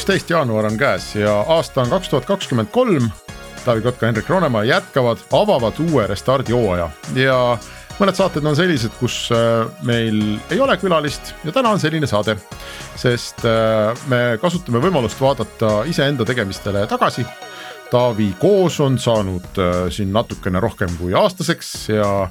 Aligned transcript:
Üksteist 0.00 0.30
jaanuar 0.32 0.64
on 0.64 0.78
käes 0.80 1.10
ja 1.12 1.32
aasta 1.52 1.82
on 1.82 1.90
kaks 1.92 2.08
tuhat 2.08 2.24
kakskümmend 2.24 2.70
kolm. 2.72 3.10
Taavi 3.66 3.82
Kotka, 3.84 4.06
Hendrik 4.06 4.30
Roonemaa 4.32 4.62
jätkavad, 4.64 5.20
avavad 5.36 5.76
uue 5.84 6.06
Restardi 6.08 6.54
hooaja 6.56 6.86
ja 7.20 7.34
mõned 7.98 8.16
saated 8.16 8.46
on 8.48 8.56
sellised, 8.56 8.94
kus 8.96 9.26
äh, 9.36 9.68
meil 9.84 10.38
ei 10.48 10.60
ole 10.64 10.78
külalist 10.80 11.34
ja 11.44 11.52
täna 11.52 11.74
on 11.74 11.82
selline 11.82 12.08
saade. 12.08 12.38
sest 12.96 13.44
äh, 13.44 13.92
me 14.08 14.38
kasutame 14.40 14.80
võimalust 14.80 15.20
vaadata 15.20 15.82
iseenda 15.84 16.24
tegemistele 16.24 16.86
tagasi. 16.88 17.26
Taavi 17.92 18.32
Koos 18.40 18.80
on 18.80 18.96
saanud 18.98 19.60
äh, 19.60 19.82
siin 19.92 20.16
natukene 20.16 20.64
rohkem 20.64 20.96
kui 20.96 21.12
aastaseks 21.12 21.74
ja 21.92 22.30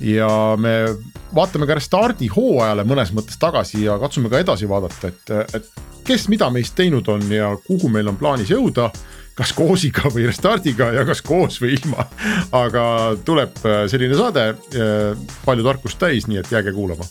ja 0.00 0.56
me 0.58 0.74
vaatame 1.34 1.68
ka 1.68 1.76
Restardi 1.78 2.30
hooajale 2.32 2.84
mõnes 2.88 3.12
mõttes 3.16 3.38
tagasi 3.40 3.84
ja 3.84 3.98
katsume 4.00 4.30
ka 4.32 4.40
edasi 4.40 4.68
vaadata, 4.68 5.12
et, 5.12 5.54
et 5.54 5.70
kes 6.06 6.28
mida 6.32 6.50
meist 6.50 6.74
teinud 6.78 7.08
on 7.12 7.24
ja 7.32 7.52
kuhu 7.66 7.90
meil 7.92 8.08
on 8.08 8.18
plaanis 8.20 8.50
jõuda. 8.50 8.90
kas 9.40 9.54
koosiga 9.56 10.10
või 10.12 10.26
restardiga 10.28 10.90
ja 10.92 11.04
kas 11.08 11.22
koos 11.24 11.60
või 11.62 11.72
ilma. 11.78 12.04
aga 12.52 13.16
tuleb 13.24 13.62
äh, 13.64 13.86
selline 13.88 14.18
saade, 14.18 14.50
äh, 14.52 15.16
palju 15.46 15.64
tarkust 15.64 15.98
täis, 15.98 16.26
nii 16.28 16.42
et 16.42 16.52
jääge 16.52 16.72
kuulama 16.76 17.06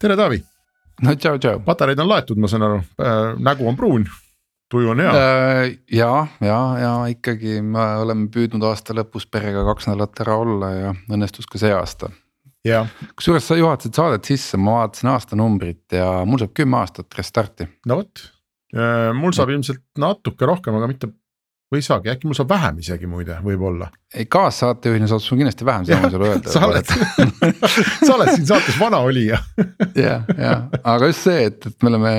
tere, 0.00 0.16
Taavi. 0.16 0.40
no 1.04 1.14
tšau, 1.16 1.38
tšau. 1.40 1.60
patareid 1.66 2.00
on 2.00 2.08
laetud, 2.08 2.40
ma 2.40 2.48
saan 2.50 2.64
aru 2.66 2.80
äh,, 2.80 3.36
nägu 3.40 3.68
on 3.68 3.76
pruun, 3.76 4.06
tuju 4.72 4.94
on 4.94 5.02
hea 5.02 5.12
äh,. 5.12 5.60
ja, 5.92 6.10
ja, 6.44 6.60
ja 6.80 6.94
ikkagi 7.12 7.60
me 7.64 7.84
oleme 8.00 8.30
püüdnud 8.32 8.64
aasta 8.70 8.96
lõpus 8.96 9.28
perega 9.30 9.64
kaks 9.68 9.90
nädalat 9.90 10.24
ära 10.24 10.38
olla 10.40 10.72
ja 10.74 10.96
õnnestus 11.12 11.48
ka 11.50 11.60
see 11.60 11.72
aasta. 11.76 12.10
kusjuures 13.16 13.48
sa 13.50 13.60
juhatasid 13.60 14.00
saadet 14.00 14.32
sisse, 14.32 14.60
ma 14.60 14.80
vaatasin 14.80 15.12
aastanumbrit 15.14 15.96
ja 16.00 16.10
mul 16.28 16.40
saab 16.42 16.56
kümme 16.56 16.80
aastat 16.80 17.20
restarti. 17.20 17.68
no 17.86 18.00
vot, 18.00 18.24
äh, 18.76 19.10
mul 19.16 19.36
saab 19.36 19.52
ilmselt 19.52 19.84
natuke 20.00 20.48
rohkem, 20.48 20.80
aga 20.80 20.88
mitte 20.88 21.12
või 21.70 21.78
ei 21.78 21.86
saagi, 21.86 22.10
äkki 22.10 22.26
mul 22.26 22.34
saab 22.34 22.50
vähem 22.50 22.80
isegi 22.82 23.08
muide, 23.10 23.36
võib-olla. 23.44 23.90
ei 24.14 24.26
kaassaatejuhina 24.30 25.06
saad 25.10 25.22
sul 25.22 25.38
kindlasti 25.38 25.66
vähem, 25.66 25.86
seda 25.86 26.00
ma 26.02 26.10
sulle 26.10 26.30
öelda. 26.32 26.54
sa 26.54 26.64
oled 26.66 26.90
sa 28.08 28.16
oled 28.16 28.32
siin 28.34 28.48
saates 28.48 28.78
vana 28.80 29.02
olija 29.06 29.38
jah, 30.06 30.26
jah, 30.34 30.66
aga 30.82 31.10
just 31.12 31.28
see, 31.28 31.46
et, 31.50 31.68
et 31.70 31.86
me 31.86 31.92
oleme 31.92 32.14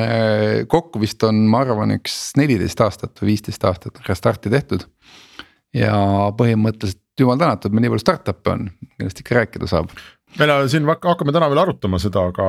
kokku 0.72 1.02
vist 1.04 1.24
on, 1.28 1.44
ma 1.52 1.66
arvan, 1.66 1.98
üks 1.98 2.18
neliteist 2.40 2.86
aastat 2.88 3.20
või 3.20 3.34
viisteist 3.34 3.68
aastat 3.68 4.00
restarti 4.08 4.54
tehtud. 4.54 4.88
ja 5.76 5.94
põhimõtteliselt 6.40 7.04
jumal 7.20 7.40
tänatud, 7.42 7.76
meil 7.76 7.86
nii 7.86 7.94
palju 7.94 8.06
startup'e 8.06 8.56
on, 8.56 8.66
millest 8.96 9.20
ikka 9.20 9.42
rääkida 9.42 9.68
saab 9.70 9.92
meil 10.40 10.56
on 10.56 10.72
siin 10.72 10.88
hakkame 10.88 11.36
täna 11.36 11.52
veel 11.52 11.60
arutama 11.66 12.00
seda, 12.00 12.24
aga, 12.32 12.48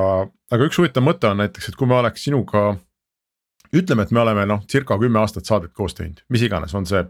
aga 0.55 0.71
üks 0.71 0.79
huvitav 0.79 1.03
mõte 1.03 1.27
on 1.31 1.43
näiteks, 1.43 1.73
et 1.73 1.79
kui 1.79 1.91
me 1.91 1.99
oleks 1.99 2.29
sinuga 2.29 2.77
ütleme, 3.77 4.05
et 4.05 4.15
me 4.15 4.23
oleme 4.23 4.47
noh, 4.49 4.63
circa 4.71 4.99
kümme 5.01 5.21
aastat 5.23 5.49
saadet 5.49 5.73
koos 5.77 5.97
teinud, 5.99 6.23
mis 6.33 6.45
iganes, 6.47 6.75
on 6.79 6.87
see 6.89 7.03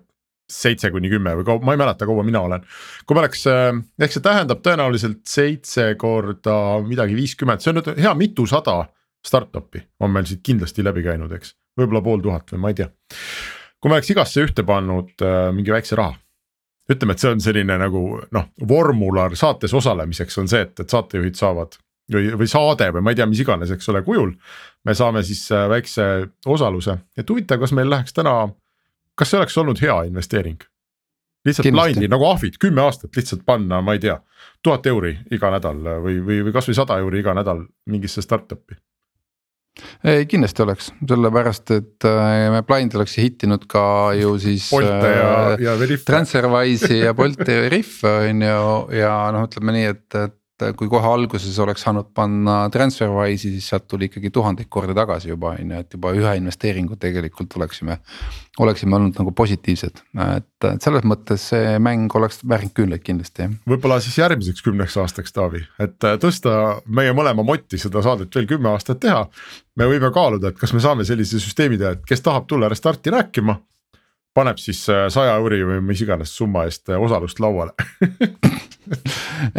seitse 0.52 0.90
kuni 0.92 1.08
kümme 1.10 1.34
või 1.38 1.46
kaua, 1.46 1.62
ma 1.64 1.74
ei 1.74 1.80
mäleta, 1.80 2.06
kaua 2.08 2.24
mina 2.26 2.42
olen. 2.44 2.64
kui 3.06 3.16
me 3.16 3.22
oleks, 3.24 3.46
äh, 3.50 3.70
ehk 4.02 4.14
see 4.14 4.24
tähendab 4.24 4.62
tõenäoliselt 4.64 5.22
seitse 5.28 5.92
korda 6.00 6.56
midagi 6.86 7.16
viiskümmend, 7.16 7.62
see 7.62 7.72
on 7.72 7.80
nüüd 7.80 7.92
hea 8.02 8.14
mitusada 8.18 8.82
startup'i 9.26 9.84
on 10.02 10.10
meil 10.10 10.26
siit 10.26 10.42
kindlasti 10.44 10.84
läbi 10.84 11.04
käinud, 11.06 11.32
eks, 11.36 11.54
võib-olla 11.78 12.02
pool 12.04 12.24
tuhat 12.24 12.52
või 12.52 12.64
ma 12.64 12.72
ei 12.72 12.80
tea. 12.82 12.90
kui 13.80 13.90
me 13.90 13.98
oleks 13.98 14.10
igasse 14.14 14.44
ühte 14.44 14.66
pannud 14.66 15.24
äh, 15.24 15.48
mingi 15.54 15.74
väikse 15.74 15.98
raha 15.98 16.18
ütleme, 16.90 17.14
et 17.14 17.22
see 17.22 17.30
on 17.30 17.40
selline 17.42 17.78
nagu 17.78 18.02
noh, 18.34 18.48
vormular 18.68 19.34
saates 19.38 19.74
osalemiseks 19.74 20.38
on 20.42 20.50
see, 20.50 20.64
et, 20.66 20.74
et 20.82 20.90
saatejuhid 20.90 21.38
saavad 21.38 21.78
või, 22.12 22.32
või 22.38 22.50
saade 22.50 22.90
või 22.94 23.04
ma 23.04 23.12
ei 23.12 23.20
tea, 23.20 23.28
mis 23.30 23.42
iganes, 23.44 23.72
eks 23.74 23.88
ole, 23.92 24.02
kujul. 24.06 24.34
me 24.84 24.94
saame 24.94 25.22
siis 25.26 25.44
äh, 25.52 25.68
väikse 25.70 26.08
osaluse, 26.46 26.98
et 27.16 27.30
huvitav, 27.30 27.60
kas 27.62 27.74
meil 27.76 27.90
läheks 27.90 28.16
täna, 28.16 28.36
kas 29.14 29.32
see 29.32 29.40
oleks 29.40 29.58
olnud 29.62 29.82
hea 29.82 30.02
investeering? 30.10 30.60
lihtsalt 31.42 31.74
blind'i 31.74 32.06
nagu 32.06 32.26
ahvid, 32.28 32.54
kümme 32.62 32.84
aastat 32.84 33.16
lihtsalt 33.18 33.42
panna, 33.46 33.80
ma 33.82 33.96
ei 33.96 34.02
tea, 34.02 34.14
tuhat 34.62 34.86
euri 34.86 35.16
iga 35.34 35.50
nädal 35.50 35.80
või, 36.04 36.20
või, 36.22 36.38
või 36.46 36.54
kasvõi 36.54 36.76
sada 36.78 37.00
euri 37.02 37.18
iga 37.18 37.34
nädal 37.34 37.64
mingisse 37.91 38.22
startup'i 38.22 38.78
ei 40.04 40.26
kindlasti 40.28 40.62
oleks, 40.64 40.91
sellepärast 41.08 41.70
et 41.72 42.06
äh, 42.08 42.50
me 42.52 42.60
Blind 42.66 42.94
oleks 42.98 43.14
hittinud 43.20 43.64
ka 43.70 43.84
ju 44.18 44.34
siis. 44.42 44.66
Bolte 44.72 45.12
ja, 45.14 45.30
äh, 45.54 45.62
ja 45.64 45.76
Veriff. 45.80 46.04
Transferwise'i 46.08 47.00
ja 47.06 47.14
Bolti 47.16 47.48
ja 47.48 47.62
Veriff 47.64 48.04
on 48.08 48.44
ju 48.44 48.98
ja 48.98 49.14
noh, 49.32 49.46
ütleme 49.48 49.76
nii, 49.78 49.86
et, 49.94 50.06
et 50.20 50.36
et 50.68 50.76
kui 50.78 50.90
kohe 50.92 51.08
alguses 51.08 51.58
oleks 51.62 51.84
saanud 51.86 52.10
panna 52.14 52.56
Transferwise'i, 52.72 53.54
siis 53.56 53.68
sealt 53.72 53.88
tuli 53.90 54.08
ikkagi 54.10 54.30
tuhandeid 54.34 54.70
kordi 54.72 54.94
tagasi 54.96 55.32
juba 55.32 55.54
on 55.56 55.74
ju, 55.74 55.80
et 55.82 55.96
juba 55.96 56.12
ühe 56.16 56.34
investeeringu 56.40 56.98
tegelikult 57.00 57.56
oleksime. 57.58 57.98
oleksime 58.60 58.96
olnud 58.96 59.16
nagu 59.16 59.32
positiivsed, 59.32 60.02
et, 60.36 60.66
selles 60.84 61.06
mõttes 61.08 61.46
see 61.52 61.78
mäng 61.80 62.12
oleks 62.14 62.42
väärinud 62.44 62.74
küünlaid 62.76 63.02
kindlasti 63.02 63.48
võib-olla 63.68 63.96
siis 64.04 64.18
järgmiseks 64.18 64.62
kümneks 64.62 64.96
aastaks, 65.00 65.32
Taavi, 65.32 65.62
et 65.80 65.96
tõsta 66.20 66.82
meie 66.86 67.14
mõlema 67.16 67.44
motti 67.46 67.80
seda 67.80 68.02
saadet 68.04 68.34
veel 68.34 68.46
kümme 68.50 68.68
aastat 68.74 69.00
teha. 69.00 69.26
me 69.76 69.88
võime 69.88 70.12
kaaluda, 70.12 70.52
et 70.52 70.58
kas 70.60 70.72
me 70.76 70.80
saame 70.84 71.04
sellise 71.08 71.40
süsteemi 71.40 71.78
teha, 71.80 71.96
et 71.96 72.04
kes 72.06 72.20
tahab 72.20 72.46
tulla 72.46 72.68
Restarti 72.68 73.10
rääkima 73.10 73.56
paneb 74.34 74.60
siis 74.60 74.84
saja 74.87 75.37
euri 75.37 75.62
või 75.69 75.81
mis 75.93 76.00
iganes 76.04 76.32
summa 76.37 76.65
eest 76.69 76.88
osalust 76.97 77.41
lauale 77.43 77.75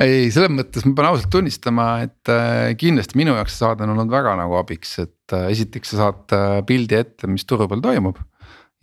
ei, 0.04 0.28
selles 0.34 0.52
mõttes 0.54 0.86
ma 0.88 0.96
pean 0.98 1.10
ausalt 1.12 1.32
tunnistama, 1.34 1.88
et 2.08 2.32
äh, 2.32 2.74
kindlasti 2.80 3.20
minu 3.20 3.36
jaoks 3.38 3.56
see 3.56 3.66
saade 3.66 3.86
on 3.86 3.96
olnud 3.96 4.12
väga 4.14 4.36
nagu 4.40 4.60
abiks, 4.60 4.98
et 5.04 5.36
äh, 5.36 5.50
esiteks 5.54 5.94
sa 5.94 6.06
saad 6.06 6.36
äh, 6.36 6.60
pildi 6.68 7.00
ette, 7.00 7.32
mis 7.32 7.48
turu 7.50 7.70
peal 7.72 7.84
toimub 7.84 8.20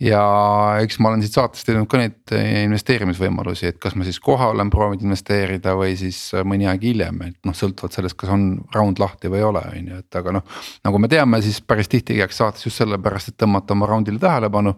ja 0.01 0.21
eks 0.81 0.97
ma 0.97 1.11
olen 1.11 1.21
siit 1.21 1.35
saatest 1.37 1.67
teinud 1.67 1.85
ka 1.89 1.99
neid 2.01 2.31
investeerimisvõimalusi, 2.33 3.69
et 3.69 3.77
kas 3.81 3.93
ma 3.93 4.05
siis 4.07 4.17
kohe 4.23 4.47
olen 4.49 4.71
proovinud 4.73 5.05
investeerida 5.05 5.75
või 5.77 5.93
siis 5.99 6.17
mõni 6.41 6.65
aeg 6.65 6.87
hiljem, 6.89 7.19
et 7.27 7.37
noh, 7.45 7.53
sõltuvalt 7.53 7.93
sellest, 7.93 8.17
kas 8.17 8.31
on 8.33 8.47
round 8.73 8.97
lahti 9.01 9.29
või 9.29 9.43
ei 9.43 9.45
ole, 9.45 9.61
on 9.61 9.91
ju, 9.93 9.99
et 10.01 10.17
aga 10.17 10.33
noh. 10.39 10.57
nagu 10.87 11.03
me 11.03 11.11
teame, 11.11 11.43
siis 11.45 11.61
päris 11.61 11.91
tihti 11.91 12.17
käiakse 12.17 12.41
saates 12.41 12.65
just 12.65 12.81
sellepärast, 12.81 13.29
et 13.29 13.37
tõmmata 13.45 13.77
oma 13.77 13.91
round'ile 13.93 14.17
tähelepanu 14.23 14.73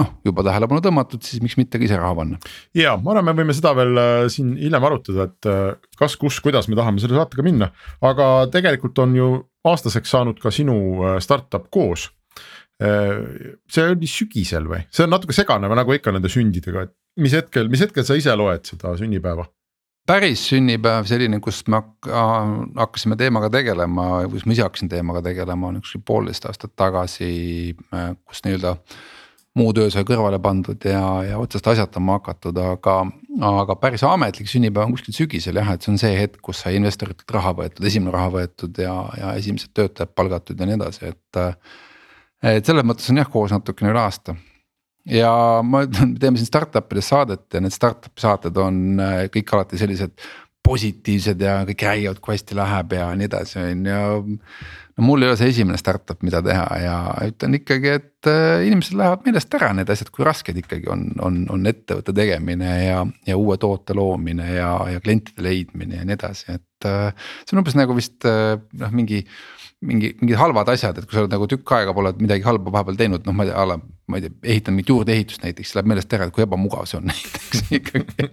noh, 0.00 0.10
juba 0.26 0.44
tähelepanu 0.46 0.82
tõmmatud, 0.84 1.22
siis 1.26 1.42
miks 1.44 1.56
mitte 1.58 1.78
ka 1.78 1.86
ise 1.86 1.98
raha 1.98 2.16
panna. 2.18 2.40
ja 2.76 2.96
ma 3.00 3.14
arvan, 3.14 3.28
me 3.28 3.36
võime 3.42 3.54
seda 3.56 3.74
veel 3.78 4.00
äh, 4.00 4.26
siin 4.32 4.54
hiljem 4.58 4.88
arutada, 4.88 5.28
et 5.30 5.50
äh, 5.50 5.88
kas, 6.00 6.18
kus, 6.20 6.40
kuidas 6.44 6.68
me 6.70 6.78
tahame 6.78 7.02
selle 7.02 7.18
saatega 7.18 7.46
minna, 7.46 7.70
aga 8.04 8.28
tegelikult 8.52 8.98
on 9.04 9.16
ju 9.18 9.30
aastaseks 9.70 10.14
saanud 10.16 10.42
ka 10.42 10.52
sinu 10.54 10.76
äh, 11.04 11.18
startup 11.24 11.70
koos. 11.74 12.10
see 12.74 13.84
oli 13.86 14.08
sügisel 14.10 14.64
või, 14.66 14.80
see 14.90 15.04
on 15.04 15.12
natuke 15.14 15.32
segane 15.32 15.68
nagu 15.70 15.92
ikka 15.94 16.10
nende 16.12 16.28
sündidega, 16.28 16.82
et 16.88 17.22
mis 17.22 17.32
hetkel, 17.32 17.68
mis 17.70 17.84
hetkel 17.84 18.02
sa 18.04 18.16
ise 18.18 18.34
loed 18.34 18.66
seda 18.66 18.96
sünnipäeva? 18.98 19.46
päris 20.04 20.42
sünnipäev 20.50 21.06
selline, 21.08 21.38
kus 21.40 21.62
me 21.70 21.78
hakkasime 22.02 23.14
teemaga 23.16 23.48
tegelema, 23.54 24.24
kus 24.32 24.42
ma 24.44 24.56
ise 24.56 24.66
hakkasin 24.66 24.90
teemaga 24.90 25.22
tegelema, 25.24 25.70
on 25.70 25.78
üks 25.78 25.94
poolteist 26.04 26.50
aastat 26.50 26.74
tagasi, 26.76 27.30
kus 28.26 28.42
nii-öelda 28.44 28.74
muu 29.58 29.72
töö 29.74 29.90
sai 29.92 30.02
kõrvale 30.06 30.40
pandud 30.42 30.82
ja, 30.88 31.02
ja 31.28 31.38
otsast 31.38 31.66
asjatama 31.70 32.18
hakatud, 32.18 32.58
aga, 32.58 32.96
aga 33.50 33.76
päris 33.80 34.02
ametlik 34.06 34.50
sünnipäev 34.50 34.88
on 34.88 34.96
kuskil 34.96 35.14
sügisel 35.16 35.60
jah, 35.60 35.74
et 35.74 35.84
see 35.84 35.92
on 35.94 36.00
see 36.00 36.14
hetk, 36.18 36.40
kus 36.44 36.64
sai 36.64 36.74
investoritelt 36.80 37.36
raha 37.36 37.54
võetud, 37.60 37.84
esimene 37.86 38.14
raha 38.14 38.32
võetud 38.34 38.82
ja, 38.82 38.96
ja 39.20 39.34
esimesed 39.38 39.70
töötajad 39.76 40.14
palgatud 40.16 40.58
ja 40.58 40.68
nii 40.70 40.80
edasi, 40.80 41.12
et. 41.12 41.44
et 42.50 42.66
selles 42.66 42.86
mõttes 42.86 43.06
on 43.12 43.22
jah 43.22 43.30
koos 43.30 43.54
natukene 43.54 43.94
üle 43.94 44.02
aasta 44.02 44.34
ja 45.08 45.30
ma 45.62 45.84
ütlen, 45.84 46.14
me 46.14 46.20
teeme 46.20 46.40
siin 46.40 46.48
startup 46.48 46.92
ides 46.92 47.10
saadet 47.12 47.46
ja 47.52 47.62
need 47.62 47.74
startup'i 47.74 48.24
saated 48.24 48.56
on 48.60 49.00
kõik 49.34 49.54
alati 49.54 49.80
sellised 49.80 50.16
positiivsed 50.64 51.42
ja 51.44 51.58
kõik 51.68 51.84
räägivad, 51.86 52.20
kui 52.22 52.34
hästi 52.34 52.56
läheb 52.56 52.96
ja 52.96 53.10
nii 53.18 53.28
edasi, 53.28 53.58
on 53.60 53.84
ju. 53.90 54.38
no 54.94 55.04
mul 55.04 55.24
ei 55.24 55.30
ole 55.30 55.38
see 55.38 55.50
esimene 55.52 55.78
startup, 55.80 56.22
mida 56.24 56.40
teha 56.44 56.66
ja 56.80 56.98
ütlen 57.28 57.58
ikkagi, 57.58 57.96
et 57.98 58.30
äh, 58.30 58.64
inimestel 58.68 59.00
lähevad 59.02 59.26
meelest 59.26 59.56
ära 59.58 59.72
need 59.76 59.90
asjad, 59.92 60.12
kui 60.14 60.26
rasked 60.26 60.60
ikkagi 60.62 60.88
on, 60.92 61.08
on, 61.24 61.42
on 61.52 61.66
ettevõtte 61.70 62.14
tegemine 62.16 62.70
ja, 62.84 63.02
ja 63.28 63.40
uue 63.40 63.58
toote 63.60 63.96
loomine 63.96 64.54
ja, 64.54 64.70
ja 64.94 65.02
klientide 65.04 65.44
leidmine 65.44 66.00
ja 66.00 66.06
nii 66.08 66.18
edasi, 66.18 66.56
et. 66.60 66.88
Äh, 66.88 67.12
see 67.44 67.56
on 67.56 67.62
umbes 67.64 67.76
nagu 67.78 67.96
vist 67.96 68.24
äh, 68.28 68.56
noh, 68.80 68.94
mingi 68.94 69.24
mingi, 69.84 70.14
mingid 70.20 70.38
halvad 70.40 70.70
asjad, 70.72 70.98
et 70.98 71.08
kui 71.08 71.16
sa 71.16 71.24
oled 71.24 71.34
nagu 71.34 71.48
tükk 71.50 71.74
aega 71.76 71.94
pole 71.96 72.14
midagi 72.20 72.46
halba 72.46 72.72
vahepeal 72.74 72.98
teinud, 73.00 73.26
noh, 73.26 73.36
ma 73.36 73.46
ei 73.46 73.52
tea, 73.52 73.60
a 73.60 73.68
la 73.72 73.78
ma 74.10 74.18
ei 74.18 74.26
tea, 74.26 74.34
ehitan 74.52 74.74
mingit 74.76 74.90
juurdeehitust 74.92 75.44
näiteks, 75.46 75.72
läheb 75.76 75.88
meelest 75.88 76.12
ära, 76.12 76.26
et 76.28 76.34
kui 76.36 76.44
ebamugav 76.44 76.84
see 76.88 76.98
on 76.98 77.06
näiteks 77.10 77.70
ikkagi 77.78 78.28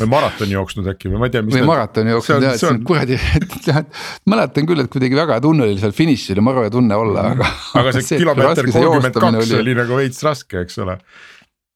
või 0.00 0.08
maratoni 0.14 0.56
jooksnud 0.56 0.88
äkki 0.92 1.12
või 1.12 1.20
ma 1.20 1.28
ei 1.28 1.34
tea. 1.34 1.44
või 1.44 1.64
maratoni 1.68 2.14
jooksnud 2.14 2.46
jah, 2.46 2.56
et 2.56 2.62
see 2.62 2.70
on 2.70 2.80
kuradi, 2.88 3.18
et 3.40 3.56
jah, 3.68 3.82
et 3.82 4.30
mäletan 4.32 4.68
küll, 4.68 4.84
et 4.84 4.92
kuidagi 4.92 5.18
väga 5.18 5.40
tunne 5.44 5.66
oli 5.68 5.76
seal 5.82 5.92
finišil 5.96 6.40
ja 6.40 6.46
maru 6.46 6.64
hea 6.64 6.72
tunne 6.72 7.00
olla, 7.02 7.26
aga. 7.34 7.50
aga 7.82 7.96
see, 7.98 8.06
see 8.08 8.22
kilomeeter 8.22 8.70
kolmkümmend 8.70 9.20
kaks 9.20 9.42
oli... 9.42 9.58
oli 9.60 9.76
nagu 9.82 10.00
veits 10.00 10.24
raske, 10.24 10.64
eks 10.64 10.80
ole. 10.84 10.96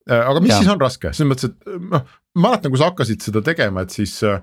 Äh, 0.09 0.17
aga 0.17 0.41
mis 0.41 0.55
ja. 0.55 0.63
siis 0.63 0.73
on 0.73 0.81
raske, 0.81 1.13
selles 1.13 1.29
mõttes, 1.35 1.53
et 1.53 1.77
noh, 1.93 2.09
mäletan, 2.41 2.73
kui 2.73 2.81
sa 2.81 2.89
hakkasid 2.89 3.21
seda 3.21 3.45
tegema, 3.45 3.85
et 3.85 3.93
siis 3.93 4.17
äh, 4.25 4.41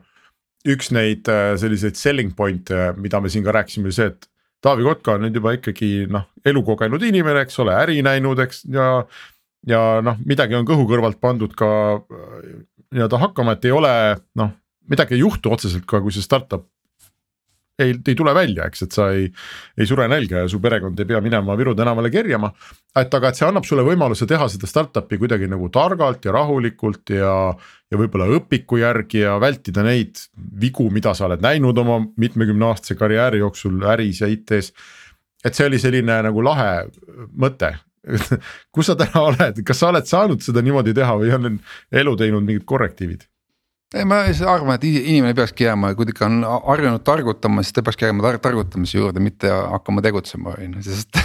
üks 0.66 0.90
neid 0.94 1.28
äh, 1.30 1.52
selliseid 1.60 1.98
selling 1.98 2.34
point'e, 2.36 2.92
mida 2.98 3.20
me 3.22 3.30
siin 3.32 3.44
ka 3.46 3.54
rääkisime, 3.54 3.88
oli 3.88 3.96
see, 3.96 4.10
et 4.12 4.28
Taavi 4.64 4.82
Kotka 4.82 5.14
on 5.14 5.22
nüüd 5.22 5.36
juba 5.38 5.52
ikkagi 5.54 6.08
noh, 6.10 6.24
elukogenud 6.46 7.02
inimene, 7.06 7.44
eks 7.46 7.60
ole, 7.62 7.76
äri 7.78 8.00
näinud, 8.02 8.40
eks 8.42 8.64
ja. 8.74 8.88
ja 9.68 9.82
noh, 10.02 10.18
midagi 10.26 10.58
on 10.58 10.66
kõhu 10.66 10.88
kõrvalt 10.90 11.20
pandud 11.22 11.54
ka 11.58 11.70
äh, 11.98 12.48
nii-öelda 12.94 13.22
hakkama, 13.22 13.54
et 13.54 13.68
ei 13.68 13.76
ole 13.76 13.92
noh, 14.40 14.50
midagi 14.90 15.14
ei 15.14 15.22
juhtu 15.22 15.52
otseselt 15.54 15.86
ka, 15.86 16.02
kui 16.02 16.14
see 16.14 16.24
startup 16.24 16.66
ei, 17.78 17.94
ei 18.06 18.14
tule 18.18 18.34
välja, 18.34 18.66
eks, 18.68 18.82
et 18.86 18.96
sa 18.96 19.08
ei, 19.14 19.28
ei 19.78 19.86
sure 19.86 20.08
nälga 20.10 20.42
ja 20.42 20.50
su 20.50 20.60
perekond 20.62 20.98
ei 20.98 21.08
pea 21.08 21.20
minema 21.24 21.56
Viru 21.58 21.74
tänavale 21.78 22.10
kerjama. 22.10 22.50
et 22.98 23.14
aga, 23.14 23.30
et 23.30 23.38
see 23.38 23.46
annab 23.46 23.66
sulle 23.68 23.84
võimaluse 23.86 24.26
teha 24.26 24.48
seda 24.50 24.66
startup'i 24.66 25.18
kuidagi 25.20 25.48
nagu 25.50 25.68
targalt 25.74 26.24
ja 26.26 26.34
rahulikult 26.34 27.14
ja, 27.14 27.34
ja 27.90 28.00
võib-olla 28.00 28.26
õpiku 28.38 28.80
järgi 28.82 29.22
ja 29.22 29.38
vältida 29.40 29.84
neid 29.86 30.18
vigu, 30.60 30.90
mida 30.90 31.14
sa 31.14 31.28
oled 31.28 31.44
näinud 31.44 31.78
oma 31.78 32.00
mitmekümne 32.16 32.72
aastase 32.72 32.98
karjääri 32.98 33.44
jooksul 33.44 33.82
äris 33.94 34.22
ja 34.24 34.30
IT-s. 34.30 34.72
et 35.44 35.54
see 35.54 35.66
oli 35.70 35.78
selline 35.78 36.22
nagu 36.26 36.42
lahe 36.42 36.88
mõte 37.38 37.76
kus 38.74 38.88
sa 38.88 38.96
täna 38.98 39.22
oled, 39.22 39.62
kas 39.66 39.78
sa 39.78 39.92
oled 39.92 40.06
saanud 40.08 40.42
seda 40.42 40.62
niimoodi 40.64 40.94
teha 40.96 41.18
või 41.20 41.34
on 41.34 41.58
elu 41.92 42.16
teinud 42.16 42.46
mingid 42.46 42.66
korrektiivid? 42.66 43.26
Ei, 43.96 44.04
ma 44.04 44.18
arvan, 44.28 44.74
et 44.76 44.84
inimene 44.84 45.32
peakski 45.36 45.64
jääma, 45.64 45.94
kui 45.96 46.04
ta 46.04 46.12
ikka 46.12 46.26
on 46.26 46.42
harjunud 46.44 47.04
targutama, 47.06 47.62
siis 47.64 47.76
ta 47.76 47.84
peakski 47.86 48.04
jääma 48.04 48.24
tar 48.24 48.36
targutamise 48.44 48.98
juurde, 48.98 49.22
mitte 49.24 49.48
hakkama 49.48 50.02
tegutsema, 50.04 50.52
on 50.58 50.74
ju, 50.76 50.82
sest 50.90 51.16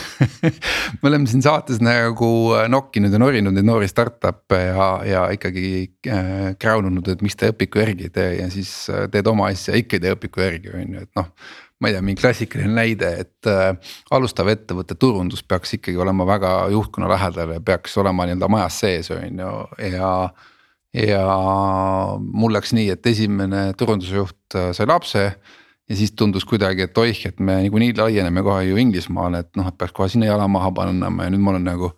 me 1.02 1.10
oleme 1.12 1.28
siin 1.28 1.44
saates 1.44 1.82
nagu 1.84 2.30
nokkinud 2.72 3.12
ja 3.12 3.20
norinud 3.20 3.58
neid 3.58 3.68
noori 3.68 3.90
startup'e 3.92 4.62
ja, 4.70 4.88
ja 5.10 5.26
ikkagi 5.36 5.66
äh, 6.08 6.30
kräununud, 6.60 7.12
et 7.12 7.26
miks 7.26 7.36
te 7.40 7.52
õpiku 7.52 7.84
järgi 7.84 8.08
ei 8.08 8.16
tee 8.16 8.32
ja 8.38 8.48
siis 8.54 8.72
äh, 8.94 9.10
teed 9.12 9.28
oma 9.28 9.52
asja, 9.52 9.76
ikka 9.76 10.00
ei 10.00 10.06
tee 10.08 10.16
õpiku 10.16 10.46
järgi, 10.46 10.72
on 10.72 10.98
ju, 10.98 11.04
et 11.04 11.20
noh 11.20 11.30
ma 11.84 11.92
ei 11.92 11.98
tea, 11.98 12.06
mingi 12.06 12.22
klassikaline 12.22 12.72
näide, 12.72 13.12
et 13.26 13.52
äh, 13.52 13.92
alustav 14.16 14.48
ettevõtte 14.54 14.96
turundus 14.96 15.44
peaks 15.44 15.76
ikkagi 15.82 16.00
olema 16.00 16.24
väga 16.32 16.56
juhtkonna 16.72 17.12
lähedal 17.12 17.58
ja 17.58 17.60
peaks 17.60 18.00
olema 18.00 18.24
nii-öelda 18.30 18.48
majas 18.56 18.80
sees, 18.86 19.12
on 19.12 19.44
ju, 19.44 19.54
ja 19.84 19.92
ja 20.00 20.16
mul 20.94 22.54
läks 22.54 22.74
nii, 22.78 22.92
et 22.94 23.06
esimene 23.10 23.72
turundusjuht 23.78 24.58
äh, 24.58 24.72
sai 24.78 24.88
lapse. 24.90 25.32
ja 25.90 25.96
siis 26.00 26.14
tundus 26.16 26.46
kuidagi, 26.48 26.86
et 26.86 26.98
oih, 26.98 27.18
et 27.28 27.40
me 27.44 27.58
niikuinii 27.66 27.92
laieneme 27.98 28.42
kohe 28.44 28.62
ju 28.70 28.78
Inglismaale, 28.80 29.42
et 29.44 29.58
noh, 29.60 29.68
et 29.68 29.78
peaks 29.78 29.92
kohe 29.92 30.08
sinna 30.10 30.30
jala 30.30 30.46
maha 30.48 30.72
panema 30.72 31.26
ja 31.26 31.34
nüüd 31.34 31.42
ma 31.44 31.52
olen 31.52 31.66
nagu 31.68 31.90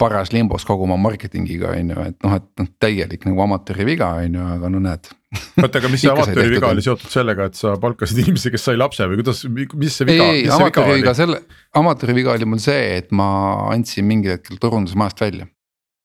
paras 0.00 0.32
limbos 0.32 0.66
kogu 0.68 0.84
oma 0.84 0.98
marketingiga 1.00 1.70
on 1.72 1.94
ju, 1.94 2.04
et 2.10 2.18
noh, 2.26 2.34
et 2.36 2.60
noh 2.60 2.68
täielik 2.82 3.24
nagu 3.28 3.40
amatööri 3.46 3.86
viga 3.88 4.10
on 4.20 4.36
ju, 4.36 4.48
aga 4.56 4.70
no 4.74 4.82
näed. 4.84 5.08
oota, 5.62 5.80
aga 5.80 5.92
mis 5.92 6.04
see 6.04 6.12
amatööri 6.14 6.52
viga 6.56 6.68
oli 6.74 6.84
seotud 6.84 7.14
sellega, 7.14 7.48
et 7.48 7.56
sa 7.56 7.72
palkasid 7.80 8.20
inimese, 8.24 8.52
kes 8.52 8.66
sai 8.68 8.80
lapse 8.80 9.08
või 9.08 9.22
kuidas, 9.22 9.40
mis 9.48 9.96
see 9.96 10.10
viga? 10.10 10.26
ei, 10.34 10.44
amatööri 10.52 10.98
viga 11.00 11.16
selle, 11.16 11.40
amatööri 11.80 12.18
viga 12.18 12.34
oli 12.34 12.50
mul 12.50 12.60
see, 12.60 12.98
et 12.98 13.08
ma 13.14 13.30
andsin 13.70 14.08
mingil 14.10 14.36
hetkel 14.36 14.60
turundusmajast 14.60 15.24
välja 15.24 15.48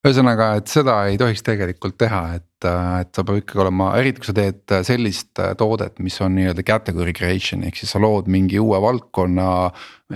ühesõnaga, 0.05 0.51
et 0.59 0.69
seda 0.69 0.95
ei 1.09 1.17
tohiks 1.19 1.41
tegelikult 1.45 1.97
teha, 2.01 2.21
et, 2.37 2.67
et 3.01 3.09
sa 3.15 3.23
pead 3.25 3.41
ikkagi 3.41 3.61
olema, 3.63 3.89
eriti 3.99 4.21
kui 4.21 4.29
sa 4.29 4.35
teed 4.37 4.75
sellist 4.87 5.41
toodet, 5.59 5.97
mis 6.05 6.17
on 6.23 6.35
nii-öelda 6.37 6.65
category 6.67 7.13
creation 7.15 7.65
ehk 7.65 7.79
siis 7.79 7.93
sa 7.95 8.01
lood 8.01 8.29
mingi 8.31 8.61
uue 8.61 8.79
valdkonna. 8.81 9.49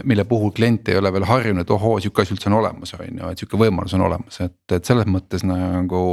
mille 0.04 0.26
puhul 0.30 0.54
klient 0.54 0.90
ei 0.90 1.00
ole 1.00 1.12
veel 1.14 1.26
harjunud, 1.26 1.66
et 1.66 1.74
ohoo, 1.74 1.98
sihuke 2.00 2.22
asi 2.22 2.36
üldse 2.36 2.52
on 2.52 2.60
olemas, 2.60 2.94
on 2.94 3.22
ju, 3.22 3.30
et 3.32 3.42
sihuke 3.42 3.58
võimalus 3.58 3.96
on 3.98 4.06
olemas, 4.06 4.42
et, 4.46 4.60
et 4.72 4.86
selles 4.86 5.10
mõttes 5.10 5.46
nagu 5.48 6.04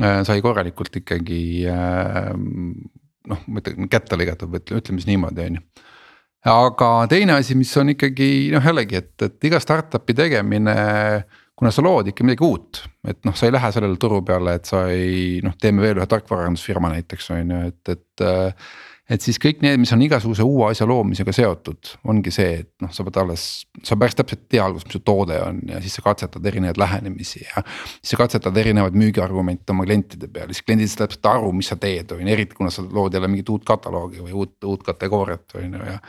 äh, 0.00 0.22
sai 0.24 0.40
korralikult 0.44 0.96
ikkagi 1.02 1.42
äh, 1.68 2.32
noh, 3.28 3.44
ma 3.46 3.60
ütlen 3.60 3.92
kätte 3.92 4.16
lõigatud 4.16 4.52
või 4.52 4.64
ütleme 4.64 5.02
siis 5.02 5.12
niimoodi, 5.12 5.50
on 5.50 5.60
ju 5.60 5.66
aga 6.44 6.88
teine 7.08 7.38
asi, 7.38 7.56
mis 7.56 7.72
on 7.80 7.94
ikkagi 7.94 8.50
noh, 8.52 8.64
jällegi, 8.64 9.00
et, 9.00 9.14
et 9.24 9.48
iga 9.48 9.60
startup'i 9.62 10.16
tegemine 10.16 10.74
kuna 11.64 11.72
sa 11.72 11.80
lood 11.80 12.10
ikka 12.10 12.26
midagi 12.28 12.44
uut, 12.44 12.82
et 13.08 13.22
noh, 13.24 13.32
sa 13.32 13.48
ei 13.48 13.54
lähe 13.54 13.70
sellele 13.72 13.96
turu 14.00 14.18
peale, 14.26 14.58
et 14.58 14.68
sa 14.68 14.82
ei 14.92 15.38
noh, 15.44 15.54
teeme 15.60 15.80
veel 15.80 15.96
ühe 15.96 16.08
tarkvaraarendusfirma 16.10 16.90
näiteks 16.92 17.30
on 17.32 17.54
ju, 17.54 17.60
et, 17.70 17.94
et 17.94 18.26
et 19.10 19.20
siis 19.20 19.36
kõik 19.40 19.60
need, 19.60 19.76
mis 19.82 19.90
on 19.92 20.00
igasuguse 20.00 20.44
uue 20.48 20.70
asja 20.70 20.86
loomisega 20.88 21.32
seotud, 21.36 21.90
ongi 22.08 22.32
see, 22.32 22.60
et 22.62 22.70
noh, 22.80 22.92
sa 22.92 23.04
pead 23.04 23.18
alles, 23.20 23.42
sa 23.84 23.98
päris 24.00 24.16
täpselt 24.16 24.46
tea 24.48 24.64
alguses, 24.64 24.86
mis 24.88 24.96
su 24.96 25.02
toode 25.04 25.36
on 25.44 25.58
ja 25.68 25.80
siis 25.84 25.98
sa 25.98 26.04
katsetad 26.06 26.46
erinevaid 26.48 26.80
lähenemisi 26.80 27.42
ja. 27.42 27.64
siis 27.98 28.14
sa 28.14 28.20
katsetad 28.22 28.56
erinevaid 28.60 28.96
müügiargumente 29.00 29.74
oma 29.76 29.84
klientide 29.84 30.30
peal, 30.32 30.52
siis 30.52 30.64
kliendid 30.64 30.92
saavad 30.92 31.12
täpselt 31.12 31.30
aru, 31.34 31.52
mis 31.56 31.68
sa 31.72 31.76
teed, 31.80 32.16
on 32.16 32.24
ju, 32.24 32.32
eriti 32.32 32.56
kuna 32.56 32.72
sa 32.72 32.84
lood 32.84 33.16
jälle 33.16 33.28
mingit 33.28 33.52
uut 33.52 33.68
kataloogi 33.68 34.24
või 34.24 34.36
uut, 34.40 34.56
uut 34.64 34.84
kategooriat 34.88 35.58
on 35.60 35.78
ju 35.78 35.86
ja. 35.92 36.00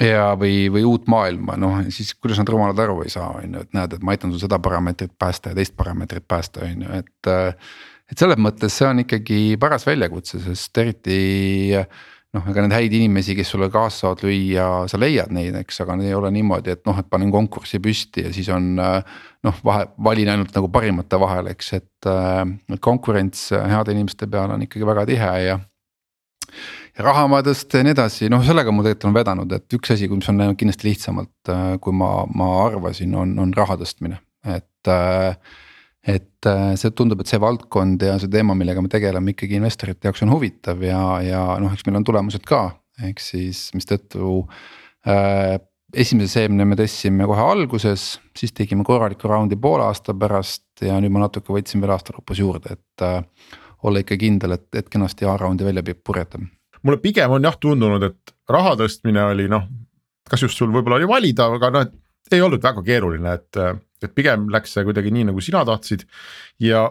Ja, 0.00 0.32
või, 0.38 0.68
või 0.72 0.84
uut 0.88 1.08
maailma, 1.10 1.56
noh 1.60 1.80
siis 1.94 2.14
kuidas 2.18 2.40
nad 2.40 2.50
rumalad 2.52 2.78
aru 2.84 3.02
ei 3.04 3.12
saa, 3.12 3.30
on 3.40 3.58
ju, 3.58 3.64
et 3.66 3.76
näed, 3.76 3.96
et 3.96 4.04
ma 4.04 4.14
aitan 4.14 4.32
sul 4.32 4.42
seda 4.42 4.60
parameetrit 4.62 5.14
päästa 5.18 5.52
ja 5.52 5.58
teist 5.58 5.76
parameetrit 5.78 6.28
päästa, 6.28 6.66
on 6.66 6.86
ju, 6.86 7.00
et 7.02 7.32
et 8.08 8.16
selles 8.16 8.38
mõttes 8.40 8.72
see 8.72 8.86
on 8.88 9.02
ikkagi 9.02 9.40
paras 9.60 9.84
väljakutse, 9.84 10.40
sest 10.40 10.78
eriti 10.80 11.18
noh, 12.36 12.44
ega 12.50 12.64
neid 12.64 12.74
häid 12.76 12.94
inimesi, 12.98 13.36
kes 13.36 13.52
sulle 13.54 13.68
kaasa 13.72 14.02
saavad 14.02 14.24
lüüa, 14.26 14.66
sa 14.90 15.00
leiad 15.00 15.32
neid, 15.34 15.56
eks, 15.62 15.80
aga 15.84 15.96
ei 16.04 16.14
ole 16.16 16.30
niimoodi, 16.34 16.74
et 16.76 16.84
noh, 16.88 16.98
et 17.00 17.08
panen 17.10 17.32
konkursi 17.32 17.80
püsti 17.84 18.26
ja 18.26 18.32
siis 18.34 18.50
on. 18.52 18.76
noh, 18.78 19.58
vahe, 19.64 19.84
valin 20.02 20.32
ainult 20.32 20.54
nagu 20.56 20.68
parimate 20.74 21.18
vahel, 21.20 21.52
eks, 21.52 21.72
et, 21.78 22.08
et 22.74 22.80
konkurents 22.82 23.48
heade 23.54 23.94
inimeste 23.94 24.26
peale 24.26 24.56
on 24.56 24.64
ikkagi 24.66 24.88
väga 24.88 25.04
tihe 25.08 25.32
ja. 25.44 25.58
Rahamadest 26.98 27.74
ja 27.74 27.84
nii 27.86 27.94
edasi, 27.94 28.28
noh, 28.32 28.42
sellega 28.46 28.72
mul 28.74 28.86
tegelikult 28.86 29.08
on 29.10 29.16
vedanud, 29.16 29.54
et 29.54 29.78
üks 29.78 29.94
asi, 29.94 30.08
mis 30.10 30.28
on 30.32 30.42
läinud 30.42 30.58
kindlasti 30.58 30.88
lihtsamalt, 30.88 31.52
kui 31.84 31.94
ma, 31.94 32.10
ma 32.34 32.50
arvasin, 32.64 33.14
on, 33.18 33.36
on 33.44 33.54
raha 33.56 33.78
tõstmine, 33.80 34.20
et 34.48 34.92
et 36.08 36.46
äh, 36.46 36.74
see 36.78 36.92
tundub, 36.96 37.20
et 37.20 37.30
see 37.30 37.40
valdkond 37.42 38.02
ja 38.06 38.16
see 38.20 38.30
teema, 38.32 38.56
millega 38.56 38.82
me 38.84 38.90
tegeleme 38.92 39.34
ikkagi 39.34 39.58
investorite 39.58 40.08
jaoks 40.08 40.22
on 40.24 40.32
huvitav 40.32 40.82
ja, 40.84 41.00
ja 41.24 41.42
noh, 41.60 41.74
eks 41.74 41.84
meil 41.86 41.98
on 42.00 42.06
tulemused 42.06 42.44
ka, 42.48 42.62
ehk 43.04 43.22
siis 43.22 43.68
mistõttu 43.76 44.44
äh,. 45.06 45.58
esimese 45.88 46.40
seemne 46.40 46.66
me 46.68 46.76
tõstsime 46.76 47.26
kohe 47.28 47.44
alguses, 47.52 48.18
siis 48.36 48.52
tegime 48.56 48.84
korraliku 48.84 49.28
raundi 49.30 49.56
poole 49.56 49.86
aasta 49.88 50.14
pärast 50.14 50.84
ja 50.84 50.98
nüüd 51.00 51.14
ma 51.14 51.26
natuke 51.26 51.52
võtsin 51.52 51.82
veel 51.82 51.94
aasta 51.96 52.12
lõpus 52.16 52.40
juurde, 52.40 52.76
et 52.78 53.04
äh, 53.04 53.22
olla 53.88 54.04
ikka 54.04 54.18
kindel, 54.20 54.56
et, 54.56 54.68
et 54.76 54.88
kenasti 54.92 55.28
A-raundi 55.28 55.66
välja 55.66 55.84
purjetame. 55.94 56.57
Mulle 56.82 57.00
pigem 57.02 57.34
on 57.36 57.44
jah 57.44 57.56
tundunud, 57.60 58.02
et 58.02 58.34
raha 58.50 58.74
tõstmine 58.80 59.24
oli 59.32 59.48
noh, 59.50 59.66
kas 60.28 60.44
just 60.44 60.60
sul 60.60 60.72
võib-olla 60.74 61.00
oli 61.00 61.08
valida, 61.10 61.48
aga 61.58 61.70
noh, 61.74 61.86
et 61.88 62.36
ei 62.36 62.44
olnud 62.44 62.62
väga 62.62 62.84
keeruline, 62.86 63.36
et 63.38 63.62
et 63.98 64.12
pigem 64.14 64.46
läks 64.54 64.76
see 64.76 64.84
kuidagi 64.86 65.10
nii, 65.10 65.24
nagu 65.32 65.42
sina 65.42 65.64
tahtsid. 65.66 66.04
ja, 66.62 66.84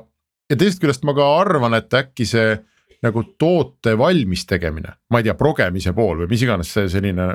ja 0.49 0.57
teisest 0.59 0.81
küljest 0.83 1.05
ma 1.07 1.15
ka 1.15 1.27
arvan, 1.39 1.77
et 1.77 1.93
äkki 1.93 2.27
see 2.27 2.57
nagu 3.05 3.23
toote 3.39 3.93
valmis 3.97 4.43
tegemine, 4.49 4.97
ma 5.09 5.21
ei 5.21 5.27
tea, 5.27 5.37
progemise 5.37 5.93
pool 5.95 6.23
või 6.23 6.31
mis 6.33 6.43
iganes 6.43 6.73
see 6.73 6.89
selline 6.91 7.29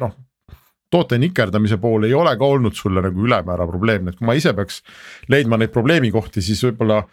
noh 0.00 0.14
toote 0.90 1.18
nikerdamise 1.22 1.78
pool 1.78 2.04
ei 2.08 2.14
ole 2.16 2.32
ka 2.38 2.46
olnud 2.46 2.74
sulle 2.74 3.02
nagu 3.04 3.26
ülemäära 3.26 3.66
probleemne, 3.70 4.10
et 4.10 4.18
kui 4.18 4.26
ma 4.26 4.34
ise 4.38 4.52
peaks 4.56 4.80
leidma 5.30 5.58
neid 5.60 5.72
probleemikohti, 5.74 6.42
siis 6.42 6.62
võib-olla. 6.66 7.04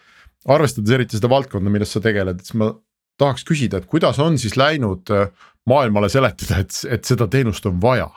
arvestades 0.48 0.94
eriti 0.94 1.17
seda 1.17 1.27
valdkonda, 1.27 1.70
milles 1.70 1.91
sa 1.91 2.00
tegeled, 2.00 2.39
siis 2.39 2.56
ma 2.56 2.70
tahaks 3.17 3.45
küsida, 3.47 3.81
et 3.81 3.89
kuidas 3.89 4.19
on 4.24 4.38
siis 4.41 4.57
läinud 4.59 5.09
äh, 5.13 5.27
maailmale 5.67 6.09
seletada, 6.09 6.62
et, 6.63 6.77
et 6.89 7.05
seda 7.05 7.27
teenust 7.27 7.65
on 7.65 7.81
vaja. 7.81 8.09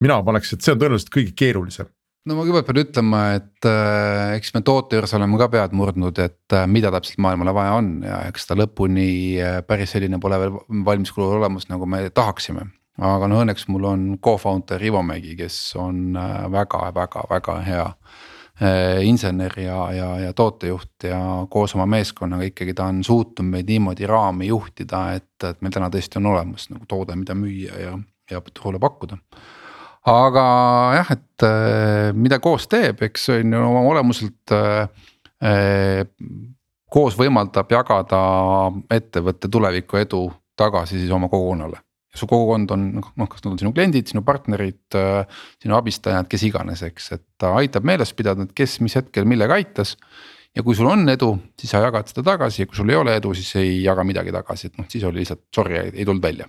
mina 0.00 0.22
paneks, 0.24 0.54
et 0.54 0.64
see 0.64 0.72
on 0.72 0.80
tõenäoliselt 0.80 1.12
kõige 1.12 1.34
keerulisem 1.36 1.88
no 2.28 2.36
ma 2.36 2.44
kõigepealt 2.44 2.68
pean 2.68 2.82
ütlema, 2.82 3.20
et 3.38 3.68
äh, 3.68 4.34
eks 4.36 4.52
me 4.56 4.62
toote 4.66 4.98
juures 4.98 5.14
oleme 5.16 5.38
ka 5.40 5.48
pead 5.52 5.76
murdnud, 5.76 6.18
et 6.20 6.56
äh, 6.56 6.66
mida 6.68 6.92
täpselt 6.92 7.20
maailmale 7.24 7.54
vaja 7.56 7.78
on 7.78 7.94
ja 8.04 8.20
eks 8.28 8.48
ta 8.48 8.58
lõpuni 8.58 9.08
äh, 9.40 9.60
päris 9.66 9.94
selline 9.96 10.20
pole 10.22 10.40
veel 10.42 10.58
valmis 10.86 11.12
kujul 11.16 11.38
olemas, 11.38 11.70
nagu 11.72 11.88
me 11.88 12.04
tahaksime. 12.14 12.66
aga 13.00 13.30
no 13.30 13.40
õnneks 13.40 13.68
mul 13.72 13.86
on 13.88 14.02
co-founder 14.20 14.82
Ivo 14.84 15.00
Mägi, 15.06 15.36
kes 15.38 15.56
on 15.80 16.18
väga-väga-väga 16.52 17.56
äh, 17.62 17.66
hea 17.70 17.86
äh, 17.88 18.28
insener 19.04 19.54
ja, 19.56 19.76
ja, 19.96 20.08
ja 20.20 20.32
tootejuht 20.36 21.06
ja 21.08 21.18
koos 21.48 21.72
oma 21.78 21.86
meeskonnaga 21.88 22.44
ikkagi 22.44 22.74
ta 22.76 22.90
on 22.92 22.98
suutnud 23.04 23.48
meid 23.48 23.70
niimoodi 23.72 24.04
raami 24.06 24.50
juhtida, 24.50 25.00
et, 25.16 25.46
et 25.48 25.62
meil 25.64 25.72
täna 25.72 25.88
tõesti 25.88 26.20
on 26.20 26.28
olemas 26.34 26.68
nagu 26.68 26.84
toode, 26.88 27.16
mida 27.16 27.32
müüa 27.38 27.80
ja, 27.80 27.94
ja 28.30 28.42
turule 28.52 28.82
pakkuda 28.82 29.16
aga 30.08 30.44
jah, 30.96 31.12
et 31.16 31.44
äh, 31.44 32.12
mida 32.16 32.40
koos 32.40 32.68
teeb, 32.70 33.02
eks 33.04 33.28
on 33.36 33.52
ju 33.56 33.64
oma 33.66 33.82
olemuselt 33.90 34.54
äh, 34.56 34.88
äh, 35.44 36.06
koos 36.90 37.18
võimaldab 37.18 37.70
jagada 37.70 38.22
ettevõtte 38.90 39.50
tuleviku 39.52 40.00
edu 40.00 40.24
tagasi 40.56 40.98
siis 40.98 41.12
oma 41.12 41.28
kogukonnale. 41.28 41.82
Su 42.14 42.26
kogukond 42.26 42.72
on 42.74 42.88
noh 42.98 43.30
kas 43.30 43.44
nad 43.44 43.52
on 43.52 43.60
sinu 43.60 43.72
kliendid, 43.76 44.08
sinu 44.10 44.24
partnerid, 44.26 44.98
sinu 45.62 45.76
abistajad, 45.78 46.26
kes 46.30 46.42
iganes, 46.48 46.82
eks, 46.88 47.12
et 47.16 47.24
ta 47.38 47.54
aitab 47.60 47.86
meeles 47.86 48.12
pidada, 48.18 48.46
et 48.46 48.54
kes 48.56 48.80
mis 48.82 48.96
hetkel 48.98 49.28
millega 49.30 49.54
aitas. 49.60 49.96
ja 50.56 50.64
kui 50.66 50.74
sul 50.74 50.88
on 50.90 51.06
edu, 51.08 51.36
siis 51.60 51.70
sa 51.70 51.78
jagad 51.84 52.10
seda 52.10 52.24
tagasi 52.32 52.64
ja 52.64 52.66
kui 52.66 52.74
sul 52.74 52.90
ei 52.90 52.98
ole 52.98 53.14
edu, 53.20 53.30
siis 53.38 53.54
ei 53.60 53.76
jaga 53.84 54.02
midagi 54.02 54.34
tagasi, 54.34 54.66
et 54.66 54.78
noh, 54.80 54.88
siis 54.90 55.04
oli 55.06 55.22
lihtsalt 55.22 55.46
sorry, 55.54 55.78
ei 55.94 56.04
tulnud 56.04 56.22
välja 56.22 56.48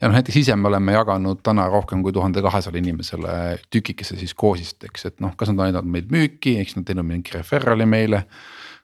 ja 0.00 0.08
noh, 0.08 0.16
näiteks 0.16 0.40
ise 0.42 0.56
me 0.60 0.68
oleme 0.70 0.94
jaganud 0.96 1.40
täna 1.44 1.66
rohkem 1.72 2.02
kui 2.04 2.12
tuhande 2.12 2.42
kahesajale 2.44 2.82
inimesele 2.82 3.34
tükikese 3.72 4.18
siis 4.20 4.34
koosist, 4.36 4.84
eks, 4.88 5.08
et 5.10 5.20
noh, 5.24 5.34
kas 5.38 5.52
nad 5.52 5.60
on 5.60 5.68
aidanud 5.70 5.92
meid 5.92 6.12
müüki, 6.12 6.56
eks 6.60 6.76
nad 6.76 6.86
teinud 6.88 7.06
mingi 7.08 7.36
referral'i 7.36 7.88
meile. 7.88 8.26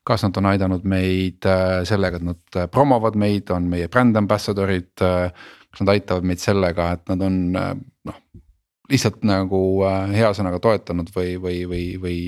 kas 0.03 0.25
nad 0.25 0.35
on 0.35 0.49
aidanud 0.51 0.83
meid 0.91 1.47
äh, 1.47 1.85
sellega, 1.87 2.19
et 2.19 2.25
nad 2.27 2.57
äh, 2.59 2.65
promovad 2.67 3.15
meid, 3.15 3.53
on 3.55 3.69
meie 3.71 3.87
brand 3.87 4.17
ambassador'id. 4.19 4.99
Äh, 4.99 5.31
kas 5.73 5.83
nad 5.83 5.95
aitavad 5.95 6.27
meid 6.29 6.43
sellega, 6.43 6.93
et 6.97 7.05
nad 7.09 7.25
on 7.25 7.39
noh, 7.53 8.21
lihtsalt 8.93 9.23
nagu 9.25 9.61
hea 10.13 10.31
sõnaga 10.37 10.61
toetanud 10.63 11.11
või, 11.15 11.37
või, 11.41 11.59
või, 11.71 11.85
või 12.03 12.19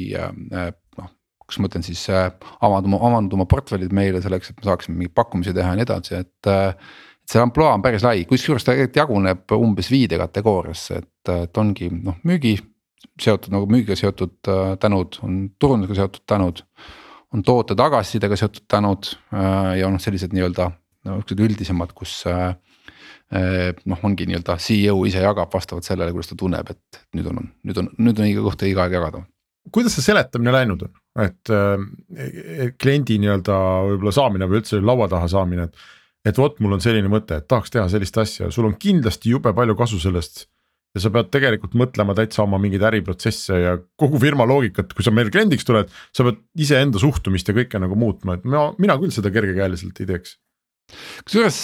noh 0.98 1.10
kas 1.44 1.58
ma 1.60 1.68
ütlen 1.68 1.84
siis 1.84 2.00
avanduma, 2.08 2.96
avanduma 3.04 3.44
portfellid 3.44 3.92
meile 3.92 4.22
selleks, 4.24 4.48
et 4.48 4.62
me 4.62 4.64
saaksime 4.64 4.96
mingeid 4.96 5.12
pakkumisi 5.18 5.52
teha 5.52 5.74
ja 5.74 5.76
nii 5.76 5.84
edasi, 5.84 6.22
et 6.22 6.48
see 7.28 7.40
ampluaa 7.40 7.74
on 7.76 7.84
päris 7.84 8.04
lai, 8.04 8.22
kusjuures 8.28 8.64
ta 8.64 8.72
tegelikult 8.72 8.96
jaguneb 8.96 9.56
umbes 9.58 9.90
viide 9.92 10.16
kategooriasse, 10.20 11.02
et, 11.02 11.32
et 11.34 11.60
ongi 11.60 11.90
noh, 11.92 12.16
müügi 12.24 12.56
seotud 13.20 13.54
nagu 13.54 13.68
müügiga 13.70 13.96
seotud 13.98 14.50
äh, 14.50 14.74
tänud, 14.80 15.18
on 15.24 15.40
turundusega 15.60 16.02
seotud 16.02 16.24
tänud. 16.26 16.64
on 17.34 17.42
toote 17.42 17.74
tagasisidega 17.74 18.36
seotud 18.38 18.66
tänud 18.70 19.10
äh, 19.34 19.78
ja 19.80 19.90
noh, 19.90 20.00
sellised 20.00 20.34
nii-öelda 20.34 20.70
no 21.04 21.18
siuksed 21.20 21.40
üldisemad, 21.46 21.92
kus 21.96 22.22
äh, 22.30 22.54
noh, 23.34 24.02
ongi 24.06 24.28
nii-öelda 24.30 24.56
CEO 24.62 25.00
ise 25.08 25.22
jagab 25.24 25.52
vastavalt 25.54 25.86
sellele, 25.86 26.12
kuidas 26.14 26.30
ta 26.30 26.36
tunneb, 26.38 26.68
et 26.70 27.00
nüüd 27.18 27.30
on, 27.30 27.40
nüüd 27.66 27.80
on, 27.82 27.88
nüüd 27.98 28.20
on 28.20 28.28
õige 28.28 28.44
koht 28.44 28.62
õige 28.66 28.82
aeg 28.84 28.94
jagada. 28.94 29.24
kuidas 29.74 29.96
see 29.96 30.04
seletamine 30.04 30.52
läinud 30.52 30.84
on, 30.86 30.92
et 31.24 31.50
äh, 31.50 32.70
kliendi 32.78 33.18
nii-öelda 33.22 33.58
võib-olla 33.88 34.14
saamine 34.14 34.48
või 34.50 34.60
üldse 34.60 34.80
laua 34.82 35.08
taha 35.10 35.30
saamine, 35.32 35.66
et 35.70 35.84
et 36.24 36.38
vot, 36.40 36.56
mul 36.64 36.76
on 36.76 36.80
selline 36.80 37.10
mõte, 37.12 37.36
et 37.36 37.48
tahaks 37.48 37.72
teha 37.74 37.84
sellist 37.92 38.16
asja, 38.16 38.48
sul 38.54 38.64
on 38.70 38.78
kindlasti 38.80 39.34
jube 39.34 39.52
palju 39.56 39.76
kasu 39.76 40.00
sellest. 40.00 40.46
ja 40.94 41.02
sa 41.02 41.10
pead 41.10 41.26
tegelikult 41.34 41.72
mõtlema 41.74 42.14
täitsa 42.14 42.44
oma 42.44 42.54
mingeid 42.62 42.84
äriprotsesse 42.86 43.56
ja 43.58 43.72
kogu 43.98 44.20
firma 44.22 44.44
loogikat, 44.46 44.92
kui 44.94 45.02
sa 45.02 45.10
meil 45.10 45.26
kliendiks 45.34 45.66
tuled, 45.66 45.90
sa 46.14 46.22
pead 46.22 46.38
iseenda 46.54 47.02
suhtumist 47.02 47.50
ja 47.50 47.54
kõike 47.56 47.80
nagu 47.82 47.98
muutma, 47.98 48.38
et 48.38 48.46
ma, 48.46 48.68
mina 48.78 48.94
küll 49.00 49.10
seda 49.10 49.32
kergekäeliselt 49.34 49.98
ei 49.98 50.06
teeks 50.12 50.36
kusjuures 51.24 51.58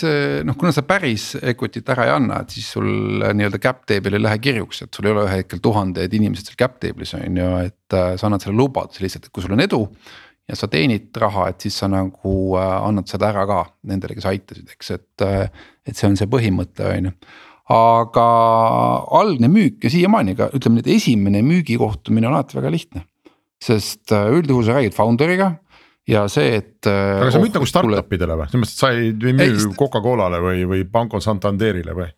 noh, 0.48 0.56
kuna 0.58 0.72
sa 0.74 0.84
päris 0.88 1.34
equity't 1.36 1.92
ära 1.92 2.08
ei 2.08 2.14
anna, 2.14 2.40
et 2.42 2.54
siis 2.56 2.70
sul 2.74 2.88
nii-öelda 3.20 3.60
cap 3.62 3.84
table'il 3.88 4.18
ei 4.18 4.24
lähe 4.24 4.40
kirjuks, 4.42 4.82
et 4.86 4.96
sul 4.96 5.08
ei 5.08 5.14
ole 5.14 5.26
ühel 5.26 5.42
hetkel 5.42 5.60
tuhanded 5.62 6.16
inimesed 6.16 6.48
seal 6.48 6.58
cap 6.60 6.80
table'is 6.82 7.14
on 7.18 7.38
ju, 7.42 7.50
et 7.66 7.98
äh, 7.98 8.14
sa 8.16 8.30
annad 8.30 8.44
selle 8.44 8.58
lubaduse 8.58 9.04
lihtsalt, 9.04 9.28
et 9.28 9.34
kui 9.34 9.44
sul 9.44 9.54
on 9.56 9.64
edu 9.66 9.84
ja 10.50 10.56
sa 10.58 10.66
teenid 10.70 11.14
raha, 11.22 11.50
et 11.52 11.62
siis 11.62 11.76
sa 11.78 11.86
nagu 11.90 12.34
annad 12.58 13.06
seda 13.10 13.28
ära 13.30 13.44
ka 13.46 13.60
nendele, 13.86 14.16
kes 14.16 14.26
aitasid, 14.32 14.72
eks, 14.72 14.90
et, 14.96 15.28
et 15.86 15.94
see 15.94 16.08
on 16.08 16.18
see 16.18 16.30
põhimõte, 16.30 16.88
on 16.90 17.10
ju 17.10 17.14
aga 17.70 18.26
algne 19.20 19.46
müük 19.50 19.84
ja 19.86 19.92
siiamaani 19.92 20.34
ka 20.38 20.48
ütleme 20.56 20.82
et 20.82 20.90
esimene 20.90 21.42
müügikohtumine 21.46 22.26
on 22.26 22.34
alati 22.34 22.58
väga 22.58 22.72
lihtne. 22.74 23.04
sest 23.60 24.10
üldjuhul 24.10 24.64
sa 24.64 24.78
räägid 24.78 24.96
founder'iga 24.96 25.52
ja 26.10 26.24
see, 26.32 26.56
et. 26.60 26.86
aga 26.86 27.30
sa 27.32 27.42
müüd 27.42 27.54
nagu 27.56 27.68
startup 27.68 28.16
idele 28.16 28.38
või, 28.40 28.48
selles 28.50 28.64
mõttes, 28.64 28.76
et 28.76 28.82
sa 28.82 28.90
ei, 28.96 29.12
ei 29.14 29.36
müü 29.36 29.74
Coca-Colale 29.78 30.40
või, 30.42 30.64
või 30.68 30.82
Banco 30.88 31.20
Santanderile 31.22 31.94
või? 31.96 32.08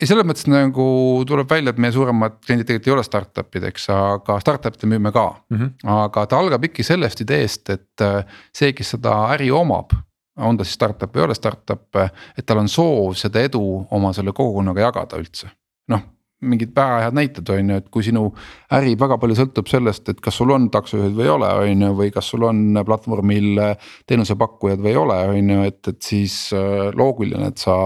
ei, 0.00 0.08
selles 0.08 0.26
mõttes 0.26 0.48
nagu 0.50 0.86
tuleb 1.28 1.50
välja, 1.50 1.74
et 1.74 1.82
meie 1.82 1.94
suuremad 1.94 2.40
kliendid 2.44 2.68
tegelikult 2.68 2.90
ei 2.90 2.94
ole 2.96 3.04
startup'id, 3.06 3.68
eks, 3.70 3.86
aga 3.94 4.38
startup'e 4.42 4.90
müüme 4.90 5.12
ka 5.14 5.26
mm. 5.32 5.58
-hmm. 5.58 5.92
aga 5.98 6.26
ta 6.30 6.40
algab 6.40 6.66
ikkagi 6.68 6.86
sellest 6.86 7.22
ideest, 7.24 7.70
et 7.70 8.04
äh, 8.04 8.40
see, 8.54 8.72
kes 8.76 8.94
seda 8.96 9.16
äri 9.34 9.50
omab, 9.54 9.94
on 10.36 10.58
ta 10.58 10.66
siis 10.66 10.78
startup 10.78 11.14
või 11.14 11.22
ei 11.22 11.28
ole 11.28 11.38
startup, 11.38 12.00
et 12.38 12.46
tal 12.46 12.62
on 12.62 12.68
soov 12.68 13.14
seda 13.18 13.44
edu 13.44 13.62
oma 13.90 14.12
selle 14.12 14.32
kogukonnaga 14.34 14.88
jagada 14.88 15.20
üldse. 15.20 15.50
noh, 15.88 16.02
mingid 16.44 16.74
väga 16.76 17.00
head 17.04 17.16
näited 17.16 17.50
on 17.54 17.72
ju, 17.72 17.78
et 17.80 17.88
kui 17.92 18.04
sinu 18.06 18.26
äri 18.74 18.94
väga 19.00 19.18
palju 19.22 19.38
sõltub 19.38 19.70
sellest, 19.70 20.10
et 20.12 20.20
kas 20.24 20.38
sul 20.40 20.52
on 20.54 20.68
taksojuhid 20.72 21.16
või 21.16 21.26
ei 21.26 21.32
ole, 21.32 21.50
on 21.64 21.86
ju, 21.86 21.90
või 22.00 22.12
kas 22.14 22.28
sul 22.32 22.46
on 22.48 22.62
platvormil 22.86 23.62
teenusepakkujad 24.10 24.84
või 24.84 24.92
ei 24.92 25.00
ole, 25.00 25.18
on 25.32 25.50
ju, 25.54 25.66
et, 25.70 25.80
et 25.92 26.00
siis 26.12 26.36
äh, 26.56 26.86
loogiline, 26.96 27.50
et 27.52 27.64
sa 27.64 27.78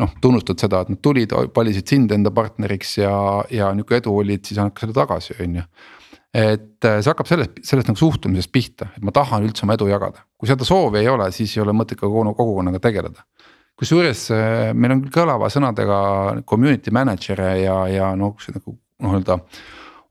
noh, 0.00 0.16
tunnustad 0.22 0.60
seda, 0.62 0.82
et 0.82 0.92
nad 0.94 1.02
tulid, 1.04 1.34
valisid 1.56 1.94
sind 1.94 2.12
enda 2.16 2.32
partneriks 2.34 2.98
ja, 3.02 3.14
ja 3.52 3.70
nihuke 3.76 4.00
edu 4.00 4.16
olid, 4.22 4.44
siis 4.46 4.60
annad 4.60 4.76
ka 4.76 4.86
selle 4.86 4.96
tagasi, 4.96 5.36
on 5.44 5.60
ju. 5.60 5.68
et 6.30 6.88
äh, 6.88 6.98
see 7.00 7.10
hakkab 7.10 7.30
sellest, 7.30 7.62
sellest 7.66 7.90
nagu 7.90 8.00
suhtumisest 8.00 8.52
pihta, 8.54 8.92
et 8.96 9.06
ma 9.06 9.14
tahan 9.14 9.46
üldse 9.48 9.66
oma 9.66 9.78
edu 9.78 9.90
jagada, 9.90 10.24
kui 10.38 10.50
seda 10.50 10.66
soovi 10.68 11.02
ei 11.02 11.10
ole, 11.10 11.30
siis 11.34 11.56
ei 11.56 11.64
ole 11.64 11.76
mõtet 11.76 12.00
ka 12.00 12.08
kogukonnaga 12.08 12.82
tegeleda 12.82 13.26
kusjuures 13.80 14.28
äh, 14.36 14.70
meil 14.76 14.96
on 14.96 15.04
kõlava 15.12 15.50
sõnadega 15.52 15.98
community 16.48 16.92
manager'e 16.94 17.52
ja, 17.64 17.76
ja 17.90 18.14
noh, 18.18 18.36
nagu 18.54 18.76
noh 19.00 19.16
öelda 19.16 19.38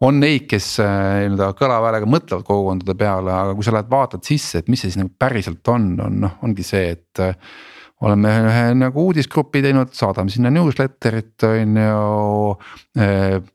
on 0.06 0.22
neid, 0.22 0.46
kes 0.50 0.78
äh, 0.84 1.26
nii-öelda 1.26 1.52
kõlava 1.60 1.90
häälega 1.90 2.08
mõtlevad 2.10 2.46
kogukondade 2.48 2.96
peale, 3.00 3.34
aga 3.36 3.56
kui 3.58 3.68
sa 3.68 3.76
lähed 3.76 3.90
vaatad 3.92 4.24
sisse, 4.26 4.62
et 4.62 4.72
mis 4.72 4.82
see 4.82 4.94
siis 4.94 5.02
nagu 5.02 5.12
päriselt 5.20 5.74
on, 5.74 5.92
on 6.06 6.24
noh, 6.24 6.40
ongi 6.48 6.66
see, 6.66 6.96
et 6.96 7.24
oleme 8.08 8.32
ühe 8.48 8.64
nagu 8.80 9.04
uudisgrupi 9.10 9.60
teinud, 9.64 9.92
saadame 9.96 10.32
sinna 10.32 10.52
newsletter'it 10.56 11.44
on 11.50 11.80
ju. 11.82 12.54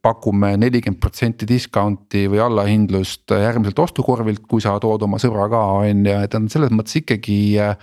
Pakume 0.04 0.50
nelikümmend 0.60 1.00
protsenti 1.00 1.48
discount'i 1.48 2.26
või 2.28 2.42
allahindlust 2.44 3.32
järgmiselt 3.40 3.80
ostukorvilt, 3.86 4.44
kui 4.48 4.60
sa 4.60 4.76
tood 4.84 5.08
oma 5.08 5.20
sõbra 5.22 5.48
ka 5.52 5.64
on 5.80 6.04
ju, 6.04 6.20
et 6.28 6.36
on 6.36 6.52
selles 6.52 6.76
mõttes 6.76 7.00
ikkagi 7.00 7.38
eh, 7.56 7.74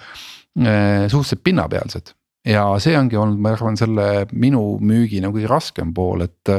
suhteliselt 0.62 1.42
pinnapealsed 1.50 2.14
ja 2.48 2.64
see 2.82 2.98
ongi 2.98 3.20
olnud, 3.20 3.40
ma 3.42 3.54
arvan, 3.56 3.78
selle 3.80 4.26
minu 4.32 4.78
müügi 4.82 5.22
nagu 5.24 5.38
kõige 5.38 5.50
raskem 5.52 5.94
pool, 5.94 6.26
et, 6.26 6.52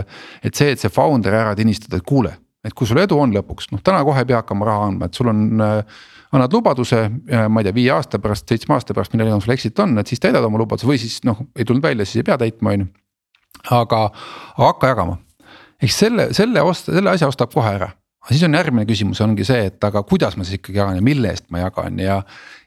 et 0.45 0.55
see, 0.55 0.75
et 0.75 0.81
see 0.83 0.93
founder'i 0.93 1.41
ära 1.41 1.55
tinistada, 1.59 1.99
et 1.99 2.07
kuule, 2.07 2.35
et 2.63 2.75
kui 2.79 2.87
sul 2.89 3.01
edu 3.03 3.19
on 3.19 3.35
lõpuks, 3.35 3.71
noh 3.73 3.83
täna 3.85 4.03
kohe 4.07 4.23
ei 4.23 4.29
pea 4.29 4.43
hakkama 4.43 4.69
raha 4.69 4.91
andma, 4.91 5.09
et 5.09 5.19
sul 5.19 5.33
on 5.33 5.57
annad 5.63 6.55
lubaduse, 6.55 7.03
ma 7.49 7.63
ei 7.63 7.69
tea, 7.69 7.77
viie 7.77 7.95
aasta 7.97 8.21
pärast, 8.23 8.47
seitsme 8.49 8.77
aasta 8.77 8.95
pärast, 8.97 9.17
millal 9.17 9.43
sul 9.43 9.57
exit 9.57 9.79
on, 9.83 9.97
et 10.01 10.11
siis 10.13 10.23
täidad 10.23 10.45
oma 10.47 10.61
lubaduse 10.63 10.89
või 10.89 11.01
siis 11.03 11.19
noh, 11.29 11.43
ei 11.59 11.67
tulnud 11.69 11.85
välja, 11.85 12.07
siis 12.07 12.23
ei 12.23 12.29
pea 12.31 12.39
täitma, 12.41 12.77
on 12.77 12.87
ju. 12.87 12.93
aga, 13.71 14.05
aga 14.55 14.71
hakka 14.71 14.95
jagama, 14.95 15.19
eks 15.83 15.99
selle, 16.05 16.31
selle 16.37 16.63
osta, 16.63 16.95
selle 16.95 17.13
asja 17.13 17.29
ostab 17.33 17.53
kohe 17.53 17.75
ära 17.81 17.91
aga 18.23 18.37
siis 18.37 18.45
on 18.47 18.55
järgmine 18.55 18.87
küsimus 18.87 19.21
ongi 19.25 19.45
see, 19.47 19.65
et 19.67 19.85
aga 19.85 20.05
kuidas 20.07 20.37
ma 20.39 20.45
siis 20.47 20.61
ikkagi 20.61 20.79
jagan 20.79 20.99
ja 21.01 21.03
mille 21.03 21.33
eest 21.33 21.49
ma 21.51 21.65
jagan 21.65 21.99
ja. 21.99 22.21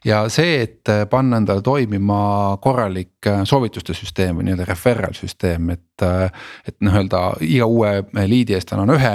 ja 0.03 0.17
see, 0.31 0.57
et 0.65 0.91
panna 1.09 1.39
endale 1.39 1.63
toimima 1.63 2.17
korralik 2.63 3.29
äh, 3.31 3.45
soovituste 3.47 3.95
süsteem 3.95 4.35
või 4.35 4.49
nii-öelda 4.49 4.67
referral 4.67 5.15
süsteem, 5.17 5.71
et. 5.77 5.81
Äh, 6.03 6.27
et 6.67 6.75
noh, 6.83 6.91
öelda 6.99 7.21
iga 7.45 7.69
uue 7.71 8.01
liidi 8.27 8.57
eest 8.57 8.73
annan 8.75 8.91
ühe 8.97 9.13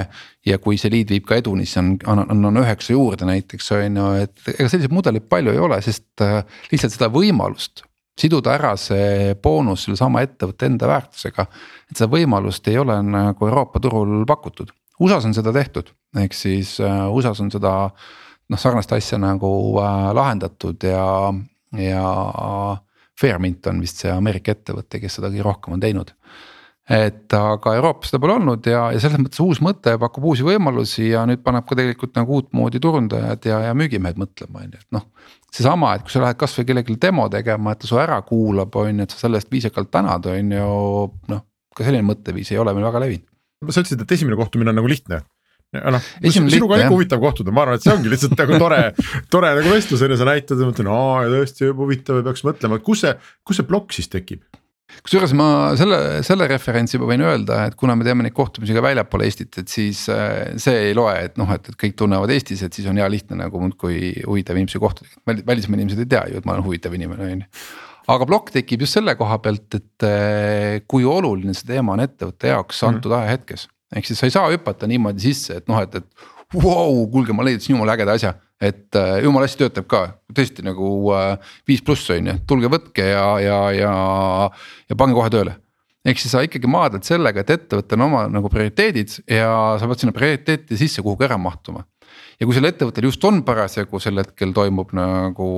ja 0.48 0.58
kui 0.64 0.78
see 0.80 0.88
liid 0.94 1.12
viib 1.12 1.26
ka 1.28 1.36
eduni, 1.36 1.66
siis 1.68 1.76
on, 1.82 1.92
annan, 2.08 2.62
üheksa 2.62 2.94
juurde 2.94 3.28
näiteks 3.28 3.68
on 3.76 4.00
ju, 4.00 4.08
et 4.24 4.50
ega 4.54 4.64
selliseid 4.64 4.94
mudeleid 4.96 5.28
palju 5.28 5.52
ei 5.52 5.60
ole, 5.60 5.82
sest 5.84 6.24
äh, 6.24 6.40
lihtsalt 6.72 6.96
seda 6.96 7.12
võimalust 7.12 7.84
siduda 8.20 8.54
ära 8.56 8.72
see 8.80 9.34
boonus 9.42 9.84
sellesama 9.86 10.24
ettevõtte 10.24 10.68
enda 10.68 10.88
väärtusega. 10.88 11.46
et 11.90 11.96
seda 12.00 12.08
võimalust 12.12 12.68
ei 12.72 12.80
ole 12.80 12.96
nagu 13.04 13.48
Euroopa 13.48 13.80
turul 13.80 14.24
pakutud 14.28 14.72
USA-s 15.00 15.30
on 15.30 15.34
seda 15.36 15.52
tehtud, 15.56 15.90
ehk 16.20 16.36
siis 16.36 16.76
äh, 16.84 17.06
USA-s 17.08 17.40
on 17.44 17.50
seda 17.52 17.72
noh, 18.50 18.60
sarnast 18.60 18.92
asja 18.92 19.18
nagu 19.20 19.50
äh, 19.80 20.12
lahendatud 20.16 20.86
ja, 20.86 21.08
ja. 21.78 22.06
Fairmint 23.20 23.66
on 23.68 23.82
vist 23.84 23.98
see 24.00 24.08
Ameerika 24.08 24.54
ettevõte, 24.54 24.96
kes 24.96 25.18
seda 25.18 25.28
kõige 25.28 25.44
rohkem 25.44 25.74
on 25.76 25.82
teinud. 25.82 26.14
et 26.90 27.34
aga 27.36 27.74
Euroopas 27.76 28.08
seda 28.10 28.18
pole 28.22 28.38
olnud 28.38 28.64
ja, 28.66 28.86
ja 28.94 29.02
selles 29.02 29.20
mõttes 29.20 29.42
uus 29.44 29.60
mõte 29.62 29.92
pakub 30.00 30.24
uusi 30.32 30.42
võimalusi 30.46 31.10
ja 31.10 31.26
nüüd 31.28 31.42
paneb 31.44 31.66
ka 31.68 31.76
tegelikult 31.76 32.16
nagu 32.16 32.38
uutmoodi 32.38 32.80
turundajad 32.80 33.44
ja, 33.46 33.58
ja 33.68 33.74
müügimehed 33.76 34.16
mõtlema, 34.18 34.64
on 34.64 34.72
ju, 34.72 34.80
et 34.80 34.96
noh. 34.96 35.04
seesama, 35.52 35.92
et 35.94 36.06
kui 36.06 36.14
sa 36.14 36.24
lähed 36.24 36.40
kasvõi 36.40 36.66
kellelegi 36.70 36.96
demo 37.02 37.28
tegema, 37.30 37.76
et 37.76 37.84
ta 37.84 37.90
su 37.92 38.00
ära 38.00 38.18
kuulab, 38.26 38.74
on 38.80 39.04
ju, 39.04 39.06
et 39.06 39.14
sa 39.14 39.26
selle 39.26 39.38
eest 39.38 39.52
viisakalt 39.52 39.92
tänad, 39.92 40.26
on 40.32 40.56
ju, 40.56 40.72
noh. 41.30 41.44
ka 41.76 41.86
selline 41.86 42.08
mõtteviis 42.08 42.50
ei 42.54 42.58
ole 42.64 42.74
meil 42.74 42.88
väga 42.88 43.04
levinud. 43.04 43.29
Sa 43.68 43.82
ütlesid, 43.82 44.00
et 44.00 44.16
esimene 44.16 44.38
kohtumine 44.40 44.72
on 44.72 44.80
nagu 44.80 44.90
lihtne. 44.90 45.20
Noh, 45.70 46.02
sinuga 46.26 46.74
on 46.74 46.80
ikka 46.82 46.90
huvitav 46.90 47.20
kohtuda, 47.22 47.52
ma 47.54 47.62
arvan, 47.62 47.78
et 47.78 47.84
see 47.84 47.92
ongi 47.92 48.10
lihtsalt 48.10 48.32
nagu 48.40 48.56
tore, 48.58 48.78
tore 49.32 49.52
nagu 49.54 49.70
vestlus 49.70 50.00
on 50.02 50.10
ju, 50.10 50.16
sa 50.18 50.26
näitad 50.26 50.58
ja 50.58 50.66
mõtlen, 50.66 50.88
aa 50.90 51.28
tõesti 51.30 51.68
huvitav 51.68 52.18
ja 52.18 52.24
peaks 52.26 52.42
mõtlema, 52.46 52.80
kus 52.82 53.04
see, 53.04 53.12
kus 53.46 53.60
see 53.60 53.68
plokk 53.68 53.94
siis 53.94 54.10
tekib? 54.10 54.42
kusjuures 55.06 55.30
ma 55.38 55.44
selle, 55.78 55.98
selle 56.26 56.48
referentsi 56.50 56.98
ma 56.98 57.06
võin 57.06 57.22
öelda, 57.22 57.60
et 57.70 57.76
kuna 57.78 57.94
me 57.94 58.02
teeme 58.02 58.24
neid 58.26 58.34
kohtumisi 58.34 58.74
ka 58.74 58.82
väljapool 58.82 59.22
Eestit, 59.22 59.60
et 59.62 59.70
siis 59.70 60.00
äh, 60.10 60.56
see 60.58 60.88
ei 60.88 60.96
loe, 60.98 61.12
et 61.28 61.38
noh, 61.38 61.52
et, 61.54 61.70
et 61.70 61.78
kõik 61.78 61.94
tunnevad 62.00 62.32
Eestis, 62.34 62.64
et 62.66 62.74
siis 62.74 62.88
on 62.90 62.98
hea 62.98 63.06
lihtne 63.12 63.38
nagu 63.38 63.62
muudkui 63.62 64.10
huvitav 64.24 64.58
inimesi 64.58 64.82
kohtuda, 64.82 65.14
välismaa 65.46 65.78
inimesed 65.78 66.02
ei 66.02 66.10
tea 66.10 66.24
ju, 66.32 66.42
et 66.42 66.48
ma 66.48 66.56
olen 66.56 66.66
huvitav 66.66 66.98
inimene, 66.98 67.28
on 67.28 67.46
ju 67.46 67.89
aga 68.10 68.26
plokk 68.28 68.52
tekib 68.54 68.84
just 68.84 68.98
selle 68.98 69.14
koha 69.18 69.38
pealt, 69.44 69.78
et 69.78 70.06
äh, 70.06 70.80
kui 70.90 71.06
oluline 71.06 71.54
see 71.56 71.68
teema 71.72 71.96
on 71.96 72.04
ettevõtte 72.06 72.52
jaoks 72.52 72.82
mhm. 72.82 72.94
antud 72.94 73.12
mm. 73.12 73.22
ajahetkes. 73.22 73.66
ehk 73.96 74.06
siis 74.06 74.20
sa 74.20 74.28
ei 74.28 74.36
saa 74.36 74.52
hüpata 74.52 74.88
niimoodi 74.90 75.26
sisse, 75.30 75.60
et 75.62 75.70
noh, 75.70 75.80
et, 75.82 75.94
et 76.02 76.28
vau 76.54 76.66
wow,, 76.66 77.02
kuulge, 77.12 77.34
ma 77.36 77.46
leidsin 77.46 77.76
jumala 77.76 77.94
ägeda 77.94 78.16
asja 78.18 78.34
et 78.60 78.96
äh, 78.96 79.22
jumala 79.24 79.48
hästi 79.48 79.64
töötab 79.64 79.88
ka, 79.88 80.02
tõesti 80.36 80.64
nagu 80.64 80.86
äh, 81.16 81.52
viis 81.68 81.80
pluss 81.84 82.10
on 82.12 82.28
ju, 82.28 82.36
tulge 82.48 82.68
võtke 82.72 83.06
ja, 83.08 83.24
ja, 83.40 83.58
ja, 83.72 83.92
ja 84.90 84.98
pange 85.00 85.16
kohe 85.16 85.32
tööle. 85.32 85.56
ehk 86.04 86.20
siis 86.20 86.32
sa 86.34 86.42
ikkagi 86.44 86.68
maadled 86.68 87.06
sellega, 87.06 87.40
et 87.40 87.54
ettevõttel 87.56 88.00
on 88.00 88.06
oma 88.08 88.26
nagu 88.32 88.52
prioriteedid 88.52 89.16
ja 89.28 89.48
sa 89.80 89.88
pead 89.88 90.04
sinna 90.04 90.16
prioriteetide 90.16 90.78
sisse 90.80 91.04
kuhugi 91.04 91.28
ära 91.28 91.40
mahtuma 91.40 91.86
ja 92.40 92.48
kui 92.48 92.56
sellel 92.56 92.72
ettevõttel 92.72 93.04
just 93.04 93.24
on 93.28 93.42
parasjagu 93.44 94.00
sel 94.00 94.20
hetkel 94.22 94.54
toimub 94.56 94.94
nagu 94.96 95.48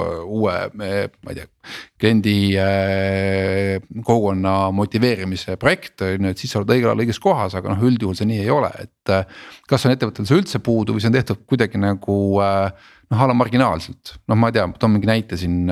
äh, 0.00 0.22
uue, 0.24 0.54
ma 0.72 0.88
ei 1.34 1.36
tea, 1.36 1.48
kliendi 2.00 2.36
äh, 2.60 3.76
kogukonna 4.00 4.54
motiveerimise 4.74 5.58
projekt 5.60 6.06
on 6.06 6.30
ju, 6.30 6.32
et 6.32 6.40
siis 6.40 6.54
sa 6.54 6.62
oled 6.62 6.72
õigel 6.72 6.92
ajal 6.92 7.04
õiges 7.04 7.20
kohas, 7.22 7.56
aga 7.58 7.74
noh, 7.74 7.84
üldjuhul 7.90 8.16
see 8.16 8.30
nii 8.30 8.44
ei 8.46 8.54
ole, 8.54 8.72
et. 8.80 9.12
Äh, 9.12 9.26
kas 9.70 9.84
on 9.86 9.92
ettevõttel 9.94 10.26
see 10.26 10.40
üldse 10.40 10.58
puudu 10.64 10.96
või 10.96 11.02
see 11.02 11.10
on 11.12 11.14
tehtud 11.14 11.44
kuidagi 11.46 11.78
nagu 11.78 12.14
noh, 12.40 13.20
a 13.22 13.26
la 13.30 13.36
marginaalselt, 13.36 14.16
noh, 14.26 14.38
ma 14.38 14.50
ei 14.50 14.56
tea, 14.56 14.64
toon 14.80 14.96
mingi 14.96 15.06
näite 15.10 15.38
siin 15.38 15.68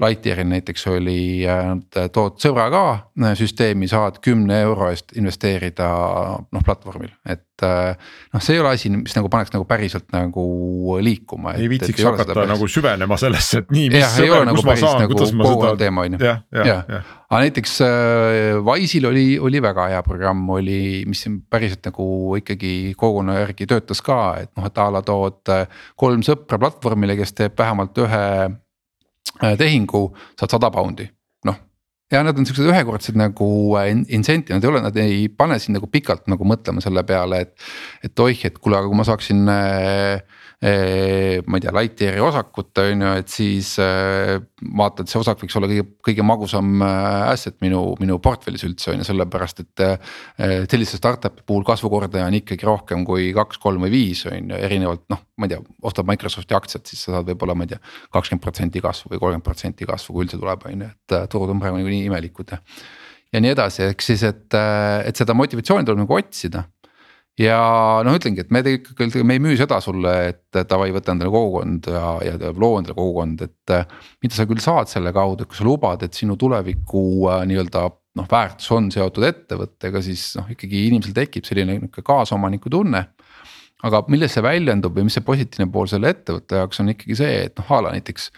Lightyearil 0.00 0.48
näiteks 0.48 0.86
oli, 0.88 1.44
äh, 1.44 2.06
tood 2.12 2.38
sõbra 2.40 2.64
ka 2.72 2.84
äh, 3.20 3.34
süsteemi, 3.36 3.84
saad 3.90 4.22
kümne 4.24 4.62
euro 4.64 4.88
eest 4.88 5.12
investeerida 5.20 5.88
noh 6.42 6.64
platvormil, 6.64 7.12
et. 7.28 7.44
Äh, 7.62 7.92
noh, 8.32 8.42
see 8.42 8.56
ei 8.56 8.62
ole 8.62 8.72
asi, 8.74 8.88
mis 8.90 9.12
nagu 9.14 9.28
paneks 9.30 9.52
nagu 9.52 9.66
päriselt 9.68 10.08
nagu 10.10 10.96
liikuma. 11.04 11.52
ei 11.60 11.68
viitsiks 11.70 12.02
hakata 12.08 12.46
nagu 12.48 12.66
süvenema 12.66 13.18
sellesse, 13.20 13.60
et 13.62 13.70
nii, 13.70 13.92
mis 13.92 14.16
sõber, 14.16 14.48
nagu 14.48 14.58
kus 14.58 14.66
ma 14.66 14.78
saan 14.80 15.04
nagu, 15.04 15.12
kuidas 15.12 15.34
ma 15.36 15.50
seda. 15.52 15.74
teema 15.84 16.06
on 16.08 16.16
ju, 16.16 16.22
jah, 16.24 16.40
jah, 16.56 16.82
jah. 16.96 17.12
aga 17.28 17.42
näiteks 17.44 17.76
Wise'il 18.64 19.06
oli, 19.12 19.26
oli 19.38 19.62
väga 19.62 19.86
hea 19.92 20.02
programm, 20.08 20.42
oli, 20.56 20.80
mis 21.06 21.22
päriselt 21.52 21.84
nagu 21.92 22.08
ikkagi 22.40 22.96
kogukonna 22.96 23.38
järgi 23.44 23.68
töötas 23.70 24.02
ka, 24.02 24.18
et 24.42 24.50
noh, 24.56 24.66
et 24.72 24.82
a 24.82 24.90
la 24.96 25.04
tood 25.06 25.54
kolm 26.00 26.26
sõpra 26.26 26.58
platvormile, 26.64 27.20
kes 27.20 27.36
teeb 27.38 27.60
vähemalt 27.60 28.02
ühe 28.08 28.26
tehingu 29.58 30.16
saad 30.38 30.50
sada 30.50 30.70
poundi. 30.70 31.08
Ja 32.12 32.22
need 32.26 32.38
on 32.38 32.48
siuksed 32.48 32.68
ühekordsed 32.68 33.18
nagu 33.18 33.48
äh, 33.80 33.90
incentive'id, 33.92 34.58
nad 34.58 34.66
ei 34.66 34.72
ole, 34.72 34.84
nad 34.84 35.00
ei 35.00 35.24
pane 35.32 35.58
sind 35.62 35.78
nagu 35.78 35.88
pikalt 35.92 36.28
nagu 36.32 36.46
mõtlema 36.48 36.84
selle 36.84 37.04
peale, 37.08 37.42
et. 37.46 37.56
et 38.04 38.24
oih, 38.24 38.46
et 38.48 38.58
kuule, 38.58 38.78
aga 38.78 38.90
kui 38.90 38.98
ma 38.98 39.06
saaksin 39.08 39.44
äh, 39.52 40.40
ma 40.62 41.58
ei 41.58 41.62
tea, 41.64 41.72
Lightyeari 41.74 42.20
osakut 42.22 42.78
on 42.78 43.00
ju, 43.02 43.12
et 43.18 43.32
siis 43.32 43.72
vaata, 43.80 45.02
et 45.02 45.10
see 45.10 45.18
osak 45.18 45.40
võiks 45.42 45.56
olla 45.58 45.66
kõige, 45.66 45.86
kõige 46.06 46.26
magusam 46.26 46.84
asset 46.86 47.56
minu, 47.64 47.80
minu 47.98 48.20
portfellis 48.22 48.62
üldse 48.68 48.92
on 48.92 49.02
ju, 49.02 49.08
sellepärast 49.08 49.64
et. 49.64 49.82
sellise 50.70 51.00
startup'i 51.00 51.42
puhul 51.48 51.66
kasvukordaja 51.66 52.28
on 52.30 52.38
ikkagi 52.38 52.68
rohkem 52.68 53.02
kui 53.08 53.32
kaks, 53.34 53.58
kolm 53.58 53.82
või 53.82 53.90
viis 53.96 54.22
on 54.30 54.54
ju, 54.54 54.60
erinevalt 54.68 55.02
noh, 55.10 55.24
ma 55.42 55.48
ei 55.48 55.54
tea, 55.56 55.62
ostad 55.82 56.06
Microsofti 56.06 56.54
aktsiat, 56.54 56.86
siis 56.86 57.02
sa 57.02 57.16
saad 57.16 57.32
võib-olla, 57.32 57.56
ma 57.58 57.66
ei 57.66 57.72
tea, 57.72 57.80
kakskümmend 58.14 58.44
protsenti 58.44 58.82
kasvu 58.84 59.10
või 59.10 59.22
kolmkümmend 59.22 59.46
protsenti 59.46 59.88
kasvu, 59.88 60.14
kui 60.14 60.26
üldse 60.28 60.38
tuleb, 60.38 60.66
on 60.70 60.84
ju, 60.86 60.90
et 60.92 61.16
turud 61.32 61.50
on 61.50 61.62
praegu 61.62 61.80
niikuinii 61.80 62.01
imelikud 62.08 62.54
ja. 62.54 62.60
ja 63.32 63.42
nii 63.42 63.54
edasi, 63.54 63.86
ehk 63.90 64.04
siis, 64.04 64.22
et, 64.28 64.48
et 65.06 65.18
seda 65.18 65.36
motivatsiooni 65.38 65.88
tuleb 65.88 66.04
nagu 66.04 66.18
otsida 66.18 66.66
ja 67.40 67.58
noh, 68.04 68.16
ütlengi, 68.18 68.44
et 68.44 68.52
me 68.52 68.60
tegelikult, 68.64 69.16
me 69.24 69.36
ei 69.38 69.42
müü 69.42 69.56
seda 69.60 69.78
sulle, 69.84 70.12
et 70.32 70.60
davai, 70.68 70.90
võta 70.94 71.14
endale 71.14 71.32
kogukond 71.32 71.88
ja, 71.92 72.04
ja 72.26 72.52
loo 72.52 72.76
endale 72.80 72.96
kogukond, 72.98 73.44
et. 73.46 73.74
mida 74.22 74.36
sa 74.36 74.46
küll 74.48 74.62
saad 74.62 74.90
selle 74.92 75.14
kaudu, 75.16 75.44
et 75.44 75.50
kui 75.50 75.58
sa 75.58 75.66
lubad, 75.66 76.04
et 76.04 76.16
sinu 76.16 76.36
tuleviku 76.40 77.04
äh, 77.32 77.44
nii-öelda 77.48 77.86
noh, 78.18 78.28
väärtus 78.28 78.68
on 78.76 78.90
seotud 78.92 79.24
ettevõttega, 79.28 80.02
siis 80.04 80.32
noh, 80.36 80.50
ikkagi 80.52 80.86
inimesel 80.90 81.16
tekib 81.16 81.48
selline 81.48 81.78
nihuke 81.78 82.04
kaasomaniku 82.04 82.72
tunne. 82.72 83.06
aga 83.82 83.98
milles 84.12 84.30
see 84.30 84.42
väljendub 84.44 84.94
või 84.94 85.08
mis 85.08 85.16
see 85.16 85.24
positiivne 85.26 85.66
pool 85.74 85.88
selle 85.90 86.12
ettevõtte 86.12 86.60
jaoks 86.60 86.78
on 86.84 86.92
ikkagi 86.92 87.16
see, 87.18 87.40
et 87.48 87.56
noh, 87.58 87.72
a 87.72 87.80
la 87.82 87.94
näiteks 87.96 88.28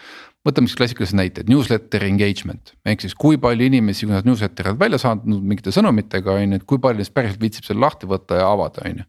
võtame 0.44 0.68
siis 0.68 0.78
klassikalised 0.78 1.16
näited, 1.18 1.48
newsletter 1.50 2.04
engagement 2.06 2.74
ehk 2.88 3.04
siis 3.04 3.14
kui 3.18 3.38
palju 3.40 3.68
inimesi, 3.70 4.06
kui 4.06 4.14
nad 4.14 4.26
newsletter'id 4.28 4.80
välja 4.80 5.00
saatnud 5.00 5.40
mingite 5.44 5.72
sõnumitega 5.74 6.36
on 6.36 6.44
ju, 6.44 6.60
et 6.60 6.66
kui 6.68 6.82
palju 6.82 7.00
neist 7.00 7.14
päriselt 7.16 7.40
viitsib 7.42 7.68
selle 7.68 7.84
lahti 7.84 8.08
võtta 8.10 8.42
ja 8.42 8.50
avada, 8.50 8.84
on 8.84 9.02
ju. 9.02 9.08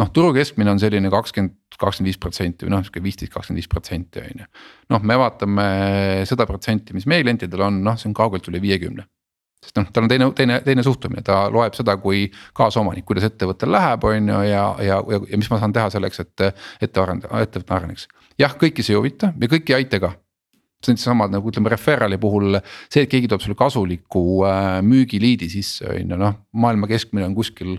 noh, 0.00 0.12
turu 0.14 0.34
keskmine 0.36 0.74
on 0.74 0.82
selline 0.82 1.10
kakskümmend, 1.12 1.56
kakskümmend 1.78 2.12
viis 2.12 2.20
protsenti 2.20 2.68
või 2.68 2.76
noh, 2.76 2.84
sihuke 2.84 3.02
viisteist, 3.04 3.32
kakskümmend 3.32 3.62
viis 3.62 3.72
protsenti 3.72 4.22
on 4.22 4.44
ju. 4.44 4.48
noh, 4.94 5.04
me 5.08 5.18
vaatame 5.24 5.66
seda 6.28 6.46
protsenti, 6.50 6.96
mis 6.96 7.08
meie 7.10 7.24
klientidel 7.24 7.68
on, 7.70 7.82
noh, 7.86 7.98
see 8.00 8.10
on 8.12 8.16
kaugelt 8.16 8.52
üle 8.52 8.60
viiekümne 8.64 9.08
sest 9.64 9.78
noh, 9.80 9.86
tal 9.96 10.04
on 10.04 10.10
teine, 10.12 10.26
teine, 10.36 10.58
teine 10.60 10.82
suhtumine, 10.84 11.22
ta 11.24 11.46
loeb 11.48 11.72
seda 11.72 11.94
kui 11.96 12.26
kaasomanik, 12.52 13.06
kuidas 13.08 13.24
ettevõttel 13.30 13.72
läheb, 13.72 14.04
on 14.04 14.28
ju, 14.28 14.42
ja, 14.44 14.64
ja, 14.84 14.98
ja, 15.08 15.22
ja 15.30 15.40
mis 15.40 15.48
ma 15.48 15.56
saan 15.62 15.72
teha 15.72 15.88
selleks, 15.94 16.20
et 16.20 16.44
ettevõte 16.84 17.72
areneks. 17.72 18.04
jah, 18.36 18.52
kõiki 18.60 18.84
see 18.84 18.92
ei 18.92 19.00
huvita 19.00 19.32
ja 19.32 19.48
kõiki 19.48 19.72
ei 19.72 19.78
aita 19.80 20.02
ka 20.04 20.12
see 20.84 20.94
on 20.94 21.00
seesama 21.00 21.28
nagu 21.32 21.50
ütleme 21.50 21.72
referral'i 21.72 22.18
puhul 22.20 22.58
see, 22.60 23.04
et 23.04 23.10
keegi 23.10 23.30
toob 23.30 23.44
sulle 23.44 23.58
kasuliku 23.58 24.24
äh, 24.48 24.78
müügiliidi 24.86 25.50
sisse 25.52 25.88
on 25.90 26.14
ju 26.14 26.20
noh, 26.20 26.40
maailma 26.52 26.90
keskmine 26.90 27.26
on 27.28 27.36
kuskil 27.36 27.76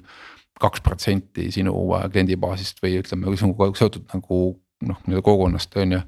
kaks 0.61 0.83
protsenti 0.85 1.49
sinu 1.53 1.73
äh, 1.97 2.07
kliendibaasist 2.11 2.79
või 2.83 2.99
ütleme, 3.01 3.27
kui 3.29 3.39
see 3.41 3.49
on 3.49 3.75
seotud 3.79 4.07
nagu 4.13 4.39
noh, 4.85 5.01
nii-öelda 5.05 5.25
kogukonnast 5.25 5.75
on 5.81 5.97
ju. 5.97 6.05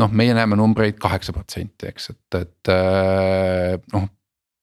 noh, 0.00 0.14
meie 0.16 0.32
näeme 0.36 0.56
numbreid 0.56 0.96
kaheksa 1.00 1.34
protsenti, 1.36 1.90
eks, 1.90 2.10
et, 2.14 2.40
et 2.40 2.72
äh, 2.72 3.76
noh 3.94 4.08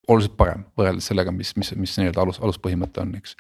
oluliselt 0.08 0.38
parem 0.40 0.64
võrreldes 0.80 1.10
sellega, 1.10 1.34
mis, 1.36 1.52
mis, 1.60 1.74
mis 1.76 1.98
nii-öelda 2.00 2.24
alus, 2.24 2.40
aluspõhimõte 2.40 3.02
on, 3.04 3.12
eks. 3.20 3.36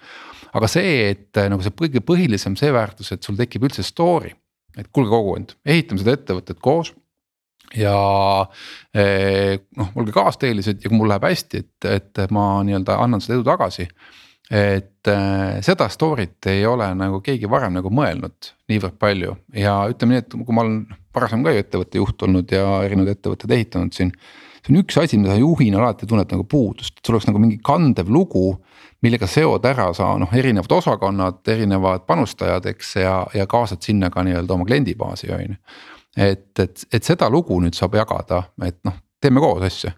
aga 0.57 0.67
see, 0.71 0.97
et 1.13 1.39
nagu 1.47 1.63
see 1.63 1.75
kõige 1.79 2.01
põhilisem 2.03 2.57
see 2.59 2.73
väärtus, 2.75 3.13
et 3.15 3.23
sul 3.23 3.37
tekib 3.39 3.67
üldse 3.69 3.85
story, 3.87 4.33
et 4.77 4.89
kuulge 4.91 5.13
kogukond, 5.13 5.55
ehitame 5.65 6.03
seda 6.03 6.17
ettevõtet 6.17 6.59
koos 6.63 6.91
ja 7.75 7.97
eh, 8.93 9.57
noh, 9.77 9.91
olge 9.95 10.13
kaasteelised 10.15 10.83
ja 10.83 10.91
kui 10.91 10.99
mul 10.99 11.11
läheb 11.11 11.27
hästi, 11.27 11.63
et, 11.63 11.89
et 11.91 12.23
ma 12.33 12.61
nii-öelda 12.67 12.99
annan 13.03 13.23
seda 13.23 13.37
edu 13.37 13.47
tagasi. 13.47 13.87
et 14.47 15.09
äh, 15.11 15.57
seda 15.59 15.89
story't 15.91 16.47
ei 16.47 16.61
ole 16.65 16.85
nagu 16.95 17.19
keegi 17.19 17.49
varem 17.51 17.73
nagu 17.75 17.89
mõelnud 17.91 18.53
niivõrd 18.71 18.95
palju 18.95 19.33
ja 19.59 19.81
ütleme 19.91 20.15
nii, 20.15 20.21
et 20.23 20.35
kui 20.37 20.55
ma 20.55 20.63
olen 20.63 20.77
varasem 21.15 21.43
ka 21.43 21.51
ju 21.51 21.63
ettevõtte 21.63 21.99
juht 21.99 22.23
olnud 22.23 22.53
ja 22.55 22.77
erinevaid 22.85 23.17
ettevõtteid 23.17 23.51
ehitanud 23.57 23.91
siin. 23.91 24.13
see 24.61 24.71
on 24.71 24.79
üks 24.79 25.01
asi, 25.01 25.19
mida 25.19 25.33
sa 25.33 25.41
juhina 25.41 25.81
alati 25.81 26.07
tunned 26.07 26.31
nagu 26.31 26.47
puudust, 26.47 26.95
et 26.95 27.03
sul 27.03 27.17
oleks 27.17 27.27
nagu 27.27 27.43
mingi 27.43 27.59
kandev 27.59 28.07
lugu 28.07 28.53
millega 29.03 29.27
seod 29.29 29.65
ära 29.67 29.91
sa 29.93 30.13
noh, 30.17 30.31
erinevad 30.33 30.71
osakonnad, 30.79 31.43
erinevad 31.51 32.07
panustajad, 32.07 32.65
eks 32.71 32.95
ja, 33.03 33.19
ja 33.35 33.45
kaasad 33.49 33.83
sinna 33.83 34.09
ka 34.09 34.23
nii-öelda 34.25 34.55
oma 34.55 34.65
kliendibaasi 34.65 35.31
on 35.35 35.43
ju 35.43 35.59
et, 36.17 36.59
et, 36.59 36.83
et 36.91 37.03
seda 37.03 37.29
lugu 37.29 37.59
nüüd 37.61 37.77
saab 37.77 37.95
jagada, 37.99 38.43
et 38.65 38.79
noh, 38.87 38.97
teeme 39.21 39.43
koos 39.43 39.63
asju. 39.69 39.93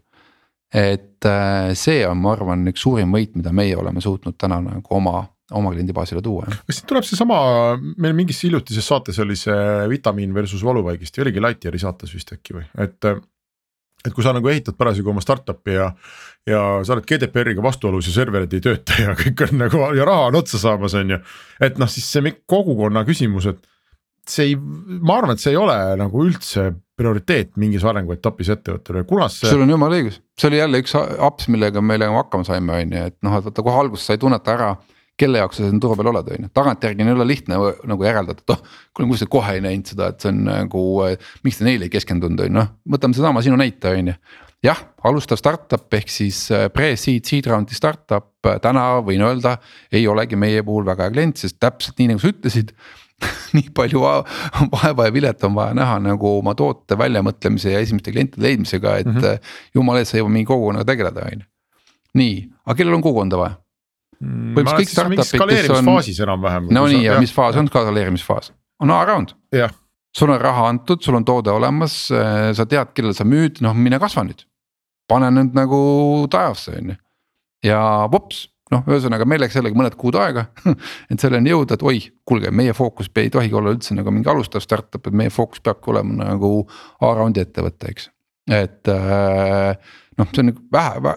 et 0.69 1.25
äh, 1.25 1.71
see 1.73 2.03
on, 2.05 2.19
ma 2.21 2.35
arvan, 2.35 2.67
üks 2.69 2.83
suurim 2.85 3.15
võit, 3.15 3.33
mida 3.39 3.53
meie 3.55 3.77
oleme 3.77 4.01
suutnud 4.03 4.37
täna 4.37 4.59
nagu 4.61 4.95
oma 4.95 5.23
oma 5.51 5.71
kliendibaasile 5.73 6.21
tuua. 6.21 6.45
kas 6.45 6.77
siit 6.77 6.87
tuleb 6.89 7.05
seesama, 7.07 7.39
meil 7.97 8.13
mingis 8.17 8.43
hiljutises 8.45 8.85
saates 8.85 9.19
oli 9.23 9.37
see 9.39 9.57
vitamiin 9.89 10.33
versus 10.33 10.63
valuvaigisti, 10.65 11.23
oligi 11.23 11.41
Lightyeari 11.41 11.81
saates 11.81 12.13
vist 12.13 12.33
äkki 12.35 12.59
või, 12.59 12.65
et. 12.85 13.09
et 14.05 14.13
kui 14.15 14.23
sa 14.23 14.31
nagu 14.35 14.47
ehitad 14.47 14.77
parasjagu 14.79 15.09
oma 15.11 15.23
startup'i 15.23 15.73
ja, 15.73 15.89
ja 16.47 16.61
sa 16.87 16.95
oled 16.95 17.07
GDPR-iga 17.09 17.63
vastuolus 17.65 18.07
ja 18.07 18.13
serverid 18.15 18.53
ei 18.55 18.61
tööta 18.63 18.95
ja 19.01 19.15
kõik 19.17 19.47
on 19.47 19.57
nagu 19.63 19.81
ja 19.97 20.05
raha 20.07 20.29
on 20.29 20.39
otsa 20.39 20.61
saamas, 20.61 20.95
on 21.01 21.17
ju. 21.17 21.19
et 21.65 21.81
noh, 21.81 21.89
siis 21.89 22.07
see 22.13 22.35
kogukonna 22.45 23.03
küsimus, 23.09 23.49
et 23.49 23.65
see 24.27 24.51
ei, 24.51 24.59
ma 24.59 25.19
arvan, 25.19 25.37
et 25.37 25.43
see 25.43 25.53
ei 25.53 25.59
ole 25.59 25.77
nagu 25.99 26.25
üldse 26.25 26.69
prioriteet 26.99 27.55
mingis 27.61 27.85
arenguetapis 27.87 28.51
ettevõttele, 28.57 29.05
kunas 29.07 29.39
see. 29.39 29.51
sul 29.51 29.63
on 29.63 29.71
jumala 29.71 29.99
õigus, 29.99 30.19
see 30.39 30.49
oli 30.51 30.59
jälle 30.59 30.81
üks 30.83 30.95
apps, 30.99 31.47
millega 31.51 31.83
me 31.83 31.99
hakkama 31.99 32.47
saime, 32.47 32.81
on 32.83 32.95
ju, 32.95 33.03
et 33.11 33.17
noh, 33.25 33.37
et 33.39 33.47
vaata 33.47 33.65
kohe 33.65 33.83
alguses 33.85 34.09
sa 34.09 34.17
ei 34.17 34.21
tunneta 34.21 34.55
ära 34.57 34.73
kelle 35.19 35.41
jaoks 35.41 35.59
sa 35.59 35.67
siin 35.67 35.79
turu 35.83 35.97
peal 35.99 36.11
oled, 36.13 36.27
on 36.35 36.45
ju, 36.47 36.51
tagantjärgi 36.55 37.05
ei 37.05 37.15
ole 37.15 37.27
lihtne 37.27 37.57
nagu 37.91 38.05
järeldada, 38.07 38.43
et 38.43 38.53
oh. 38.53 38.61
kuule, 38.95 39.09
kuidas 39.09 39.23
te 39.25 39.31
kohe 39.31 39.55
ei 39.57 39.63
näinud 39.63 39.91
seda, 39.91 40.11
et 40.13 40.23
see 40.23 40.31
on 40.31 40.45
nagu, 40.47 40.83
miks 41.45 41.59
te 41.59 41.67
neile 41.67 41.89
ei 41.89 41.93
keskendunud, 41.93 42.43
on 42.45 42.51
ju, 42.51 42.55
noh, 42.59 42.69
võtame 42.95 43.17
sedasama 43.17 43.43
sinu 43.45 43.59
näite, 43.59 43.91
on 43.95 44.13
ju. 44.13 44.15
jah, 44.65 44.79
alustav 45.07 45.39
startup 45.39 45.99
ehk 45.99 46.11
siis 46.11 46.41
äh, 46.55 46.67
pre-seed, 46.73 47.27
seed 47.27 47.47
round'i 47.51 47.77
startup 47.77 48.47
äh, 48.47 48.59
täna 48.63 48.85
võin 49.05 49.23
öelda, 49.27 49.57
ei 49.91 50.07
olegi 50.11 50.39
meie 50.39 50.63
puhul 50.67 50.87
väga 50.87 51.07
hea 51.07 51.15
klient, 51.15 51.43
sest 51.43 51.59
täpselt 51.63 51.99
nii 51.99 52.13
nagu 52.13 52.23
sa 52.23 52.31
ütlesid 52.33 52.75
nii 53.57 53.71
palju 53.75 54.01
vaeva 54.73 55.07
ja 55.07 55.13
vilet 55.13 55.43
on 55.47 55.55
vaja 55.57 55.77
näha 55.77 55.99
nagu 56.03 56.35
oma 56.39 56.55
toote 56.57 56.97
väljamõtlemise 56.99 57.73
ja 57.73 57.81
esimeste 57.83 58.13
klientide 58.15 58.45
leidmisega, 58.47 58.97
et 58.97 59.09
mm 59.09 59.17
-hmm. 59.21 59.55
jumala 59.75 60.03
eest 60.03 60.15
sa 60.15 60.21
jõuad 60.21 60.35
mingi 60.35 60.49
kogukonnaga 60.49 60.85
tegeleda, 60.91 61.25
on 61.31 61.41
ju. 61.41 61.49
nii, 62.21 62.37
aga 62.65 62.77
kellel 62.77 62.99
on 62.99 63.05
kogukonda 63.05 63.37
vaja? 63.37 63.57
Skaleerimisfaasis 65.23 66.19
enam-vähem. 66.19 66.67
no 66.75 66.87
nii 66.87 67.05
ja 67.05 67.19
mis 67.19 67.33
faas 67.33 67.55
on 67.55 67.67
skaleerimisfaas, 67.67 68.53
on 68.79 68.91
A-round. 68.91 69.35
sul 70.17 70.29
on 70.29 70.41
raha 70.41 70.67
antud, 70.67 71.01
sul 71.01 71.15
on 71.15 71.25
toode 71.25 71.51
olemas, 71.51 72.11
äh, 72.11 72.51
sa 72.53 72.65
tead, 72.65 72.93
kellele 72.93 73.13
sa 73.13 73.23
müüd, 73.23 73.61
noh 73.61 73.73
mine 73.73 73.99
kasva 73.99 74.23
nüüd. 74.23 74.43
pane 75.07 75.31
nüüd 75.31 75.55
nagu 75.55 76.27
taevasse, 76.29 76.75
on 76.77 76.89
ju. 76.89 76.95
ja 77.63 78.07
vops, 78.11 78.49
noh, 78.73 78.85
ühesõnaga 78.87 79.27
meil 79.29 79.41
läks 79.43 79.57
jällegi 79.57 79.77
mõned 79.77 79.97
kuud 79.99 80.17
aega 80.19 80.45
et 81.11 81.19
selleni 81.21 81.53
jõuda, 81.53 81.77
et 81.77 81.85
oi, 81.85 82.03
kuulge, 82.27 82.51
meie 82.55 82.75
fookus 82.77 83.11
ei 83.21 83.31
tohigi 83.33 83.57
olla 83.57 83.73
üldse 83.75 83.97
nagu 83.97 84.13
mingi 84.13 84.29
alustav 84.31 84.63
startup, 84.65 85.07
et 85.07 85.15
meie 85.15 85.33
fookus 85.33 85.63
peabki 85.65 85.93
olema 85.93 86.31
nagu 86.31 86.53
A-round'i 87.05 87.43
ettevõte, 87.45 87.93
eks. 87.93 88.09
et 88.53 88.93
äh, 88.93 89.93
noh, 90.19 90.31
see 90.33 90.43
on 90.43 90.51
nagu 90.51 90.65
vähe, 90.73 91.15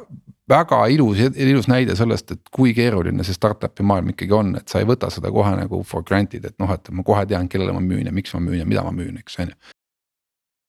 väga 0.52 0.80
ilus, 0.92 1.20
ilus 1.40 1.68
näide 1.70 1.96
sellest, 1.98 2.34
et 2.34 2.50
kui 2.52 2.72
keeruline 2.76 3.24
see 3.26 3.36
startup'i 3.36 3.84
maailm 3.86 4.12
ikkagi 4.12 4.36
on, 4.36 4.56
et 4.58 4.72
sa 4.72 4.82
ei 4.82 4.88
võta 4.88 5.10
seda 5.12 5.30
kohe 5.34 5.54
nagu 5.58 5.82
for 5.88 6.04
granted, 6.06 6.44
et 6.48 6.58
noh, 6.62 6.72
et 6.72 6.90
ma 6.94 7.04
kohe 7.06 7.24
tean, 7.28 7.48
kellele 7.52 7.74
ma 7.76 7.82
müün 7.84 8.08
ja 8.08 8.14
miks 8.14 8.34
ma 8.36 8.42
müün 8.42 8.62
ja 8.62 8.68
mida 8.68 8.84
ma 8.86 8.94
müün, 8.96 9.20
eks 9.22 9.38
on 9.42 9.52
ju. 9.52 9.58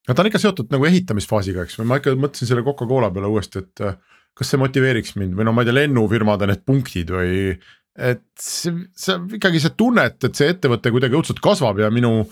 no 0.08 0.16
ta 0.16 0.24
on 0.24 0.30
ikka 0.30 0.42
seotud 0.44 0.74
nagu 0.74 0.88
ehitamisfaasiga, 0.90 1.68
eks, 1.68 1.80
ma 1.88 2.00
ikka 2.02 2.16
mõtlesin 2.20 2.52
selle 2.52 2.66
Coca-Cola 2.66 3.12
peale 3.14 3.32
uuesti, 3.32 3.64
et 3.64 3.86
kas 4.38 4.54
see 4.54 4.62
motiveeriks 4.62 5.16
mind? 5.20 5.38
Või 5.38 5.48
no 5.48 5.54
ma 5.56 5.64
ei 5.64 5.70
tea, 5.70 5.78
lennufirmade 5.82 6.50
need 6.50 6.66
punktid 6.68 7.14
või. 7.14 7.58
et 7.94 8.24
see, 8.42 8.74
see 8.98 9.20
ikkagi 9.38 9.62
see 9.62 9.76
tunnet, 9.78 10.18
et 10.26 10.40
see 10.40 10.50
ettevõte 10.50 10.90
kuidagi 10.94 11.20
õudselt 11.20 11.44
kasvab 11.44 11.84
ja 11.84 11.92
minu 11.94 12.24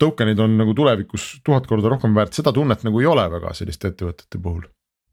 token'id 0.00 0.40
on 0.40 0.56
nagu 0.56 0.72
tulevikus 0.72 1.34
tuhat 1.44 1.68
korda 1.68 1.92
rohkem 1.92 2.16
väärt, 2.16 2.32
seda 2.32 2.54
tunnet 2.56 2.86
nagu 2.86 3.02
ei 3.02 3.10
ole 3.10 3.26
väga 3.34 3.52
selliste 3.58 3.92
ettevõtete 3.92 4.40
puhul. 4.40 4.64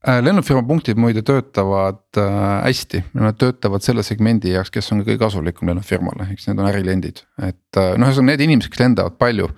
Äh, 0.05 0.19
lennufirma 0.21 0.61
punktid 0.67 0.99
muide 1.01 1.23
töötavad 1.25 2.19
äh, 2.21 2.33
hästi, 2.67 2.99
nad 3.17 3.39
töötavad 3.41 3.81
selle 3.81 4.03
segmendi 4.05 4.51
jaoks, 4.53 4.69
kes 4.73 4.91
on 4.93 5.01
kõige 5.01 5.17
kasulikum 5.23 5.71
lennufirmale, 5.71 6.27
eks 6.35 6.45
need 6.45 6.61
on 6.61 6.69
ärilendid, 6.69 7.23
et 7.41 7.79
äh, 7.81 7.95
noh, 7.97 8.11
ühesõnaga 8.11 8.35
need 8.35 8.43
inimesed, 8.45 8.69
kes 8.73 8.83
lendavad 8.83 9.17
palju. 9.17 9.49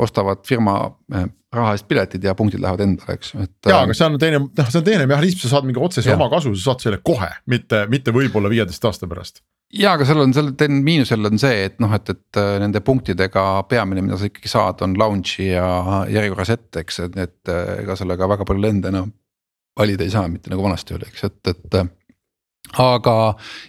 Ostavad 0.00 0.44
firma 0.48 0.76
eh, 1.14 1.26
raha 1.54 1.74
eest 1.76 1.86
piletid 1.88 2.24
ja 2.24 2.34
punktid 2.34 2.62
lähevad 2.62 2.82
endale, 2.82 3.16
eks, 3.18 3.34
et. 3.38 3.52
ja, 3.68 3.82
aga 3.84 3.94
see 3.94 4.06
on 4.06 4.18
teine, 4.18 4.40
noh, 4.44 4.70
see 4.70 4.80
on 4.80 4.86
teine 4.86 5.08
mehhanism, 5.10 5.42
sa 5.44 5.56
saad 5.56 5.68
mingi 5.68 5.82
otsese 5.82 6.10
ja. 6.10 6.16
oma 6.18 6.30
kasu, 6.32 6.54
sa 6.56 6.72
saad 6.72 6.86
selle 6.86 7.00
kohe, 7.04 7.28
mitte, 7.50 7.84
mitte 7.92 8.14
võib-olla 8.14 8.50
viieteist 8.52 8.88
aasta 8.88 9.08
pärast 9.10 9.42
ja, 9.74 9.94
aga 9.94 10.06
seal 10.08 10.22
on 10.24 10.34
selle 10.34 10.68
miinus 10.74 11.12
jälle 11.14 11.30
on 11.30 11.40
see, 11.40 11.66
et 11.68 11.76
noh, 11.82 11.92
et, 11.94 12.10
et 12.10 12.40
nende 12.62 12.82
punktidega 12.84 13.44
peamine, 13.70 14.02
mida 14.06 14.18
sa 14.18 14.30
ikkagi 14.30 14.50
saad, 14.50 14.82
on 14.86 14.96
lounge'i 14.98 15.50
ja 15.52 15.66
järjekorras 16.10 16.54
ette, 16.56 16.84
eks, 16.84 17.04
et, 17.08 17.20
et 17.28 17.54
ega 17.82 17.98
sellega 17.98 18.30
väga 18.34 18.48
palju 18.48 18.64
lende 18.64 18.90
enam 18.90 19.12
valida 19.78 20.06
ei 20.06 20.12
saa, 20.12 20.28
mitte 20.30 20.52
nagu 20.52 20.62
vanasti 20.64 20.94
oli, 20.96 21.08
eks, 21.10 21.26
et, 21.28 21.40
et 21.50 21.78
äh, 21.80 21.90
aga 22.72 23.16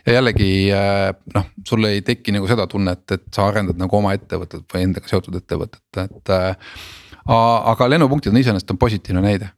jällegi 0.07 0.71
äh, 0.73 1.11
noh, 1.35 1.49
sul 1.67 1.89
ei 1.89 2.01
teki 2.05 2.35
nagu 2.35 2.47
seda 2.49 2.67
tunnet, 2.71 3.03
et 3.11 3.27
sa 3.35 3.49
arendad 3.49 3.79
nagu 3.81 3.97
oma 3.99 4.15
ettevõtet 4.17 4.65
või 4.71 4.87
endaga 4.87 5.11
seotud 5.11 5.35
ettevõtet, 5.41 5.83
et 6.05 6.33
äh,. 6.33 6.73
aga 7.25 7.89
lennupunktid 7.89 8.33
on 8.33 8.41
iseenesest 8.41 8.71
on 8.71 8.81
positiivne 8.81 9.21
näide 9.25 9.51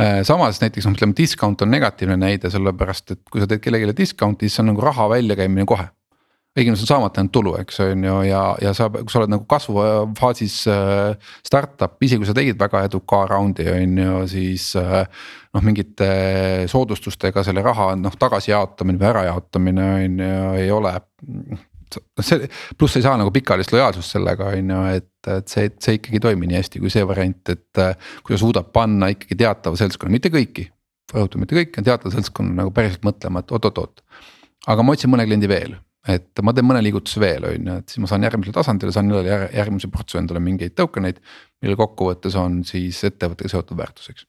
äh,. 0.00 0.20
samas 0.28 0.60
näiteks 0.60 0.88
noh, 0.88 0.98
ütleme 0.98 1.16
discount 1.16 1.62
on 1.62 1.72
negatiivne 1.72 2.18
näide, 2.20 2.50
sellepärast 2.50 3.16
et 3.16 3.22
kui 3.30 3.40
sa 3.40 3.48
teed 3.48 3.64
kellelegi 3.64 3.96
discount'i, 4.04 4.48
siis 4.48 4.58
see 4.58 4.66
on 4.66 4.72
nagu 4.74 4.84
raha 4.84 5.08
väljakäimine 5.14 5.68
kohe 5.68 5.88
õigemini 6.52 6.76
on 6.76 6.88
saamata 6.88 7.20
jäänud 7.20 7.32
tulu, 7.32 7.54
eks 7.62 7.80
on 7.80 8.04
ju, 8.04 8.16
ja, 8.28 8.42
ja 8.60 8.72
sa, 8.76 8.88
kui 8.92 9.12
sa 9.12 9.22
oled 9.22 9.32
nagu 9.32 9.46
kasvufaasis 9.48 10.56
äh, 10.68 11.32
startup, 11.46 11.96
isegi 12.04 12.20
kui 12.20 12.28
sa 12.28 12.36
tegid 12.36 12.58
väga 12.60 12.84
eduka 12.88 13.22
round'i 13.30 13.68
on 13.72 13.98
ju, 14.02 14.18
siis 14.28 14.72
äh,. 14.80 15.06
noh, 15.52 15.64
mingite 15.64 16.08
soodustustega 16.68 17.44
selle 17.44 17.64
raha 17.64 17.92
noh 18.00 18.14
tagasijaotamine 18.20 19.00
või 19.00 19.10
ärajaotamine 19.10 19.88
on 19.96 20.22
ju, 20.26 20.40
ei 20.60 20.70
ole 20.72 20.94
see, 22.20 22.48
pluss 22.78 22.96
ei 22.96 23.04
saa 23.04 23.16
nagu 23.20 23.32
pikaajalist 23.32 23.72
lojaalsust 23.72 24.16
sellega 24.16 24.50
on 24.52 24.74
ju, 24.74 24.82
et, 24.98 25.30
et 25.38 25.54
see, 25.54 25.70
see 25.80 25.98
ikkagi 25.98 26.20
ei 26.20 26.26
toimi 26.26 26.50
nii 26.50 26.60
hästi 26.60 26.82
kui 26.82 26.92
see 26.92 27.06
variant, 27.08 27.52
et 27.52 27.80
äh, 27.80 28.12
kui 28.20 28.36
ta 28.36 28.40
suudab 28.44 28.72
panna 28.76 29.08
ikkagi 29.12 29.40
teatava 29.40 29.80
seltskonna, 29.80 30.12
mitte 30.12 30.32
kõiki. 30.32 30.68
rõhutan, 31.12 31.44
mitte 31.44 31.56
kõiki, 31.56 31.84
teatava 31.84 32.12
seltskonna 32.12 32.60
nagu 32.60 32.74
päriselt 32.76 33.04
mõtlema, 33.08 33.40
et 33.40 33.56
oot-oot-oot. 33.56 34.04
aga 34.72 34.84
ma 34.84 34.92
otsin 34.96 35.12
mõne 35.12 35.24
kliendi 35.28 35.48
veel 35.48 35.80
et 36.08 36.42
ma 36.42 36.54
teen 36.54 36.66
mõne 36.66 36.82
liigutuse 36.82 37.20
veel, 37.22 37.46
on 37.46 37.70
ju, 37.70 37.78
et 37.82 37.92
siis 37.92 38.02
ma 38.02 38.10
saan 38.10 38.26
järgmisele 38.26 38.56
tasandile, 38.56 38.94
saan 38.94 39.10
jälle 39.12 39.48
järgmise 39.54 39.90
portsu 39.92 40.18
endale 40.18 40.42
mingeid 40.42 40.74
token 40.78 41.06
eid. 41.06 41.20
mille 41.62 41.78
kokkuvõttes 41.78 42.34
on 42.38 42.62
siis 42.66 43.04
ettevõttega 43.06 43.52
seotud 43.52 43.78
väärtuseks. 43.78 44.26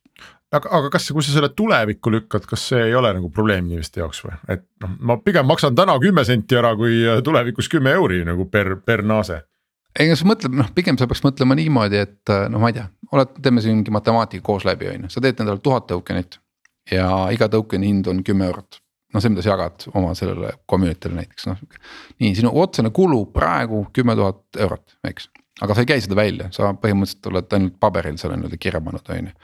aga, 0.54 0.70
aga 0.70 0.92
kas, 0.94 1.10
kui 1.12 1.26
sa 1.26 1.34
selle 1.34 1.50
tulevikku 1.50 2.12
lükkad, 2.14 2.46
kas 2.50 2.68
see 2.70 2.84
ei 2.90 2.96
ole 2.96 3.14
nagu 3.14 3.30
probleem 3.30 3.66
inimeste 3.72 4.04
jaoks 4.04 4.22
või, 4.26 4.36
et 4.54 4.68
noh, 4.86 4.94
ma 5.00 5.18
pigem 5.18 5.50
maksan 5.50 5.76
täna 5.76 5.98
kümme 6.00 6.26
senti 6.26 6.60
ära, 6.60 6.76
kui 6.78 7.02
tulevikus 7.26 7.70
kümme 7.70 7.96
euri 7.98 8.22
nagu 8.28 8.46
per, 8.46 8.76
per 8.86 9.02
naase 9.04 9.42
ega 10.00 10.16
sa 10.18 10.26
mõtled, 10.30 10.54
noh, 10.58 10.70
pigem 10.74 10.98
sa 10.98 11.10
peaks 11.10 11.22
mõtlema 11.26 11.58
niimoodi, 11.58 12.06
et 12.06 12.34
noh, 12.50 12.62
ma 12.62 12.70
ei 12.70 12.78
tea, 12.78 12.88
oled, 13.14 13.34
teeme 13.46 13.62
siin 13.62 13.80
mingi 13.80 13.94
matemaatika 13.94 14.46
koos 14.46 14.66
läbi, 14.66 14.90
on 14.90 15.06
ju, 15.06 15.14
sa 15.14 15.22
teed 15.22 15.42
endale 15.42 15.62
tuhat 15.62 15.90
token'it. 15.90 16.40
ja 16.92 17.08
iga 17.32 17.48
token'i 17.50 17.88
hind 17.88 18.08
on 18.12 18.24
kümme 18.28 18.46
eurot 18.50 18.83
noh, 19.14 19.22
see, 19.22 19.32
mida 19.34 19.44
sa 19.46 19.54
jagad 19.54 19.86
oma 19.94 20.14
sellele 20.18 20.54
community'le 20.70 21.18
näiteks 21.18 21.48
noh. 21.50 21.60
nii, 22.22 22.34
sinu 22.38 22.54
otsene 22.62 22.92
kulu 22.96 23.26
praegu 23.34 23.86
kümme 23.96 24.16
tuhat 24.20 24.62
eurot, 24.66 24.98
eks, 25.10 25.30
aga 25.62 25.76
sa 25.76 25.84
ei 25.84 25.92
käi 25.94 26.02
seda 26.04 26.18
välja, 26.18 26.50
sa 26.56 26.74
põhimõtteliselt 26.74 27.30
oled 27.32 27.58
ainult 27.58 27.78
paberil 27.82 28.18
selle 28.22 28.40
nii-öelda 28.40 28.60
kirja 28.62 28.82
pannud, 28.84 29.14
on 29.14 29.30
ju. 29.30 29.36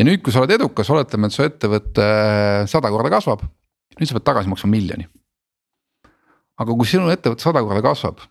ja 0.00 0.06
nüüd, 0.08 0.22
kui 0.24 0.34
sa 0.34 0.44
oled 0.44 0.56
edukas, 0.58 0.92
oletame, 0.92 1.30
et 1.30 1.36
su 1.36 1.46
ettevõte 1.46 2.10
sada 2.70 2.92
korda 2.92 3.12
kasvab, 3.16 3.46
nüüd 3.98 4.10
sa 4.10 4.18
pead 4.18 4.28
tagasi 4.28 4.52
maksma 4.52 4.72
miljoni. 4.74 5.08
aga 6.60 6.76
kui 6.76 6.88
sinu 6.88 7.08
ettevõte 7.12 7.46
sada 7.46 7.64
korda 7.64 7.84
kasvab, 7.88 8.24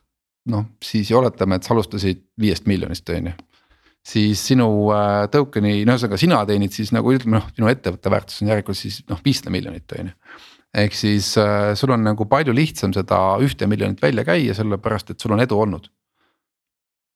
noh 0.49 0.69
siis 0.85 1.11
oletame, 1.17 1.57
et 1.57 1.65
sa 1.65 1.73
alustasid 1.75 2.25
viiest 2.39 2.69
miljonist, 2.69 3.09
on 3.15 3.33
ju 3.33 3.37
siis 4.09 4.41
sinu 4.47 4.65
äh, 4.95 5.25
token'i, 5.31 5.83
no 5.85 5.93
ühesõnaga 5.93 6.17
sina 6.17 6.37
teenid 6.47 6.73
siis 6.73 6.93
nagu 6.95 7.11
ütleme 7.13 7.35
noh, 7.35 7.49
sinu 7.51 7.67
ettevõtte 7.69 8.09
väärtus 8.09 8.39
on 8.41 8.47
järelikult 8.49 8.79
siis 8.79 9.01
noh, 9.11 9.19
viissada 9.25 9.51
miljonit 9.53 9.91
on 9.97 10.07
ju 10.07 10.13
ehk 10.77 10.93
siis 10.93 11.31
äh, 11.41 11.71
sul 11.77 11.93
on 11.93 12.03
nagu 12.05 12.27
palju 12.29 12.53
lihtsam 12.53 12.93
seda 12.93 13.19
ühte 13.43 13.67
miljonit 13.69 14.01
välja 14.01 14.25
käia, 14.27 14.55
sellepärast 14.57 15.13
et 15.13 15.23
sul 15.23 15.33
on 15.33 15.41
edu 15.41 15.57
olnud. 15.57 15.89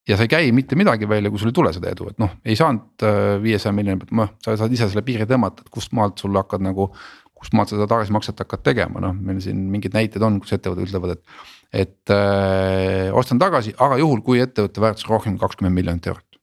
ja 0.08 0.18
sa 0.18 0.26
ei 0.26 0.28
käi 0.28 0.50
mitte 0.52 0.76
midagi 0.76 1.08
välja, 1.08 1.30
kui 1.32 1.40
sul 1.40 1.48
ei 1.48 1.56
tule 1.56 1.70
seda 1.72 1.88
edu, 1.94 2.10
et 2.10 2.18
noh, 2.20 2.34
ei 2.44 2.56
saanud 2.58 3.04
äh, 3.06 3.36
viiesaja 3.42 3.72
miljoni 3.72 4.02
pealt, 4.02 4.16
noh, 4.18 4.34
sa 4.44 4.56
saad 4.60 4.74
ise 4.74 4.88
selle 4.90 5.04
piiri 5.06 5.28
tõmmata, 5.30 5.64
et 5.64 5.72
kust 5.72 5.94
maalt 5.96 6.20
sul 6.20 6.34
hakkad 6.36 6.64
nagu. 6.64 6.90
kust 7.34 7.52
maalt 7.56 7.68
sa 7.68 7.76
seda 7.76 7.86
tagasimakset 7.90 8.38
hakkad 8.40 8.62
tegema, 8.64 9.00
noh, 9.04 9.14
meil 9.14 9.40
siin 9.44 9.64
mingid 9.70 9.94
näited 9.94 10.22
on, 10.22 10.38
kus 10.40 10.54
ettevõtted 10.56 10.88
ütlevad, 10.88 11.16
et. 11.16 11.40
et 11.84 12.12
äh, 12.12 13.14
ostan 13.14 13.38
tagasi, 13.38 13.74
aga 13.78 13.98
juhul, 14.02 14.22
kui 14.26 14.42
ettevõtte 14.42 14.80
väärtus 14.80 15.08
rohkem 15.08 15.38
kui 15.38 15.46
kakskümmend 15.46 15.78
miljonit 15.78 16.06
eurot. 16.12 16.40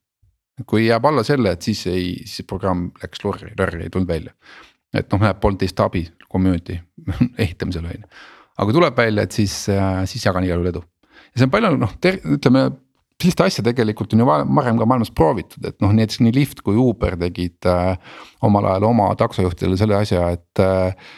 kui 0.66 0.86
jääb 0.86 1.06
alla 1.06 1.22
selle, 1.26 1.52
et 1.52 1.62
siis 1.62 1.86
ei, 1.86 2.10
siis 2.26 2.46
programm 2.46 2.90
läks 3.02 3.24
lurri, 3.24 3.54
lörri, 3.58 3.86
ei 3.86 3.90
tulnud 3.90 4.08
välja 4.08 4.34
et 4.92 5.08
noh, 5.12 5.22
näeb, 5.22 5.40
polnud 5.42 5.60
teist 5.62 5.80
abi 5.80 6.06
community 6.30 6.78
ehitamisel 7.42 7.88
on 7.88 7.98
ju. 7.98 8.08
aga 8.56 8.68
kui 8.68 8.78
tuleb 8.78 8.96
välja, 8.98 9.26
et 9.26 9.36
siis, 9.36 9.56
äh, 9.72 10.02
siis 10.10 10.24
jagan 10.26 10.46
igal 10.46 10.60
juhul 10.60 10.72
edu. 10.72 10.84
ja 11.32 11.40
see 11.40 11.48
on 11.48 11.54
palju 11.54 11.76
noh, 11.80 11.98
ütleme 12.36 12.70
sellist 13.22 13.42
asja 13.44 13.64
tegelikult 13.64 14.14
on 14.14 14.22
ju 14.22 14.26
varem 14.26 14.78
ka 14.80 14.86
maailmas 14.88 15.12
proovitud, 15.14 15.62
et 15.68 15.76
noh, 15.82 15.92
näiteks 15.94 16.22
nii 16.24 16.34
Lyft 16.34 16.62
kui 16.66 16.78
Uber 16.80 17.16
tegid 17.20 17.68
äh, 17.70 17.94
omal 18.42 18.66
ajal 18.72 18.88
oma 18.90 19.12
taksojuhtidele 19.18 19.78
selle 19.78 20.00
asja, 20.00 20.26
et 20.34 20.62
äh, 20.62 21.12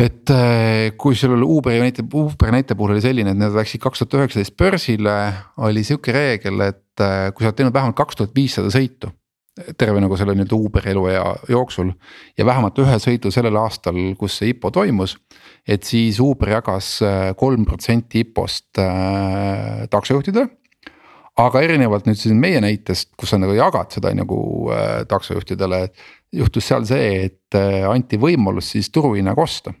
et 0.00 0.32
äh, 0.32 0.90
kui 0.96 1.16
sellel 1.18 1.42
Uberi 1.44 1.82
näite, 1.82 2.06
Uberi 2.16 2.54
näite 2.54 2.76
puhul 2.78 2.94
oli 2.94 3.04
selline, 3.04 3.34
et 3.34 3.40
need 3.40 3.56
läksid 3.56 3.82
kaks 3.82 4.00
tuhat 4.00 4.16
üheksateist 4.22 4.56
börsile, 4.56 5.16
oli 5.66 5.84
sihuke 5.84 6.14
reegel, 6.16 6.62
et 6.70 7.04
äh, 7.04 7.28
kui 7.34 7.44
sa 7.44 7.50
oled 7.50 7.58
teinud 7.58 7.76
vähemalt 7.76 7.98
kaks 7.98 8.16
tuhat 8.16 8.32
viissada 8.36 8.72
sõitu 8.72 9.12
terve 9.78 10.00
nagu 10.00 10.16
selle 10.16 10.34
nii-öelda 10.36 10.56
Uberi 10.56 10.90
eluea 10.90 11.24
jooksul. 11.48 11.90
ja 12.38 12.46
vähemalt 12.46 12.78
ühe 12.78 12.98
sõidu 13.02 13.32
sellel 13.34 13.56
aastal, 13.60 13.98
kus 14.18 14.38
see 14.38 14.54
IPO 14.54 14.70
toimus. 14.70 15.16
et 15.66 15.84
siis 15.84 16.20
Uber 16.20 16.48
jagas 16.48 17.00
äh, 17.02 17.34
kolm 17.36 17.64
protsenti 17.64 18.24
IPO-st 18.24 18.78
äh, 18.78 19.86
taksojuhtidele. 19.90 20.48
aga 21.36 21.60
erinevalt 21.62 22.06
nüüd 22.06 22.18
siis 22.18 22.34
meie 22.34 22.60
näitest, 22.60 23.12
kus 23.16 23.30
sa 23.30 23.38
nagu 23.38 23.54
jagad 23.56 23.92
seda 23.92 24.14
nagu 24.14 24.70
äh, 24.72 25.04
taksojuhtidele, 25.08 25.88
juhtus 26.32 26.66
seal 26.68 26.84
see, 26.86 27.24
et 27.26 27.58
äh, 27.58 27.84
anti 27.90 28.18
võimalus 28.18 28.72
siis 28.76 28.90
turuhinnaga 28.90 29.42
osta 29.42 29.74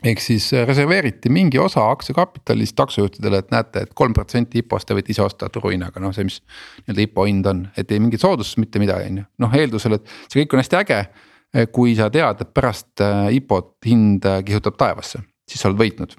ehk 0.00 0.20
siis 0.20 0.48
äh, 0.54 0.66
reserveeriti 0.66 1.30
mingi 1.30 1.58
osa 1.58 1.84
aktsiakapitalist 1.90 2.76
taksojuhtidele, 2.76 3.42
et 3.42 3.50
näete 3.52 3.82
et, 3.82 3.90
et 3.90 3.94
kolm 3.98 4.14
protsenti 4.16 4.62
IPO-st 4.62 4.88
te 4.88 4.96
võite 4.96 5.12
ise 5.14 5.22
osta 5.24 5.50
turuhinnaga, 5.52 6.00
noh 6.02 6.14
see, 6.16 6.24
mis 6.28 6.40
nii-öelda 6.86 7.04
IPO 7.06 7.26
hind 7.28 7.50
on, 7.50 7.66
et 7.76 7.92
ei 7.92 8.00
mingit 8.02 8.22
soodustust, 8.22 8.58
mitte 8.62 8.82
midagi, 8.82 9.10
on 9.12 9.20
ju, 9.22 9.28
noh 9.44 9.60
eeldusel, 9.60 9.98
et 9.98 10.16
see 10.26 10.40
kõik 10.42 10.56
on 10.56 10.64
hästi 10.64 10.80
äge. 10.80 11.04
Eh, 11.52 11.66
kui 11.68 11.92
sa 11.92 12.06
tead, 12.08 12.40
et 12.40 12.52
pärast 12.56 13.02
äh, 13.04 13.26
IPO-t 13.36 13.90
hind 13.90 14.24
äh, 14.24 14.38
kihutab 14.46 14.78
taevasse, 14.80 15.20
siis 15.44 15.60
sa 15.60 15.68
oled 15.68 15.82
võitnud 15.82 16.14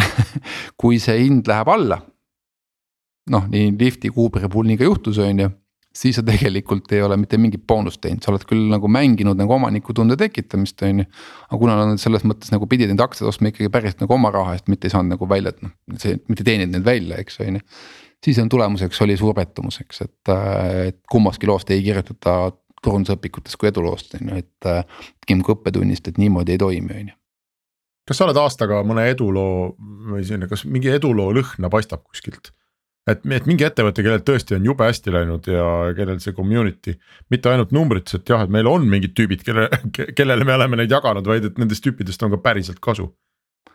kui 0.80 0.96
see 1.02 1.18
hind 1.20 1.44
läheb 1.50 1.68
alla. 1.68 2.00
noh, 3.30 3.44
nii 3.48 3.74
Lifti, 3.80 4.10
Uberi 4.16 4.48
ka 4.78 4.84
juhtus, 4.84 5.18
on 5.20 5.44
ju 5.44 5.50
siis 5.94 6.18
sa 6.18 6.24
tegelikult 6.26 6.90
ei 6.92 7.02
ole 7.06 7.16
mitte 7.20 7.38
mingit 7.38 7.62
boonust 7.68 8.00
teinud, 8.02 8.22
sa 8.24 8.32
oled 8.32 8.44
küll 8.48 8.66
nagu 8.72 8.88
mänginud 8.90 9.38
nagu 9.38 9.54
omanikutunde 9.54 10.16
tekitamist, 10.18 10.82
on 10.86 11.04
ju. 11.04 11.06
aga 11.48 11.60
kuna 11.60 11.76
nad 11.80 12.02
selles 12.02 12.26
mõttes 12.26 12.50
nagu 12.54 12.68
pidid 12.70 12.90
neid 12.90 13.02
aktsiaid 13.04 13.30
ostma 13.30 13.52
ikkagi 13.52 13.70
päris 13.72 13.98
nagu 14.00 14.16
oma 14.16 14.32
raha 14.34 14.56
eest, 14.56 14.66
mitte 14.72 14.88
ei 14.88 14.94
saanud 14.94 15.14
nagu 15.14 15.28
välja, 15.30 15.54
et 15.54 15.62
noh, 15.62 15.74
see 16.02 16.18
mitte 16.30 16.46
teeninud 16.46 16.74
neid 16.74 16.88
välja, 16.88 17.20
eks 17.22 17.40
on 17.44 17.60
ju. 17.60 17.64
siis 18.26 18.40
on 18.42 18.50
tulemuseks 18.50 19.02
oli 19.06 19.16
suur 19.20 19.36
pettumus, 19.38 19.80
eks, 19.84 20.02
et, 20.08 20.34
et 20.90 21.00
kummastki 21.10 21.50
loost 21.50 21.70
ei 21.70 21.82
kirjutata 21.86 22.38
turundusõpikutes 22.84 23.56
kui 23.56 23.70
eduloost 23.70 24.18
on 24.18 24.32
ju, 24.32 24.40
et 24.42 24.72
pigem 25.22 25.44
kui 25.44 25.54
õppetunnist, 25.54 26.10
et 26.10 26.18
niimoodi 26.20 26.56
ei 26.56 26.60
toimi, 26.60 26.98
on 27.04 27.12
ju 27.12 27.20
kas 28.04 28.20
sa 28.20 28.26
oled 28.26 28.36
aastaga 28.36 28.82
mõne 28.84 29.06
eduloo 29.08 29.70
või 30.10 30.24
selline, 30.26 30.48
kas 30.50 30.66
mingi 30.68 30.92
eduloo 30.92 31.30
lõhna 31.32 31.70
paistab 31.72 32.04
kuskilt? 32.04 32.52
Et, 33.10 33.24
et 33.36 33.48
mingi 33.48 33.66
ettevõte, 33.66 34.04
kellel 34.04 34.22
tõesti 34.24 34.56
on 34.58 34.68
jube 34.70 34.86
hästi 34.88 35.12
läinud 35.14 35.48
ja 35.50 35.66
kellel 35.96 36.20
see 36.24 36.36
community, 36.36 36.96
mitte 37.32 37.52
ainult 37.52 37.74
numbrites, 37.76 38.18
et 38.18 38.32
jah, 38.34 38.44
et 38.44 38.52
meil 38.52 38.68
on 38.70 38.86
mingid 38.88 39.14
tüübid, 39.18 39.44
kelle, 39.46 39.68
kellele 40.16 40.48
me 40.48 40.56
oleme 40.56 40.80
neid 40.80 40.92
jaganud, 40.92 41.26
vaid 41.28 41.50
et 41.50 41.60
nendest 41.60 41.84
tüüpidest 41.84 42.22
on 42.24 42.34
ka 42.34 42.42
päriselt 42.44 42.80
kasu 42.84 43.10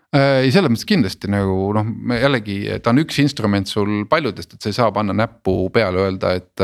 ei, 0.10 0.49
selles 0.49 0.71
mõttes 0.73 0.88
kindlasti 0.89 1.30
nagu 1.30 1.67
noh, 1.75 1.89
jällegi 2.17 2.56
ta 2.82 2.89
on 2.89 3.02
üks 3.04 3.19
instrument 3.21 3.69
sul 3.69 4.08
paljudest, 4.10 4.56
et 4.56 4.65
sa 4.65 4.71
ei 4.71 4.78
saa 4.78 4.89
panna 4.95 5.13
näppu 5.13 5.54
peale, 5.73 6.02
öelda, 6.08 6.34
et. 6.39 6.63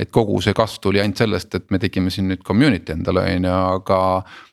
et 0.00 0.10
kogu 0.10 0.40
see 0.42 0.54
kasv 0.56 0.80
tuli 0.82 0.98
ainult 1.02 1.20
sellest, 1.20 1.54
et 1.54 1.68
me 1.70 1.78
tegime 1.78 2.10
siin 2.10 2.26
nüüd 2.30 2.42
community 2.46 2.94
endale 2.96 3.22
on 3.36 3.46
ju, 3.46 3.54
aga. 3.76 4.00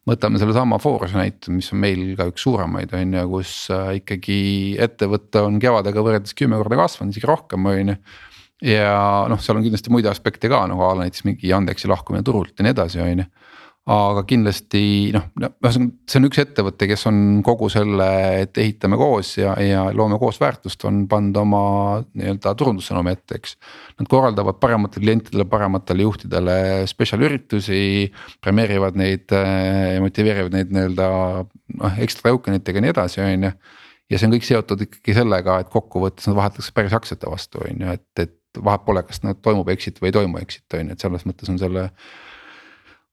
võtame 0.08 0.42
sellesama 0.42 0.78
Foruse 0.84 1.18
näite, 1.18 1.50
mis 1.52 1.72
on 1.74 1.82
meil 1.82 2.04
ka 2.20 2.30
üks 2.30 2.46
suuremaid 2.46 2.94
on 3.00 3.18
ju, 3.18 3.26
kus 3.32 3.56
äh, 3.74 3.96
ikkagi 4.04 4.40
ettevõte 4.86 5.42
on 5.48 5.58
kevadega 5.64 6.06
võrreldes 6.06 6.38
kümme 6.38 6.62
korda 6.62 6.78
kasvanud, 6.84 7.16
isegi 7.16 7.30
rohkem 7.30 7.66
on 7.66 7.94
ju 7.96 7.98
ja 8.66 9.26
noh, 9.30 9.42
seal 9.42 9.58
on 9.58 9.66
kindlasti 9.66 9.92
muid 9.94 10.08
aspekte 10.10 10.50
ka 10.50 10.64
nagu 10.70 10.82
a 10.82 10.94
la 10.94 11.06
näiteks 11.06 11.26
mingi 11.28 11.50
Yandexi 11.50 11.90
lahkumine 11.90 12.26
turult 12.26 12.58
ja 12.58 12.66
nii 12.66 12.74
edasi, 12.74 13.02
on 13.02 13.26
ju 13.26 13.28
aga 13.88 14.24
kindlasti 14.28 14.82
noh, 15.16 15.30
ühesõnaga 15.40 16.12
see 16.12 16.20
on 16.20 16.28
üks 16.28 16.42
ettevõte, 16.42 16.88
kes 16.90 17.06
on 17.08 17.20
kogu 17.46 17.70
selle, 17.72 18.08
et 18.42 18.60
ehitame 18.60 19.00
koos 19.00 19.30
ja, 19.40 19.54
ja 19.64 19.86
loome 19.96 20.20
koos 20.20 20.42
väärtust, 20.44 20.84
on 20.90 21.06
pannud 21.08 21.40
oma 21.40 21.62
nii-öelda 22.12 22.52
turundussõnumi 22.60 23.14
ette, 23.16 23.40
eks. 23.40 23.56
Nad 24.02 24.12
korraldavad 24.12 24.60
parematele 24.60 25.06
klientidele, 25.06 25.48
parematele 25.48 26.04
juhtidele 26.04 26.58
spetsial 26.92 27.24
üritusi, 27.30 28.12
premeerivad 28.44 29.00
neid 29.00 29.32
ja 29.32 30.04
motiveerivad 30.04 30.60
neid 30.60 30.76
nii-öelda 30.76 31.10
noh 31.78 32.04
ekstra 32.04 32.34
token 32.34 32.60
itega 32.60 32.82
ja 32.82 32.88
nii 32.88 32.96
edasi, 32.96 33.24
on 33.24 33.50
ju. 33.50 33.56
ja 34.12 34.20
see 34.20 34.28
on 34.28 34.36
kõik 34.36 34.52
seotud 34.52 34.84
ikkagi 34.88 35.16
sellega, 35.16 35.62
et 35.64 35.72
kokkuvõttes 35.72 36.28
nad 36.28 36.38
vahetatakse 36.42 36.76
päris 36.76 36.96
aktsiate 36.98 37.32
vastu, 37.32 37.64
on 37.64 37.88
ju, 37.88 37.96
et, 37.96 38.08
et 38.28 38.64
vahet 38.64 38.84
pole, 38.84 39.04
kas 39.08 39.24
nad 39.24 39.40
toimub 39.44 39.70
exit 39.72 40.02
või 40.02 40.12
ei 40.12 40.20
toimu 40.20 40.44
exit, 40.44 40.66
on 40.76 40.90
ju, 40.92 40.96
et 40.96 41.08
selles 41.08 41.28
mõttes 41.28 41.52
on 41.52 41.60
selle 41.62 41.92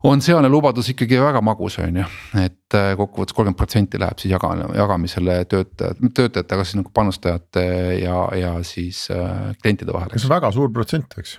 on 0.05 0.21
sealne 0.25 0.51
lubadus 0.53 0.91
ikkagi 0.93 1.19
väga 1.21 1.41
magus, 1.45 1.79
on 1.83 2.03
ju, 2.03 2.09
et 2.43 2.77
äh, 2.77 2.93
kokkuvõttes 2.99 3.37
kolmkümmend 3.37 3.59
protsenti 3.61 4.01
läheb 4.01 4.21
siis 4.21 4.35
jaga, 4.35 4.53
jagamisele 4.77 5.39
töötajad, 5.51 6.03
töötajate, 6.17 6.59
aga 6.59 6.67
siis 6.67 6.81
nagu 6.81 6.93
panustajate 6.95 7.65
ja, 8.03 8.19
ja 8.41 8.53
siis 8.67 9.07
äh, 9.15 9.55
klientide 9.63 9.97
vahel. 9.97 10.13
see 10.17 10.29
on 10.29 10.37
väga 10.37 10.53
suur 10.55 10.73
protsent, 10.75 11.17
eks 11.21 11.39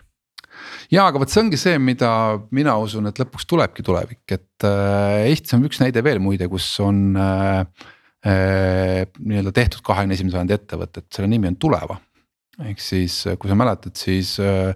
ja 0.94 1.08
aga 1.10 1.22
vot 1.22 1.32
see 1.32 1.44
ongi 1.44 1.60
see, 1.60 1.78
mida 1.82 2.10
mina 2.56 2.76
usun, 2.82 3.10
et 3.10 3.20
lõpuks 3.22 3.48
tulebki 3.50 3.86
tulevik, 3.86 4.24
et 4.34 4.68
äh, 4.68 5.28
Eestis 5.30 5.58
on 5.58 5.66
üks 5.68 5.82
näide 5.84 6.04
veel 6.06 6.22
muide, 6.24 6.50
kus 6.52 6.68
on 6.84 7.06
äh, 7.20 7.62
äh, 8.26 9.06
nii-öelda 9.20 9.54
tehtud 9.56 9.86
kahekümne 9.86 10.18
esimese 10.18 10.40
sajandi 10.40 10.58
ettevõtet, 10.58 11.10
selle 11.14 11.30
nimi 11.32 11.52
on 11.52 11.60
Tuleva. 11.62 12.00
ehk 12.66 12.80
siis, 12.80 13.26
kui 13.40 13.52
sa 13.52 13.58
mäletad, 13.60 13.96
siis 14.00 14.38
äh, 14.40 14.74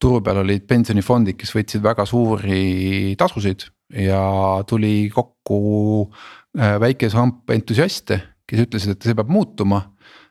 turu 0.00 0.20
peal 0.24 0.40
olid 0.42 0.64
pensionifondid, 0.68 1.36
kes 1.40 1.52
võtsid 1.54 1.84
väga 1.84 2.06
suuri 2.08 3.14
tasusid 3.20 3.66
ja 4.00 4.20
tuli 4.68 5.10
kokku 5.12 5.58
äh, 6.58 6.76
väike 6.80 7.10
samp 7.12 7.50
entusiaste, 7.52 8.20
kes 8.48 8.64
ütlesid, 8.66 8.94
et 8.94 9.08
see 9.08 9.16
peab 9.18 9.32
muutuma. 9.32 9.82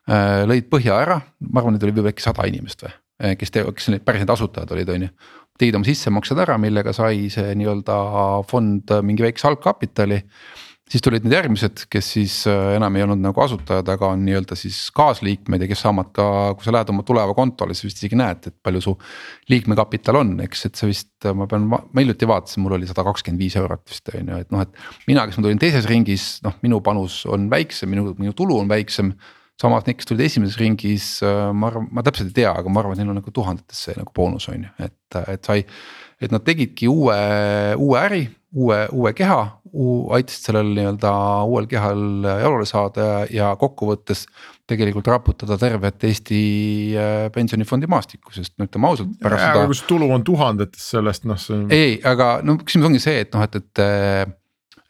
Äh, 0.09 0.45
lõid 0.49 0.69
põhja 0.71 0.97
ära, 1.03 1.19
ma 1.45 1.61
arvan, 1.61 1.75
neid 1.75 1.85
oli 1.85 1.93
võib-olla 1.93 2.15
äkki 2.15 2.25
sada 2.25 2.47
inimest 2.49 2.85
või, 2.85 2.95
äh, 3.21 3.35
kes, 3.39 3.53
kes 3.53 3.91
need 3.93 4.05
päris 4.07 4.23
need 4.23 4.33
asutajad 4.33 4.73
olid, 4.73 4.93
on 4.95 5.05
ju. 5.05 5.11
tegid 5.59 5.75
oma 5.75 5.85
sissemaksed 5.85 6.39
ära, 6.39 6.55
millega 6.61 6.93
sai 6.95 7.27
see 7.33 7.53
nii-öelda 7.59 7.99
fond 8.49 8.93
mingi 9.05 9.25
väikese 9.25 9.49
algkapitali 9.51 10.21
siis 10.89 11.03
tulid 11.05 11.25
need 11.25 11.35
järgmised, 11.35 11.83
kes 11.91 12.11
siis 12.15 12.35
äh, 12.49 12.73
enam 12.77 12.95
ei 12.97 13.03
olnud 13.05 13.21
nagu 13.21 13.43
asutajad, 13.43 13.87
aga 13.93 14.11
on 14.15 14.23
nii-öelda 14.25 14.57
siis 14.57 14.77
kaasliikmed 14.95 15.63
ja 15.63 15.69
kes 15.69 15.83
saavad 15.85 16.11
ka, 16.15 16.25
kui 16.57 16.65
sa 16.65 16.73
lähed 16.73 16.91
oma 16.93 17.05
tuleva 17.07 17.35
kontole, 17.37 17.75
siis 17.77 17.91
vist 17.91 18.01
isegi 18.01 18.17
näed, 18.19 18.49
et 18.49 18.55
palju 18.65 18.81
su 18.83 18.95
liikmekapital 19.53 20.21
on, 20.23 20.35
eks, 20.45 20.65
et 20.69 20.79
see 20.79 20.89
vist, 20.89 21.11
ma 21.37 21.47
pean, 21.49 21.67
ma 21.69 21.81
hiljuti 22.01 22.29
vaatasin, 22.29 22.63
mul 22.65 22.77
oli 22.79 22.89
sada 22.89 23.05
kakskümmend 23.07 23.43
viis 23.45 23.57
eurot 23.59 23.85
vist 23.89 24.13
on 24.15 24.33
ju, 24.33 24.39
et 24.45 24.55
noh, 24.55 24.65
et. 24.65 24.79
mina, 25.09 25.27
kes 25.29 25.37
ma 25.37 25.45
tulin 25.45 25.61
teises 25.61 25.89
ringis, 25.89 26.29
noh, 26.45 26.57
minu 26.65 26.81
panus 26.85 27.21
on 27.29 27.49
väiksem, 27.53 27.93
minu, 27.93 28.15
minu 28.17 28.33
tulu 28.37 28.57
on 28.63 28.71
väiksem. 28.71 29.13
samas 29.59 29.83
need, 29.85 29.97
kes 29.99 30.07
tulid 30.07 30.23
esimeses 30.23 30.57
ringis, 30.57 31.05
äh, 31.21 31.49
ma 31.53 31.67
arvan, 31.67 31.89
ma 31.91 32.03
täpselt 32.05 32.31
ei 32.31 32.41
tea, 32.41 32.51
aga 32.55 32.71
ma 32.71 32.81
arvan, 32.81 32.95
et 32.95 33.03
neil 33.03 33.11
on 33.11 33.19
nagu 33.19 33.31
tuhandetesse 33.35 33.97
nagu 33.99 34.13
boonus 34.15 34.47
on 34.49 34.63
ju, 34.63 34.75
et, 34.87 35.17
et 35.27 35.45
sai. 35.45 35.65
et 36.19 36.31
nad 36.31 36.43
tegidki 36.43 36.87
uue, 36.91 37.17
uue 37.77 37.99
äri, 37.99 38.23
uue, 38.55 38.77
uue 38.91 39.13
keha 39.17 39.41
aitasid 40.15 40.49
sellel 40.49 40.71
nii-öelda 40.73 41.11
uuel 41.45 41.67
kehal 41.69 42.25
jalule 42.25 42.65
saada 42.65 43.05
ja, 43.05 43.19
ja 43.33 43.51
kokkuvõttes. 43.59 44.25
tegelikult 44.69 45.07
raputada 45.09 45.57
tervet 45.57 46.03
Eesti 46.05 46.39
äh, 46.93 47.23
pensionifondi 47.33 47.87
maastikku, 47.89 48.33
sest 48.33 48.53
no 48.57 48.67
ütleme 48.67 48.89
ausalt. 48.89 49.15
pärast 49.21 49.43
seda. 49.43 49.63
kui 49.65 49.77
see 49.77 49.87
tulu 49.89 50.09
on 50.13 50.25
tuhandetes 50.25 50.91
sellest 50.93 51.25
noh, 51.29 51.39
see. 51.41 51.63
ei, 51.73 51.95
aga 52.05 52.39
no 52.45 52.57
küsimus 52.61 52.89
ongi 52.89 53.01
see, 53.01 53.23
et 53.25 53.33
noh, 53.33 53.45
et, 53.45 53.57
et 53.57 53.83
äh, 53.85 54.21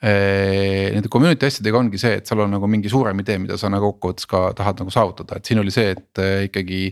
äh,. 0.03 0.91
Nende 0.95 1.11
community 1.11 1.47
asjadega 1.47 1.79
ongi 1.79 1.99
see, 2.01 2.19
et 2.19 2.27
seal 2.27 2.43
on 2.43 2.51
nagu 2.55 2.67
mingi 2.71 2.91
suurem 2.91 3.19
idee, 3.23 3.39
mida 3.43 3.59
sa 3.59 3.71
nagu 3.71 3.93
kokkuvõttes 3.93 4.27
ka 4.31 4.49
tahad 4.57 4.83
nagu 4.83 4.91
saavutada, 4.95 5.39
et 5.39 5.47
siin 5.47 5.63
oli 5.63 5.75
see, 5.75 5.95
et 5.95 6.23
ikkagi. 6.49 6.83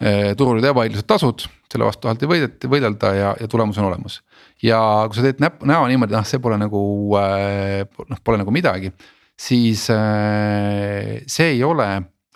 Turul 0.00 0.56
olid 0.56 0.64
ebaõiglased 0.70 1.04
tasud, 1.04 1.42
selle 1.70 1.84
vastu 1.84 2.06
taheti 2.06 2.28
võideti, 2.30 2.68
võidelda 2.72 3.10
ja, 3.12 3.32
ja 3.36 3.48
tulemus 3.52 3.76
on 3.78 3.90
olemas 3.90 4.20
ja 4.64 4.80
kui 5.08 5.18
sa 5.18 5.24
teed 5.24 5.40
näp-, 5.42 5.64
näo 5.68 5.86
niimoodi, 5.90 6.14
noh, 6.16 6.26
see 6.28 6.40
pole 6.42 6.58
nagu 6.60 6.80
äh, 7.20 7.82
noh, 8.08 8.22
pole 8.24 8.40
nagu 8.40 8.52
midagi. 8.54 8.92
siis 9.40 9.86
äh, 9.90 11.20
see 11.26 11.54
ei 11.54 11.62
ole, 11.64 11.86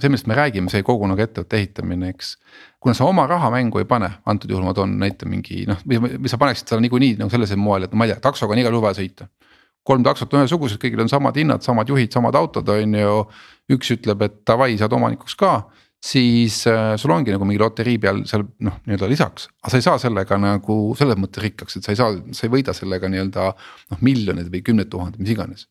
see, 0.01 0.09
millest 0.09 0.29
me 0.31 0.39
räägime, 0.39 0.73
see 0.73 0.85
kogu 0.87 1.09
nagu 1.11 1.21
ettevõtte 1.21 1.59
ehitamine, 1.61 2.15
eks. 2.15 2.37
kuna 2.81 2.97
sa 2.97 3.05
oma 3.09 3.27
raha 3.29 3.51
mängu 3.53 3.83
ei 3.83 3.89
pane, 3.89 4.11
antud 4.27 4.51
juhul 4.51 4.65
ma 4.65 4.73
toon 4.77 4.97
näite 5.01 5.29
mingi 5.29 5.67
noh, 5.69 5.81
või, 5.85 6.17
sa 6.31 6.41
paneksid 6.41 6.73
selle 6.73 6.85
niikuinii 6.87 7.19
nagu 7.21 7.33
sellisel 7.33 7.61
moel, 7.61 7.85
et 7.85 7.93
no 7.93 8.01
ma 8.01 8.09
ei 8.09 8.15
tea, 8.15 8.23
taksoga 8.25 8.57
on 8.57 8.63
igal 8.63 8.73
juhul 8.73 8.87
vaja 8.87 9.03
sõita. 9.03 9.29
kolm 9.85 10.05
taksot 10.05 10.33
on 10.33 10.47
ühesugused, 10.47 10.81
kõigil 10.81 11.05
on 11.05 11.13
samad 11.13 11.37
hinnad, 11.37 11.65
samad 11.65 11.89
juhid, 11.89 12.13
samad 12.13 12.35
autod, 12.41 12.69
on 12.73 13.01
ju. 13.01 13.25
üks 13.75 13.91
ütleb, 13.93 14.23
et 14.25 14.41
davai, 14.49 14.79
saad 14.81 14.93
omanikuks 14.97 15.37
ka 15.37 15.59
siis 16.05 16.59
äh, 16.69 16.95
sul 17.01 17.15
ongi 17.15 17.33
nagu 17.33 17.47
mingi 17.49 17.63
loterii 17.63 17.97
peal 18.03 18.25
seal 18.29 18.45
noh, 18.67 18.81
nii-öelda 18.85 19.09
lisaks. 19.09 19.49
aga 19.63 19.73
sa 19.73 19.81
ei 19.81 19.87
saa 19.87 20.01
sellega 20.03 20.39
nagu 20.41 20.79
selles 20.99 21.21
mõttes 21.21 21.45
rikkaks, 21.45 21.79
et 21.79 21.87
sa 21.87 21.95
ei 21.95 22.01
saa, 22.01 22.19
sa 22.37 22.47
ei 22.47 22.53
võida 22.53 22.75
sellega 22.77 23.09
nii-öelda 23.13 23.47
noh 23.95 24.05
miljonid 24.05 24.51
või 24.53 24.65
kümned 24.67 24.93
tuhanded, 24.93 25.23
mis 25.23 25.33
iganes 25.37 25.69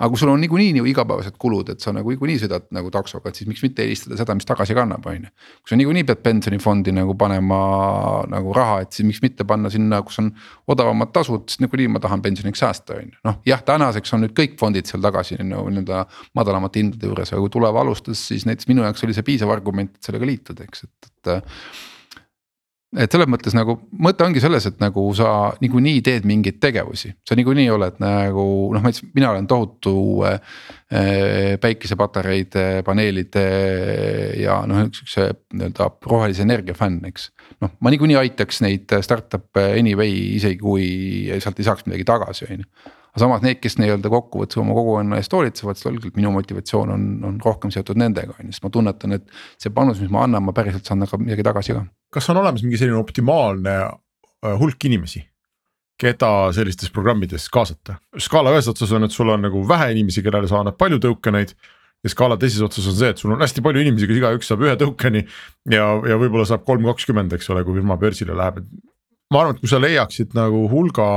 aga 0.00 0.08
kui 0.08 0.20
sul 0.20 0.32
on 0.32 0.40
niikuinii 0.40 0.72
nagu 0.78 0.88
igapäevased 0.88 1.36
kulud, 1.40 1.68
et 1.74 1.84
sa 1.84 1.92
nagu 1.92 2.08
niikuinii 2.12 2.40
sõidad 2.40 2.66
nagu 2.74 2.88
taksoga, 2.94 3.28
et 3.28 3.36
siis 3.36 3.48
miks 3.50 3.60
mitte 3.64 3.84
eelistada 3.84 4.16
seda, 4.16 4.36
mis 4.38 4.48
tagasi 4.48 4.76
kannab, 4.76 5.04
on 5.10 5.26
ju. 5.26 5.32
kui 5.60 5.74
sa 5.74 5.78
niikuinii 5.80 6.06
pead 6.08 6.22
pensionifondi 6.24 6.94
nagu 6.96 7.14
panema 7.20 7.60
nagu 8.32 8.54
raha, 8.56 8.80
et 8.86 8.96
siis 8.96 9.08
miks 9.08 9.20
mitte 9.24 9.44
panna 9.48 9.72
sinna, 9.72 10.00
kus 10.06 10.22
on 10.22 10.32
odavamad 10.72 11.12
tasud, 11.12 11.44
sest 11.52 11.64
niikuinii 11.66 11.90
ma 11.92 12.02
tahan 12.02 12.24
pensioniks 12.24 12.64
säästa, 12.64 12.96
on 12.96 13.12
ju. 13.12 13.20
noh 13.28 13.38
jah, 13.48 13.60
tänaseks 13.66 14.16
on 14.16 14.24
nüüd 14.24 14.34
kõik 14.36 14.56
fondid 14.60 14.88
seal 14.88 15.04
tagasi 15.04 15.38
nagu 15.42 15.68
nii-öelda 15.68 16.06
madalamate 16.38 16.80
hindade 16.80 17.12
juures, 17.12 17.34
aga 17.34 17.44
kui 17.44 17.52
Tuleva 17.52 17.84
alustas, 17.84 18.24
siis 18.32 18.48
näiteks 18.48 18.70
minu 18.72 18.86
jaoks 18.88 19.04
oli 19.04 19.16
see 19.16 19.26
piisav 19.26 19.52
argument, 19.52 19.98
et 19.98 20.08
sellega 20.08 20.32
liituda, 20.32 20.64
eks, 20.64 20.88
et, 20.88 21.12
et 21.12 21.34
et 22.98 23.12
selles 23.12 23.28
mõttes 23.30 23.54
nagu 23.54 23.76
mõte 24.02 24.24
ongi 24.26 24.42
selles, 24.42 24.64
et 24.66 24.80
nagu 24.82 25.04
sa 25.14 25.52
niikuinii 25.62 26.00
teed 26.06 26.26
mingeid 26.26 26.58
tegevusi, 26.62 27.12
sa 27.26 27.36
niikuinii 27.38 27.68
oled 27.70 28.00
nagu 28.02 28.44
noh, 28.74 28.82
ma 28.82 28.90
ütlesin, 28.90 29.12
mina 29.14 29.30
olen 29.30 29.46
tohutu 29.50 29.94
äh, 30.26 30.40
päikesepatareide, 31.62 32.82
paneelide 32.86 33.44
ja 34.42 34.60
noh, 34.66 34.88
siukse 34.96 35.28
nii-öelda 35.54 35.90
rohelise 36.10 36.42
energia 36.46 36.74
fänn, 36.78 37.04
eks. 37.06 37.30
noh, 37.62 37.76
ma 37.78 37.94
niikuinii 37.94 38.18
aitaks 38.24 38.62
neid 38.66 38.98
startup'e 39.06 39.70
anyway, 39.78 40.10
isegi 40.40 40.58
kui 40.62 40.88
sealt 41.38 41.62
ei 41.62 41.70
saaks 41.70 41.86
midagi 41.86 42.08
tagasi, 42.10 42.50
on 42.50 42.64
ju 42.64 42.96
aga 43.10 43.24
samas 43.24 43.42
need, 43.42 43.58
kes 43.58 43.74
nii-öelda 43.80 44.10
kokkuvõttes 44.10 44.58
oma 44.62 44.74
kogukonna 44.76 45.18
eest 45.18 45.32
hoolitsevad, 45.34 45.78
selgelt 45.78 46.18
minu 46.18 46.30
motivatsioon 46.34 46.92
on, 46.94 47.06
on 47.26 47.40
rohkem 47.42 47.72
seotud 47.74 47.98
nendega 47.98 48.36
on 48.36 48.46
ju, 48.46 48.54
sest 48.54 48.66
ma 48.66 48.70
tunnetan, 48.74 49.16
et. 49.18 49.40
see 49.58 49.72
panus, 49.74 49.98
mis 50.02 50.12
ma 50.14 50.22
annan, 50.26 50.44
ma 50.46 50.54
päriselt 50.54 50.86
saan 50.86 51.02
ka 51.10 51.18
midagi 51.18 51.46
tagasi 51.46 51.74
ka. 51.74 51.82
Kas 52.12 52.30
on 52.30 52.40
olemas 52.42 52.64
mingi 52.64 52.78
selline 52.80 52.98
optimaalne 53.00 53.76
äh, 53.80 54.54
hulk 54.60 54.88
inimesi? 54.90 55.26
keda 56.00 56.48
sellistes 56.56 56.88
programmides 56.88 57.50
kaasata, 57.52 57.98
skaala 58.16 58.54
ühes 58.54 58.70
otsas 58.70 58.92
on, 58.96 59.04
et 59.04 59.12
sul 59.12 59.28
on 59.28 59.42
nagu 59.44 59.60
vähe 59.68 59.90
inimesi, 59.92 60.22
kellele 60.24 60.48
sa 60.48 60.62
annad 60.62 60.78
palju 60.80 60.96
tõukeneid 61.04 61.52
ja 62.04 62.12
skaala 62.12 62.38
teises 62.40 62.62
otsas 62.64 62.86
on 62.88 62.96
see, 62.96 63.10
et 63.12 63.20
sul 63.20 63.34
on 63.34 63.42
hästi 63.42 63.60
palju 63.64 63.82
inimesi, 63.84 64.08
kes 64.08 64.20
igaüks 64.20 64.48
saab 64.48 64.64
ühe 64.64 64.72
tõukeni 64.80 65.20
ja, 65.74 65.84
ja 66.08 66.16
võib-olla 66.20 66.46
saab 66.48 66.64
kolm 66.68 66.88
kakskümmend, 66.88 67.34
eks 67.36 67.50
ole, 67.52 67.64
kui 67.66 67.76
firma 67.76 67.98
börsile 68.00 68.36
läheb, 68.38 68.62
et. 68.62 68.70
ma 69.34 69.42
arvan, 69.42 69.58
et 69.58 69.60
kui 69.60 69.72
sa 69.72 69.80
leiaksid 69.82 70.32
nagu 70.38 70.64
hulga 70.72 71.08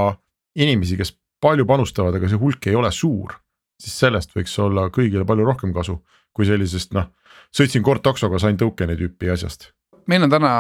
inimesi, 0.60 1.00
kes 1.00 1.16
palju 1.44 1.68
panustavad, 1.70 2.20
aga 2.20 2.32
see 2.32 2.42
hulk 2.42 2.68
ei 2.68 2.76
ole 2.80 2.92
suur. 2.92 3.38
siis 3.84 3.96
sellest 4.00 4.36
võiks 4.36 4.54
olla 4.64 4.86
kõigile 4.94 5.26
palju 5.28 5.48
rohkem 5.48 5.72
kasu, 5.76 5.98
kui 6.36 6.46
sellisest 6.48 6.94
noh, 6.96 7.10
sõitsin 7.56 7.84
kord 7.84 8.04
taksoga, 8.04 8.40
sain 8.40 8.60
tõukeni 8.60 8.96
tüüpi 9.00 9.32
asjast. 9.34 9.72
Meil 10.08 10.26
on 10.26 10.32
täna 10.34 10.54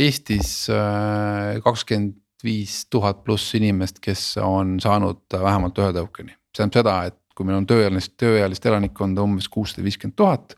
Eestis 0.00 0.68
äh, 0.72 1.60
kakskümmend 1.64 2.18
viis 2.44 2.86
tuhat 2.88 3.24
pluss 3.24 3.54
inimest, 3.58 3.98
kes 4.00 4.38
on 4.40 4.78
saanud 4.80 5.26
vähemalt 5.32 5.78
ühe 5.78 5.90
tõukeni. 5.96 6.36
see 6.50 6.62
tähendab 6.62 6.78
seda, 6.80 6.94
et 7.10 7.18
kui 7.36 7.46
meil 7.46 7.60
on 7.60 7.66
tööealist, 7.68 8.14
tööealist 8.20 8.64
elanikkonda 8.66 9.22
umbes 9.22 9.48
kuussada 9.52 9.84
viiskümmend 9.84 10.16
tuhat 10.16 10.56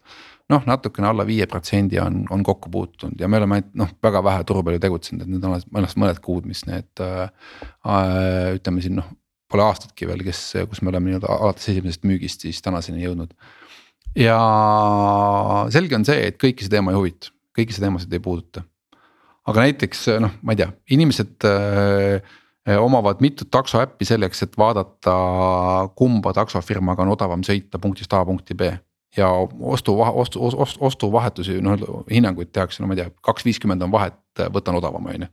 noh, 0.53 0.63
natukene 0.69 1.09
alla 1.09 1.25
viie 1.27 1.47
protsendi 1.51 1.99
on, 2.03 2.23
on 2.31 2.43
kokku 2.47 2.71
puutunud 2.73 3.21
ja 3.21 3.29
me 3.31 3.41
oleme 3.41 3.63
noh, 3.79 3.91
väga 4.03 4.23
vähe 4.25 4.45
turu 4.49 4.63
peal 4.67 4.77
ju 4.77 4.85
tegutsenud, 4.85 5.25
et 5.25 5.33
need 5.33 5.45
on 5.47 5.57
alles 5.57 5.97
mõned 6.01 6.23
kuud, 6.25 6.47
mis 6.49 6.65
need 6.69 7.03
äh,. 7.03 7.29
ütleme 8.57 8.85
siin 8.85 8.99
noh, 9.01 9.11
pole 9.53 9.67
aastatki 9.67 10.09
veel, 10.09 10.25
kes, 10.27 10.41
kus 10.71 10.83
me 10.83 10.93
oleme 10.93 11.11
nii-öelda 11.11 11.31
alates 11.35 11.69
esimesest 11.73 12.07
müügist 12.09 12.47
siis 12.47 12.63
tänaseni 12.65 13.05
jõudnud. 13.05 13.35
ja 14.19 14.39
selge 15.75 15.99
on 15.99 16.09
see, 16.09 16.27
et 16.31 16.41
kõiki 16.41 16.67
see 16.67 16.73
teema 16.73 16.93
ei 16.93 17.01
huvita, 17.01 17.33
kõiki 17.57 17.75
see 17.75 17.85
teemasid 17.85 18.13
ei 18.13 18.23
puuduta. 18.23 18.63
aga 19.47 19.67
näiteks 19.67 20.07
noh, 20.23 20.39
ma 20.43 20.55
ei 20.55 20.63
tea, 20.63 20.71
inimesed 20.95 21.49
äh, 21.49 22.39
omavad 22.79 23.21
mitut 23.25 23.51
taksoäppi 23.51 24.07
selleks, 24.07 24.45
et 24.47 24.59
vaadata, 24.59 25.17
kumba 25.99 26.33
taksofirmaga 26.37 27.03
on 27.03 27.15
odavam 27.17 27.43
sõita 27.47 27.81
punktist 27.83 28.13
A 28.15 28.25
punkti 28.25 28.55
B 28.55 28.71
ja 29.17 29.29
ostu, 29.61 29.97
ostu, 30.01 30.41
ostu, 30.47 30.79
ostuvahetusi, 30.81 31.59
noh 31.61 32.05
hinnanguid 32.11 32.53
tehakse, 32.53 32.83
no 32.83 32.89
ma 32.89 32.97
ei 32.97 33.03
tea, 33.03 33.11
kaks 33.23 33.45
viiskümmend 33.45 33.83
on 33.85 33.93
vahet, 33.93 34.17
võtan 34.55 34.79
odavama, 34.79 35.13
on 35.13 35.27
ju 35.27 35.33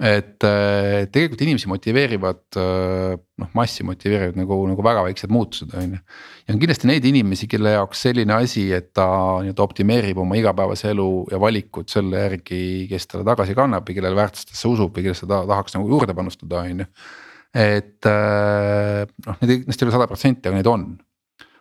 et 0.00 0.44
äh, 0.48 1.06
tegelikult 1.12 1.42
inimesi 1.44 1.68
motiveerivad 1.68 2.56
äh, 2.56 3.18
noh, 3.42 3.48
massi 3.56 3.84
motiveerivad 3.84 4.38
nagu, 4.40 4.56
nagu 4.70 4.84
väga 4.84 5.02
väiksed 5.04 5.32
muutused, 5.32 5.74
on 5.76 5.96
ju. 5.96 6.00
ja 6.46 6.54
on 6.54 6.60
kindlasti 6.62 6.88
neid 6.88 7.04
inimesi, 7.10 7.48
kelle 7.50 7.74
jaoks 7.74 8.06
selline 8.06 8.32
asi, 8.38 8.64
et 8.72 8.94
ta 8.96 9.06
nii-öelda 9.44 9.66
optimeerib 9.66 10.22
oma 10.24 10.38
igapäevase 10.40 10.94
elu 10.94 11.10
ja 11.34 11.40
valikud 11.42 11.92
selle 11.92 12.24
järgi, 12.24 12.62
kes 12.88 13.10
talle 13.12 13.28
tagasi 13.28 13.56
kannab 13.58 13.92
ja 13.92 13.98
kellele 13.98 14.16
väärtustesse 14.16 14.72
usub 14.72 14.96
ja 14.96 15.04
kellesse 15.10 15.28
ta 15.28 15.42
tahaks 15.52 15.76
nagu 15.76 15.92
juurde 15.92 16.16
panustada, 16.16 16.64
on 16.64 16.80
ju. 16.86 16.88
et 17.66 18.08
äh, 18.08 19.04
noh, 19.26 19.40
neid 19.42 19.56
kindlasti 19.58 19.84
ei 19.84 19.90
ole 19.90 19.98
sada 19.98 20.08
protsenti, 20.08 20.48
aga 20.48 20.62
neid 20.62 20.72
on 20.72 20.88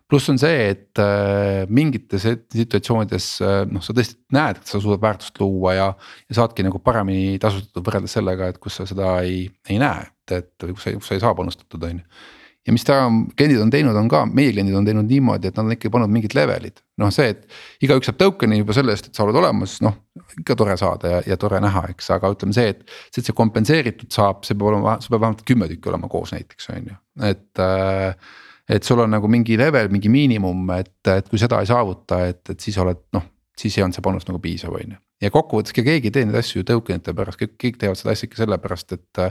pluss 0.09 0.29
on 0.31 0.39
see, 0.41 0.71
et 0.73 1.01
äh, 1.01 1.67
mingites 1.69 2.25
situatsioonides 2.55 3.27
äh, 3.45 3.59
noh, 3.69 3.83
sa 3.85 3.93
tõesti 3.95 4.17
näed, 4.35 4.61
et 4.61 4.71
sa 4.71 4.81
suudad 4.81 5.03
väärtust 5.03 5.37
luua 5.41 5.75
ja. 5.77 5.91
ja 6.29 6.39
saadki 6.41 6.65
nagu 6.65 6.81
paremini 6.83 7.37
tasustatud 7.41 7.85
võrreldes 7.85 8.17
sellega, 8.17 8.49
et 8.49 8.57
kus 8.61 8.79
sa 8.79 8.87
seda 8.89 9.19
ei, 9.25 9.45
ei 9.69 9.79
näe, 9.81 10.09
et, 10.09 10.35
et 10.41 10.67
kus 10.71 10.87
sa, 10.87 10.95
kus 10.97 11.11
sa 11.11 11.17
ei 11.17 11.23
saa 11.23 11.37
panustatud, 11.37 11.85
on 11.85 12.01
ju. 12.01 12.25
ja 12.67 12.75
mis 12.75 12.85
täna 12.89 13.05
kliendid 13.37 13.61
on 13.61 13.73
teinud, 13.73 14.01
on 14.01 14.09
ka, 14.11 14.23
meie 14.25 14.55
kliendid 14.55 14.79
on 14.81 14.89
teinud 14.89 15.09
niimoodi, 15.09 15.51
et 15.51 15.61
nad 15.61 15.69
on 15.69 15.77
ikkagi 15.77 15.93
pannud 15.93 16.15
mingid 16.17 16.33
level'id. 16.37 16.81
noh, 17.01 17.13
see, 17.13 17.29
et 17.35 17.85
igaüks 17.85 18.09
saab 18.09 18.19
token'i 18.25 18.63
juba 18.63 18.77
selle 18.77 18.97
eest, 18.97 19.11
et 19.11 19.17
sa 19.21 19.27
oled 19.27 19.37
olemas, 19.37 19.77
noh 19.85 20.01
ikka 20.41 20.57
tore 20.57 20.75
saada 20.77 21.15
ja, 21.15 21.23
ja 21.33 21.37
tore 21.39 21.61
näha, 21.61 21.85
eks, 21.93 22.09
aga 22.17 22.33
ütleme 22.33 22.53
see, 22.57 22.73
et. 22.73 22.83
see, 23.09 23.21
et 23.21 23.29
see 23.29 23.37
kompenseeritud 23.37 24.09
saab, 24.13 24.41
see 24.47 24.57
peab 24.57 24.73
olema, 24.73 24.97
see 25.03 25.13
peab 25.13 25.21
vähemalt 25.21 25.47
kümme 25.47 25.69
tükki 25.69 25.93
olema 25.93 26.09
koos 26.11 26.33
näiteks 26.33 26.69
on 26.73 26.93
ju, 26.93 27.01
et 27.29 27.61
äh, 27.61 28.37
et 28.69 28.85
sul 28.85 29.01
on 29.01 29.11
nagu 29.11 29.27
mingi 29.31 29.57
level, 29.57 29.89
mingi 29.93 30.11
miinimum, 30.13 30.63
et, 30.77 30.95
et 31.09 31.29
kui 31.29 31.41
seda 31.41 31.61
ei 31.63 31.69
saavuta, 31.69 32.23
et, 32.29 32.41
et 32.53 32.59
siis 32.61 32.77
oled 32.81 33.01
noh, 33.15 33.25
siis 33.59 33.77
ei 33.77 33.83
olnud 33.83 33.97
see 33.97 34.05
panus 34.05 34.27
nagu 34.29 34.39
piisav, 34.43 34.75
on 34.77 34.93
ju. 34.93 34.99
ja 35.23 35.31
kokkuvõttes 35.33 35.75
keegi 35.75 36.07
ei 36.07 36.13
tee 36.15 36.25
neid 36.27 36.37
asju 36.39 36.61
ju 36.61 36.67
tokenite 36.67 37.13
pärast, 37.17 37.39
kõik, 37.41 37.55
kõik 37.59 37.79
teevad 37.81 37.99
seda 37.99 38.13
asja 38.13 38.29
ikka 38.29 38.41
sellepärast, 38.43 38.93
et. 38.95 39.21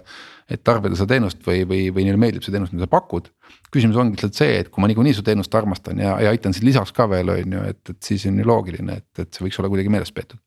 et 0.53 0.65
tarbida 0.65 0.99
seda 0.99 1.15
teenust 1.15 1.45
või, 1.47 1.63
või, 1.69 1.81
või 1.95 2.09
neile 2.09 2.21
meeldib 2.21 2.45
see 2.45 2.55
teenus, 2.55 2.73
mida 2.75 2.85
sa 2.89 2.93
pakud. 2.93 3.31
küsimus 3.73 4.01
ongi 4.01 4.17
lihtsalt 4.17 4.41
see, 4.41 4.59
et 4.65 4.73
kui 4.73 4.85
ma 4.85 4.91
niikuinii 4.91 5.15
su 5.17 5.25
teenust 5.25 5.55
armastan 5.55 6.03
ja, 6.03 6.17
ja 6.25 6.35
aitan 6.35 6.57
sind 6.57 6.67
lisaks 6.69 6.93
ka 6.97 7.09
veel, 7.09 7.31
on 7.33 7.57
ju, 7.57 7.63
et, 7.73 7.81
et 7.95 8.11
siis 8.11 8.27
on 8.29 8.43
ju 8.43 8.49
loogiline, 8.49 8.99
et, 9.01 9.23
et 9.23 9.31
see 9.33 9.47
võiks 9.47 9.61
olla 9.63 9.71
kuidagi 9.73 9.93
meeles 9.93 10.13
peetud. 10.13 10.43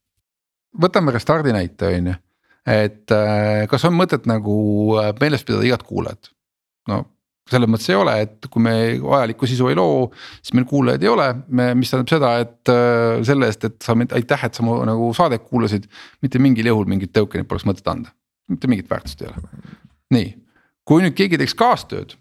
võtame 0.81 1.15
Restardi 1.15 1.55
näite, 1.55 1.95
on 1.95 2.11
ju, 2.11 2.19
et 2.75 3.17
kas 3.71 3.89
on 3.89 3.97
mõtet 3.97 4.29
nagu 4.29 4.59
meeles 5.21 5.47
pidada 5.47 5.65
igat 5.71 5.87
kuulajat? 5.87 6.33
no 6.91 7.05
selles 7.51 7.69
mõttes 7.71 7.89
ei 7.91 7.97
ole, 7.99 8.15
et 8.25 8.47
kui 8.51 8.63
me 8.63 8.73
vajalikku 9.03 9.49
sisu 9.49 9.69
ei 9.71 9.77
loo, 9.77 10.07
siis 10.39 10.55
meil 10.57 10.67
kuulajaid 10.69 11.03
ei 11.05 11.11
ole, 11.11 11.27
me, 11.47 11.71
mis 11.77 11.91
tähendab 11.91 12.13
seda, 12.13 12.31
et 12.45 12.71
äh, 12.71 13.19
selle 13.27 13.49
eest, 13.51 13.67
et 13.67 13.77
sa 13.85 13.95
mind, 13.97 14.15
aitäh, 14.17 14.47
et 14.47 14.57
sa 14.57 14.65
mu 14.65 14.77
nagu 14.87 15.11
saadet 15.17 15.45
kuulasid. 15.49 15.89
mitte 16.23 16.39
mingil 16.39 16.71
juhul 16.71 16.89
mingit 16.89 17.13
token'it 17.15 17.49
poleks 17.49 17.67
mõtet 17.67 17.91
anda, 17.91 18.13
mitte 18.51 18.71
mingit 18.71 18.89
väärtust 18.91 19.23
ei 19.25 19.31
ole. 19.31 19.53
nii, 20.15 20.33
kui 20.87 21.03
nüüd 21.03 21.15
keegi 21.17 21.39
teeks 21.41 21.55
kaastööd 21.59 22.15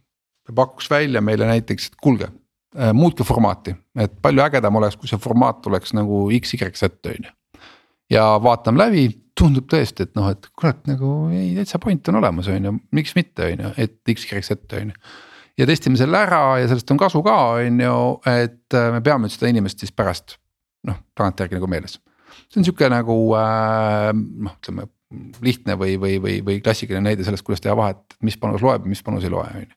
ja 0.48 0.56
pakuks 0.56 0.90
välja 0.90 1.22
meile 1.24 1.48
näiteks, 1.50 1.90
et 1.90 1.98
kuulge 2.02 2.28
äh,, 2.28 2.92
muutke 2.96 3.26
formaati, 3.26 3.76
et 3.98 4.18
palju 4.22 4.44
ägedam 4.46 4.78
oleks, 4.80 4.98
kui 4.98 5.10
see 5.10 5.20
formaat 5.20 5.66
oleks 5.70 5.94
nagu 5.96 6.26
X, 6.40 6.54
Y, 6.58 6.74
Z 6.74 7.12
on 7.14 7.30
ju. 7.30 7.34
ja 8.10 8.32
vaatame 8.42 8.82
läbi, 8.86 9.08
tundub 9.40 9.66
tõesti, 9.70 10.06
et 10.06 10.14
noh, 10.18 10.28
et 10.32 10.50
kurat 10.58 10.80
nagu 10.90 11.14
ei 11.34 11.54
täitsa 11.56 11.80
point 11.82 12.12
on 12.12 12.20
olemas, 12.20 12.50
on 12.52 12.68
ju, 12.68 12.74
miks 12.96 13.16
mitte, 13.16 13.48
on 13.48 13.64
ju, 13.64 13.72
et 13.86 14.12
X, 14.14 14.26
Y, 14.28 14.42
Z 14.44 14.76
on 14.78 14.92
ju. 14.92 15.10
ja 15.60 15.68
testime 15.68 16.00
selle 16.00 16.20
ära 16.20 16.42
ja 16.60 16.68
sellest 16.70 16.92
on 16.92 17.00
kasu 17.00 17.22
ka, 17.26 17.38
on 17.60 17.82
ju, 17.84 17.96
et 18.30 18.78
äh, 18.78 18.92
me 18.94 19.02
peame 19.04 19.32
seda 19.32 19.50
inimest 19.52 19.82
siis 19.82 19.94
pärast 19.96 20.38
noh, 20.88 21.00
tagantjärgi 21.18 21.58
nagu 21.58 21.70
meeles. 21.70 21.98
see 22.48 22.60
on 22.60 22.68
sihuke 22.68 22.90
nagu 22.92 23.18
äh, 23.38 24.10
noh, 24.14 24.56
ütleme 24.60 24.88
lihtne 25.42 25.74
või, 25.74 25.96
või, 25.98 26.20
või, 26.22 26.36
või 26.46 26.60
klassikaline 26.62 27.08
näide 27.08 27.26
sellest, 27.26 27.42
kuidas 27.46 27.64
teha 27.64 27.74
vahet, 27.78 28.04
mis 28.22 28.38
panus 28.38 28.62
loeb 28.62 28.86
ja 28.86 28.92
mis 28.92 29.02
panus 29.02 29.26
ei 29.26 29.32
loe, 29.32 29.48
on 29.48 29.66
ju 29.66 29.74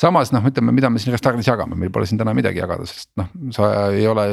samas 0.00 0.30
noh, 0.34 0.44
ütleme, 0.44 0.74
mida 0.76 0.90
me 0.92 1.00
siin 1.00 1.14
Restartis 1.14 1.48
jagame, 1.48 1.76
meil 1.78 1.90
pole 1.92 2.04
siin 2.08 2.20
täna 2.20 2.34
midagi 2.36 2.60
jagada, 2.60 2.84
sest 2.88 3.08
noh, 3.16 3.30
sa 3.54 3.70
ei 3.96 4.04
ole. 4.08 4.26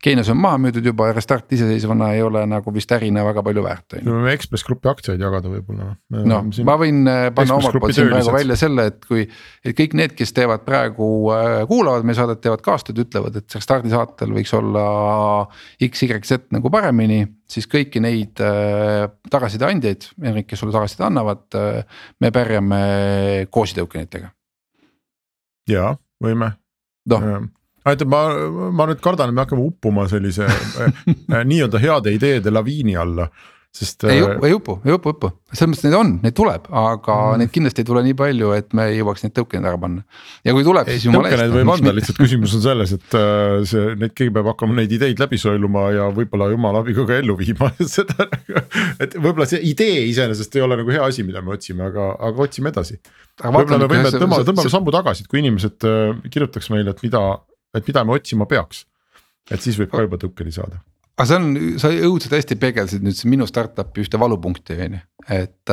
Geenius 0.00 0.30
on 0.32 0.38
maha 0.40 0.60
müüdud 0.64 0.86
juba 0.90 1.10
ja 1.10 1.16
Restart 1.16 1.52
iseseisvana 1.52 2.14
ei 2.16 2.22
ole 2.24 2.46
nagu 2.48 2.72
vist 2.72 2.92
ärina 2.96 3.24
väga 3.26 3.44
palju 3.44 3.64
väärt 3.64 3.98
me 4.00 4.14
võime 4.14 4.32
Ekspress 4.32 4.64
Grupi 4.64 4.88
aktsiaid 4.88 5.20
jagada 5.20 5.52
võib-olla. 5.52 5.90
no 6.14 6.40
siin... 6.54 6.64
ma 6.68 6.78
võin 6.80 7.02
äh, 7.10 7.26
panna 7.36 7.58
omalt 7.58 7.76
poolt 7.82 7.96
siin 7.96 8.08
praegu 8.08 8.34
välja 8.34 8.56
selle, 8.60 8.88
et 8.92 9.04
kui. 9.04 9.26
et 9.64 9.76
kõik 9.76 9.98
need, 10.00 10.16
kes 10.16 10.32
teevad 10.36 10.64
praegu, 10.64 11.10
äh, 11.36 11.58
kuulavad 11.68 12.08
meie 12.08 12.16
saadet, 12.16 12.40
teevad 12.44 12.64
kaastööd, 12.64 13.04
ütlevad, 13.04 13.36
et 13.42 13.60
Restardi 13.60 13.92
saatel 13.92 14.32
võiks 14.38 14.56
olla 14.56 14.86
X, 15.84 16.06
Y, 16.08 16.24
Z 16.24 16.48
nagu 16.56 16.72
paremini 16.72 17.22
siis 17.50 17.68
kõiki 17.68 18.00
neid 18.00 18.40
äh, 18.44 19.04
tagasiside 19.30 19.68
andjaid, 19.68 20.10
kes 20.46 20.60
sulle 20.60 20.72
tagasisidet 20.74 21.08
annavad 21.10 21.60
äh,, 21.60 22.04
me 22.22 22.32
pärjame 22.34 22.84
koos 23.52 23.76
tokenitega 23.76 24.30
jaa, 25.68 25.94
võime. 26.24 26.52
No.. 27.10 27.20
aitäh, 27.84 28.08
ma, 28.08 28.20
ma 28.76 28.86
nüüd 28.90 29.00
kardan, 29.02 29.30
et 29.30 29.34
me 29.34 29.44
hakkame 29.44 29.64
uppuma 29.64 30.06
sellise 30.08 30.46
äh, 30.46 30.92
äh, 31.34 31.44
nii-öelda 31.44 31.80
heade 31.82 32.12
ideede 32.14 32.52
laviini 32.52 32.96
alla 32.96 33.28
sest. 33.72 34.04
ei 34.04 34.18
äh, 34.18 34.24
upu, 34.26 34.46
ei 34.46 34.52
upu, 34.52 34.74
ei 34.84 34.94
upu, 34.96 35.12
upu, 35.14 35.28
selles 35.52 35.70
mõttes 35.70 35.86
neid 35.86 35.96
on, 35.98 36.10
neid 36.24 36.34
tuleb, 36.36 36.66
aga 36.66 37.14
mm. 37.14 37.42
neid 37.42 37.52
kindlasti 37.54 37.84
ei 37.84 37.86
tule 37.86 38.02
nii 38.02 38.16
palju, 38.18 38.50
et 38.58 38.74
me 38.76 38.88
ei 38.90 38.98
jõuaks 38.98 39.22
neid 39.24 39.34
token'id 39.36 39.68
ära 39.70 39.78
panna. 39.80 40.02
ja 40.46 40.54
kui 40.56 40.66
tuleb, 40.66 40.90
siis 40.90 41.06
jumala 41.06 41.30
eest. 41.30 41.54
võib 41.54 41.70
anda, 41.76 41.94
lihtsalt 41.94 42.18
küsimus 42.18 42.56
on 42.58 42.64
selles, 42.64 42.96
et 42.98 43.16
äh, 43.18 43.60
see, 43.70 43.94
neid 44.00 44.16
keegi 44.18 44.34
peab 44.34 44.50
hakkama 44.52 44.76
neid 44.80 44.96
ideid 44.98 45.22
läbi 45.22 45.38
sõeluma 45.40 45.86
ja 45.94 46.10
võib-olla 46.16 46.50
jumala 46.50 46.82
abiga 46.82 47.06
ka 47.06 47.20
ellu 47.22 47.38
viima 47.38 47.70
seda. 47.96 48.26
et 48.98 49.14
võib-olla 49.14 49.46
see 49.50 49.62
idee 49.70 50.02
iseenesest 50.10 50.58
ei 50.58 50.66
ole 50.66 50.80
nagu 50.82 50.96
hea 50.96 51.06
asi, 51.06 51.26
mida 51.26 51.44
me 51.46 51.54
otsime, 51.54 51.86
aga, 51.92 52.10
aga 52.30 52.46
otsime 52.48 52.74
edasi. 52.74 52.98
võib-olla 53.46 53.84
me 53.84 53.90
võime 53.94 54.14
tõmmata, 54.16 54.50
tõmbame 54.50 54.74
sammu 54.74 54.98
tagasi, 54.98 55.24
et 55.24 55.30
kui 55.30 55.44
inimesed 55.44 55.86
äh, 55.86 56.14
kirjutaks 56.26 56.74
meile, 56.74 56.96
et 56.96 57.06
mida, 57.06 57.24
et 57.78 57.86
mida 57.86 58.06
me 58.06 58.18
otsima 58.18 58.50
peaks. 58.50 58.88
et 59.50 59.62
siis 59.62 59.78
võib 59.78 59.94
ka 59.94 60.08
juba 60.08 60.18
tõukeni 60.18 60.50
saada 60.54 60.82
aga 61.20 61.28
see 61.28 61.36
on, 61.36 61.48
sa 61.82 61.90
õudselt 61.92 62.38
hästi 62.38 62.56
peegeldasid 62.60 63.04
nüüd 63.04 63.18
minu 63.28 63.48
startup'i 63.48 64.04
ühte 64.04 64.20
valupunkti 64.20 64.78
on 64.86 64.96
ju. 64.96 65.00
et, 65.36 65.72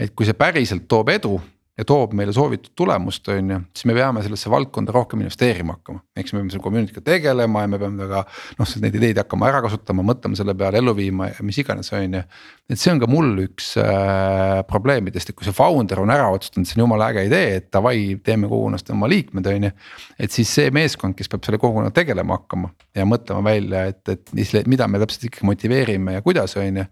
et 0.00 0.14
kui 0.16 0.28
see 0.28 0.38
päriselt 0.38 0.86
toob 0.88 1.12
edu 1.12 1.34
ja 1.80 1.86
toob 1.88 2.12
meile 2.16 2.32
soovitud 2.36 2.74
tulemust, 2.76 3.28
on 3.32 3.52
ju, 3.54 3.58
siis 3.76 3.86
me 3.88 3.94
peame 3.96 4.22
sellesse 4.24 4.50
valdkonda 4.52 4.92
rohkem 4.92 5.22
investeerima 5.24 5.78
hakkama. 5.78 6.02
eks 6.20 6.34
me 6.34 6.40
peame 6.40 6.52
selle 6.52 6.64
community'ga 6.64 7.02
tegelema 7.06 7.62
ja 7.64 7.70
me 7.72 7.78
peame 7.80 8.08
ka 8.10 8.22
noh, 8.58 8.74
neid 8.84 8.98
ideid 8.98 9.20
hakkama 9.22 9.48
ära 9.48 9.62
kasutama, 9.64 10.04
mõtlema 10.10 10.36
selle 10.38 10.54
peale, 10.58 10.80
ellu 10.82 10.94
viima 10.96 11.30
ja 11.30 11.46
mis 11.46 11.60
iganes, 11.62 11.88
on 11.96 12.18
ju. 12.18 12.22
et 12.70 12.82
see 12.82 12.92
on 12.92 13.00
ka 13.02 13.08
mul 13.10 13.32
üks 13.46 13.70
äh, 13.80 14.60
probleemidest, 14.68 15.32
et 15.32 15.38
kui 15.38 15.48
see 15.48 15.56
founder 15.56 16.02
on 16.04 16.12
ära 16.12 16.28
otsustanud, 16.34 16.68
see 16.68 16.76
on 16.78 16.84
jumala 16.84 17.08
äge 17.14 17.24
idee, 17.30 17.56
et 17.62 17.70
davai, 17.72 17.96
teeme 18.24 18.50
kogukonnast 18.50 18.92
oma 18.92 19.08
liikmed, 19.10 19.48
on 19.54 19.70
ju. 19.70 19.72
et 20.20 20.36
siis 20.36 20.52
see 20.60 20.74
meeskond, 20.74 21.16
kes 21.16 21.32
peab 21.32 21.48
selle 21.48 21.62
kogukonnaga 21.62 21.96
tegelema 22.02 22.36
hakkama 22.40 22.74
ja 22.96 23.08
mõtlema 23.08 23.46
välja, 23.48 23.86
et, 23.94 24.02
et 24.12 24.36
mis, 24.36 24.52
mida 24.68 24.90
me 24.90 25.00
täpselt 25.00 25.30
ikkagi 25.30 25.48
motiveerime 25.48 26.18
ja 26.18 26.26
kuidas, 26.26 26.58
on 26.60 26.84
ju. 26.84 26.86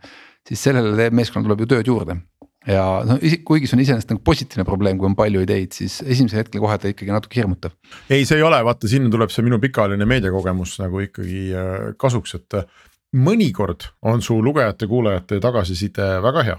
siis 0.48 0.64
sellele 0.70 1.10
meeskonnale 1.12 1.50
tuleb 1.50 1.66
ju 1.66 1.72
tööd 1.76 1.92
juurde 1.92 2.20
ja 2.68 2.84
noh, 3.08 3.20
kuigi 3.48 3.68
see 3.68 3.78
on 3.78 3.82
iseenesest 3.84 4.12
nagu 4.12 4.22
positiivne 4.24 4.64
probleem, 4.68 4.98
kui 5.00 5.08
on 5.08 5.16
palju 5.18 5.42
ideid, 5.44 5.72
siis 5.76 5.98
esimesel 6.04 6.42
hetkel 6.42 6.62
kohe 6.62 6.76
ta 6.80 6.90
ikkagi 6.92 7.14
natuke 7.14 7.40
hirmutab. 7.40 7.76
ei, 8.10 8.26
see 8.28 8.38
ei 8.40 8.44
ole, 8.46 8.60
vaata 8.66 8.90
sinna 8.90 9.10
tuleb 9.12 9.32
see 9.32 9.46
minu 9.46 9.60
pikaajaline 9.62 10.08
meediakogemus 10.08 10.76
nagu 10.82 11.02
ikkagi 11.04 11.44
äh, 11.56 11.74
kasuks, 12.00 12.36
et 12.38 12.58
äh, 12.60 12.66
mõnikord 13.16 13.88
on 14.08 14.22
su 14.24 14.36
lugejate-kuulajate 14.44 15.40
tagasiside 15.44 16.10
väga 16.24 16.44
hea. 16.50 16.58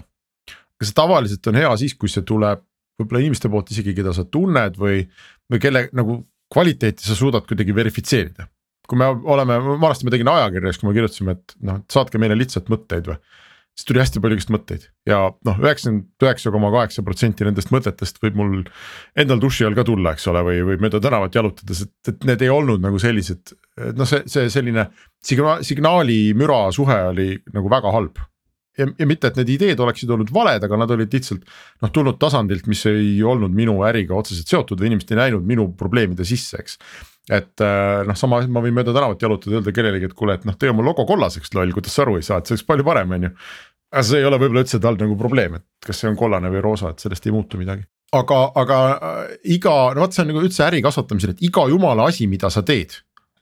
aga 0.50 0.88
see 0.88 0.96
tavaliselt 0.96 1.52
on 1.52 1.60
hea 1.60 1.74
siis, 1.82 1.94
kui 1.94 2.10
see 2.12 2.26
tuleb 2.26 2.64
võib-olla 3.00 3.22
inimeste 3.22 3.48
poolt 3.52 3.70
isegi, 3.72 3.94
keda 3.96 4.12
sa 4.16 4.26
tunned 4.26 4.76
või, 4.80 5.04
või 5.50 5.62
kelle 5.62 5.86
nagu 5.96 6.22
kvaliteeti 6.50 7.06
sa 7.06 7.14
suudad 7.14 7.46
kuidagi 7.46 7.74
verifitseerida 7.76 8.50
kui 8.90 8.98
me 8.98 9.06
oleme, 9.06 9.54
vanasti 9.78 10.02
me 10.02 10.10
tegin 10.10 10.26
ajakirjas, 10.26 10.80
kui 10.80 10.88
me 10.88 10.96
kirjutasime, 10.96 11.36
et 11.38 11.52
noh, 11.62 11.76
saatke 11.92 12.18
meile 12.18 12.34
lihtsalt 12.34 12.66
mõtteid 12.72 13.06
või 13.06 13.20
siis 13.80 13.88
tuli 13.88 14.02
hästi 14.02 14.20
palju 14.20 14.36
igast 14.36 14.50
mõtteid 14.52 14.82
ja 15.08 15.18
noh, 15.46 15.60
üheksakümmend 15.62 16.24
üheksa 16.26 16.52
koma 16.52 16.70
kaheksa 16.74 17.04
protsenti 17.06 17.46
nendest 17.46 17.72
mõtetest 17.72 18.20
võib 18.20 18.36
mul 18.36 18.56
endal 19.18 19.40
duši 19.40 19.64
all 19.64 19.78
ka 19.78 19.86
tulla, 19.88 20.12
eks 20.16 20.26
ole, 20.32 20.42
või, 20.44 20.58
või 20.68 20.80
mööda 20.84 21.00
tänavat 21.02 21.38
jalutades, 21.38 21.86
et, 21.86 21.94
et 22.12 22.26
need 22.28 22.44
ei 22.44 22.50
olnud 22.52 22.82
nagu 22.84 23.00
sellised. 23.00 23.54
et 23.80 23.96
noh, 23.96 24.08
see, 24.08 24.26
see 24.28 24.50
selline 24.52 24.90
signaali, 25.24 25.64
signaali 25.66 26.18
müra 26.36 26.66
suhe 26.76 26.98
oli 27.14 27.30
nagu 27.54 27.72
väga 27.72 27.94
halb. 27.94 28.20
ja, 28.78 28.88
ja 28.98 29.08
mitte, 29.08 29.30
et 29.30 29.40
need 29.40 29.54
ideed 29.56 29.80
oleksid 29.80 30.12
olnud 30.12 30.32
valed, 30.34 30.66
aga 30.66 30.82
nad 30.82 30.92
olid 30.96 31.16
lihtsalt 31.16 31.48
noh, 31.80 31.94
tulnud 31.94 32.20
tasandilt, 32.20 32.68
mis 32.68 32.84
ei 32.90 33.16
olnud 33.24 33.54
minu 33.56 33.80
äriga 33.88 34.18
otseselt 34.18 34.52
seotud 34.52 34.82
või 34.82 34.92
inimesed 34.92 35.16
ei 35.16 35.24
näinud 35.24 35.48
minu 35.48 35.70
probleemide 35.78 36.28
sisse, 36.28 36.60
eks 36.60 36.76
et 37.30 37.62
äh, 37.62 38.02
noh, 38.08 38.16
sama 38.18 38.40
ma 38.50 38.62
võin 38.64 38.74
mööda 38.74 38.94
tänavat 38.94 39.22
jalutada, 39.22 39.58
öelda 39.58 39.74
kellelegi, 39.74 40.08
et 40.08 40.14
kuule, 40.18 40.34
et 40.38 40.46
noh, 40.48 40.56
tee 40.58 40.70
oma 40.72 40.82
logo 40.82 41.04
kollaseks 41.06 41.52
loll, 41.54 41.70
kuidas 41.76 41.94
sa 41.94 42.02
aru 42.04 42.16
ei 42.18 42.26
saa, 42.26 42.40
et 42.40 42.48
see 42.48 42.56
oleks 42.56 42.66
palju 42.66 42.86
parem, 42.86 43.12
on 43.14 43.28
ju 43.28 43.30
aga 43.90 44.06
see 44.06 44.20
ei 44.20 44.26
ole 44.28 44.38
võib-olla 44.40 44.64
üldse 44.64 44.80
tal 44.82 44.98
nagu 45.00 45.16
probleem, 45.18 45.58
et 45.60 45.86
kas 45.86 46.02
see 46.02 46.10
on 46.10 46.18
kollane 46.18 46.50
või 46.52 46.62
roosa, 46.64 46.92
et 46.94 47.02
sellest 47.02 47.26
ei 47.26 47.34
muutu 47.34 47.60
midagi. 47.60 47.86
aga, 48.16 48.40
aga 48.62 48.80
äh, 48.96 49.36
iga, 49.56 49.76
no 49.94 50.04
vot, 50.04 50.14
see 50.14 50.24
on 50.24 50.32
nagu 50.32 50.42
üldse 50.42 50.66
äri 50.66 50.82
kasvatamisel, 50.82 51.36
et 51.36 51.46
iga 51.46 51.68
jumala 51.70 52.08
asi, 52.10 52.26
mida 52.30 52.50
sa 52.50 52.62
teed 52.66 52.98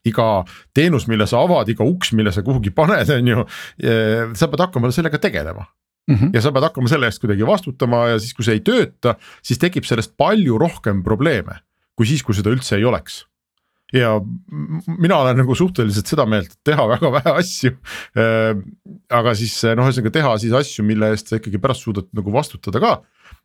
iga 0.06 0.44
teenus, 0.76 1.08
mille 1.10 1.26
sa 1.28 1.42
avad, 1.44 1.68
iga 1.68 1.84
uks, 1.84 2.12
mille 2.16 2.32
sa 2.32 2.44
kuhugi 2.46 2.70
paned, 2.72 3.10
on 3.12 3.26
ju, 3.28 3.44
sa 4.38 4.48
pead 4.48 4.62
hakkama 4.62 4.92
sellega 4.94 5.18
tegelema 5.20 5.66
mm. 6.08 6.14
-hmm. 6.14 6.30
ja 6.34 6.40
sa 6.40 6.52
pead 6.54 6.68
hakkama 6.68 6.88
selle 6.88 7.10
eest 7.10 7.20
kuidagi 7.20 7.46
vastutama 7.46 8.06
ja 8.14 8.18
siis, 8.18 8.32
kui 8.34 8.46
see 8.46 8.60
ei 8.60 8.64
tööta, 8.64 9.16
siis 9.42 9.58
tekib 9.58 9.84
sellest 9.84 10.14
palju 10.16 10.58
rohkem 10.58 11.02
probleeme 11.02 11.58
kui 11.98 12.06
siis, 12.06 12.22
kui 12.22 12.36
seda 12.38 12.54
üldse 12.54 12.78
ei 12.78 12.86
oleks 12.86 13.24
ja 13.92 14.18
mina 14.98 15.16
olen 15.22 15.38
nagu 15.40 15.54
suhteliselt 15.56 16.10
seda 16.10 16.26
meelt, 16.28 16.52
et 16.52 16.70
teha 16.70 16.84
väga 16.90 17.10
vähe 17.14 17.34
asju. 17.40 17.72
Ehm, 18.18 18.62
aga 19.14 19.34
siis 19.38 19.54
noh, 19.72 19.88
ühesõnaga 19.88 20.14
teha 20.18 20.34
siis 20.42 20.54
asju, 20.56 20.84
mille 20.88 21.12
eest 21.14 21.32
sa 21.32 21.40
ikkagi 21.40 21.60
pärast 21.62 21.86
suudad 21.86 22.08
nagu 22.16 22.34
vastutada 22.34 22.82
ka. 22.84 22.98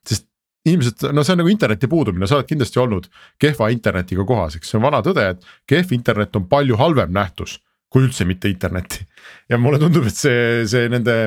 sest 0.08 0.28
inimesed, 0.68 1.10
no 1.12 1.24
see 1.24 1.36
on 1.36 1.42
nagu 1.44 1.52
interneti 1.52 1.90
puudumine, 1.92 2.28
sa 2.28 2.38
oled 2.38 2.48
kindlasti 2.48 2.80
olnud 2.80 3.10
kehva 3.40 3.68
internetiga 3.72 4.24
kohas, 4.28 4.56
eks 4.56 4.70
see 4.72 4.78
on 4.80 4.86
vana 4.86 5.02
tõde, 5.04 5.26
et 5.34 5.48
kehv 5.68 5.92
internet 5.96 6.36
on 6.40 6.46
palju 6.52 6.80
halvem 6.80 7.12
nähtus 7.12 7.58
kui 7.92 8.06
üldse 8.08 8.26
mitte 8.26 8.50
internetti. 8.50 9.04
ja 9.52 9.60
mulle 9.60 9.80
tundub, 9.80 10.08
et 10.08 10.16
see, 10.16 10.64
see 10.68 10.88
nende 10.92 11.18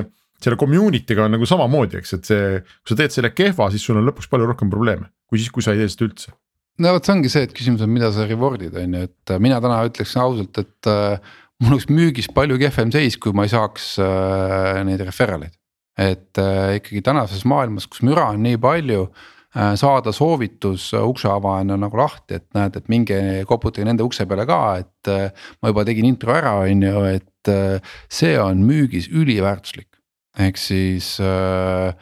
selle 0.43 0.57
community'ga 0.61 1.25
on 1.25 1.37
nagu 1.37 1.49
samamoodi, 1.49 2.01
eks, 2.01 2.17
et 2.17 2.31
see, 2.33 2.49
kui 2.81 2.93
sa 2.93 2.99
teed 3.03 3.13
selle 3.13 3.33
kehva, 3.37 3.69
siis 3.73 3.85
sul 3.85 4.01
on 4.01 4.09
lõpuks 4.09 4.29
palju 4.33 4.49
rohkem 4.49 4.73
probleeme 4.73 5.13
kui 5.27 5.41
siis, 5.41 5.53
kui 5.53 5.65
sa 5.65 5.75
ei 5.75 5.83
tee 5.83 5.93
seda 5.93 6.09
üldse 6.09 6.35
no 6.83 6.95
vot, 6.97 7.07
see 7.07 7.15
ongi 7.17 7.33
see, 7.33 7.47
et 7.47 7.55
küsimus 7.57 7.85
on, 7.85 7.93
mida 7.93 8.11
sa 8.15 8.27
reward'id 8.29 8.77
on 8.81 8.97
ju, 8.99 9.09
et 9.09 9.33
äh, 9.33 9.43
mina 9.43 9.61
täna 9.65 9.83
ütleksin 9.89 10.23
ausalt, 10.25 10.59
et 10.63 10.91
äh, 10.91 11.37
mul 11.63 11.77
oleks 11.77 11.89
müügis 11.93 12.29
palju 12.37 12.59
kehvem 12.61 12.93
seis, 12.95 13.17
kui 13.21 13.33
ma 13.37 13.47
ei 13.47 13.53
saaks 13.53 13.95
äh, 14.03 14.83
neid 14.89 15.05
referral 15.07 15.47
eid. 15.47 15.57
et 15.97 16.37
äh, 16.43 16.77
ikkagi 16.77 17.01
tänases 17.05 17.47
maailmas, 17.49 17.87
kus 17.89 18.03
müra 18.05 18.29
on 18.35 18.43
nii 18.45 18.59
palju 18.61 19.07
äh,, 19.07 19.73
saada 19.81 20.13
soovitus 20.13 20.91
äh, 20.93 21.07
ukseavajana 21.09 21.79
nagu 21.81 21.97
lahti, 21.97 22.37
et 22.37 22.47
näed, 22.57 22.77
et 22.77 22.91
minge 22.93 23.21
koputage 23.49 23.87
nende 23.89 24.05
ukse 24.05 24.27
peale 24.29 24.45
ka, 24.49 24.61
et 24.83 25.13
äh, 25.13 25.49
ma 25.63 25.73
juba 25.73 25.87
tegin 25.89 26.11
intro 26.11 26.37
ära, 26.37 26.59
on 26.67 26.85
ju, 26.85 27.07
et 27.17 27.53
äh, 27.53 27.97
see 28.13 28.37
on 28.41 28.61
müügis 28.69 29.09
üliväärtuslik. 29.09 29.89
ehk 30.37 30.59
siis 30.61 31.15
äh, 31.25 31.97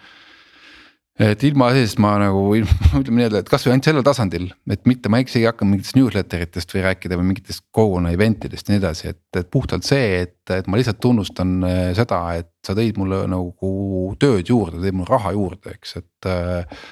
et 1.15 1.45
ilma 1.47 1.69
seest 1.75 2.01
ma 2.03 2.17
nagu 2.19 2.41
ütleme 2.57 3.21
nii-öelda, 3.21 3.45
et 3.45 3.51
kasvõi 3.51 3.75
ainult 3.75 3.87
sellel 3.87 4.07
tasandil, 4.07 4.49
et 4.71 4.83
mitte 4.91 5.11
ma 5.13 5.21
isegi 5.23 5.45
ei 5.45 5.47
hakka 5.47 5.67
mingitest 5.69 5.95
newsletter 5.99 6.43
itest 6.43 6.75
või 6.75 6.83
rääkida 6.89 7.19
või 7.21 7.29
mingitest 7.29 7.65
kogukonna 7.75 8.11
event 8.15 8.49
idest 8.49 8.67
ja 8.67 8.75
nii 8.75 8.83
edasi, 8.83 9.13
et, 9.13 9.23
et 9.39 9.51
puhtalt 9.55 9.87
see, 9.87 10.09
et, 10.25 10.41
et 10.57 10.67
ma 10.67 10.81
lihtsalt 10.81 10.99
tunnustan 11.05 11.55
äh, 11.69 11.85
seda, 11.95 12.21
et 12.41 12.51
sa 12.67 12.75
tõid 12.75 12.99
mulle 12.99 13.23
nagu 13.31 13.71
tööd 14.19 14.51
juurde, 14.51 14.83
tõid 14.83 14.99
mulle 14.99 15.13
raha 15.13 15.35
juurde, 15.37 15.77
eks, 15.79 15.97
et 16.03 16.31
äh,. 16.31 16.83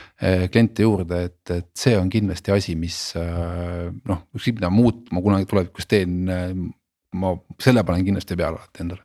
kliente 0.52 0.86
juurde, 0.86 1.24
et, 1.26 1.42
et 1.50 1.70
see 1.74 1.96
on 1.98 2.10
kindlasti 2.12 2.54
asi, 2.54 2.76
mis 2.78 2.98
äh, 3.18 3.88
noh, 3.90 4.22
ükskõik 4.38 4.60
mida 4.60 4.70
muud 4.70 5.08
ma 5.10 5.24
kunagi 5.24 5.50
tulevikus 5.50 5.90
teen 5.90 6.30
äh,. 6.30 6.52
ma 7.18 7.34
selle 7.60 7.82
panen 7.84 8.06
kindlasti 8.06 8.38
peale 8.38 8.60
alati 8.62 8.86
endale 8.86 9.02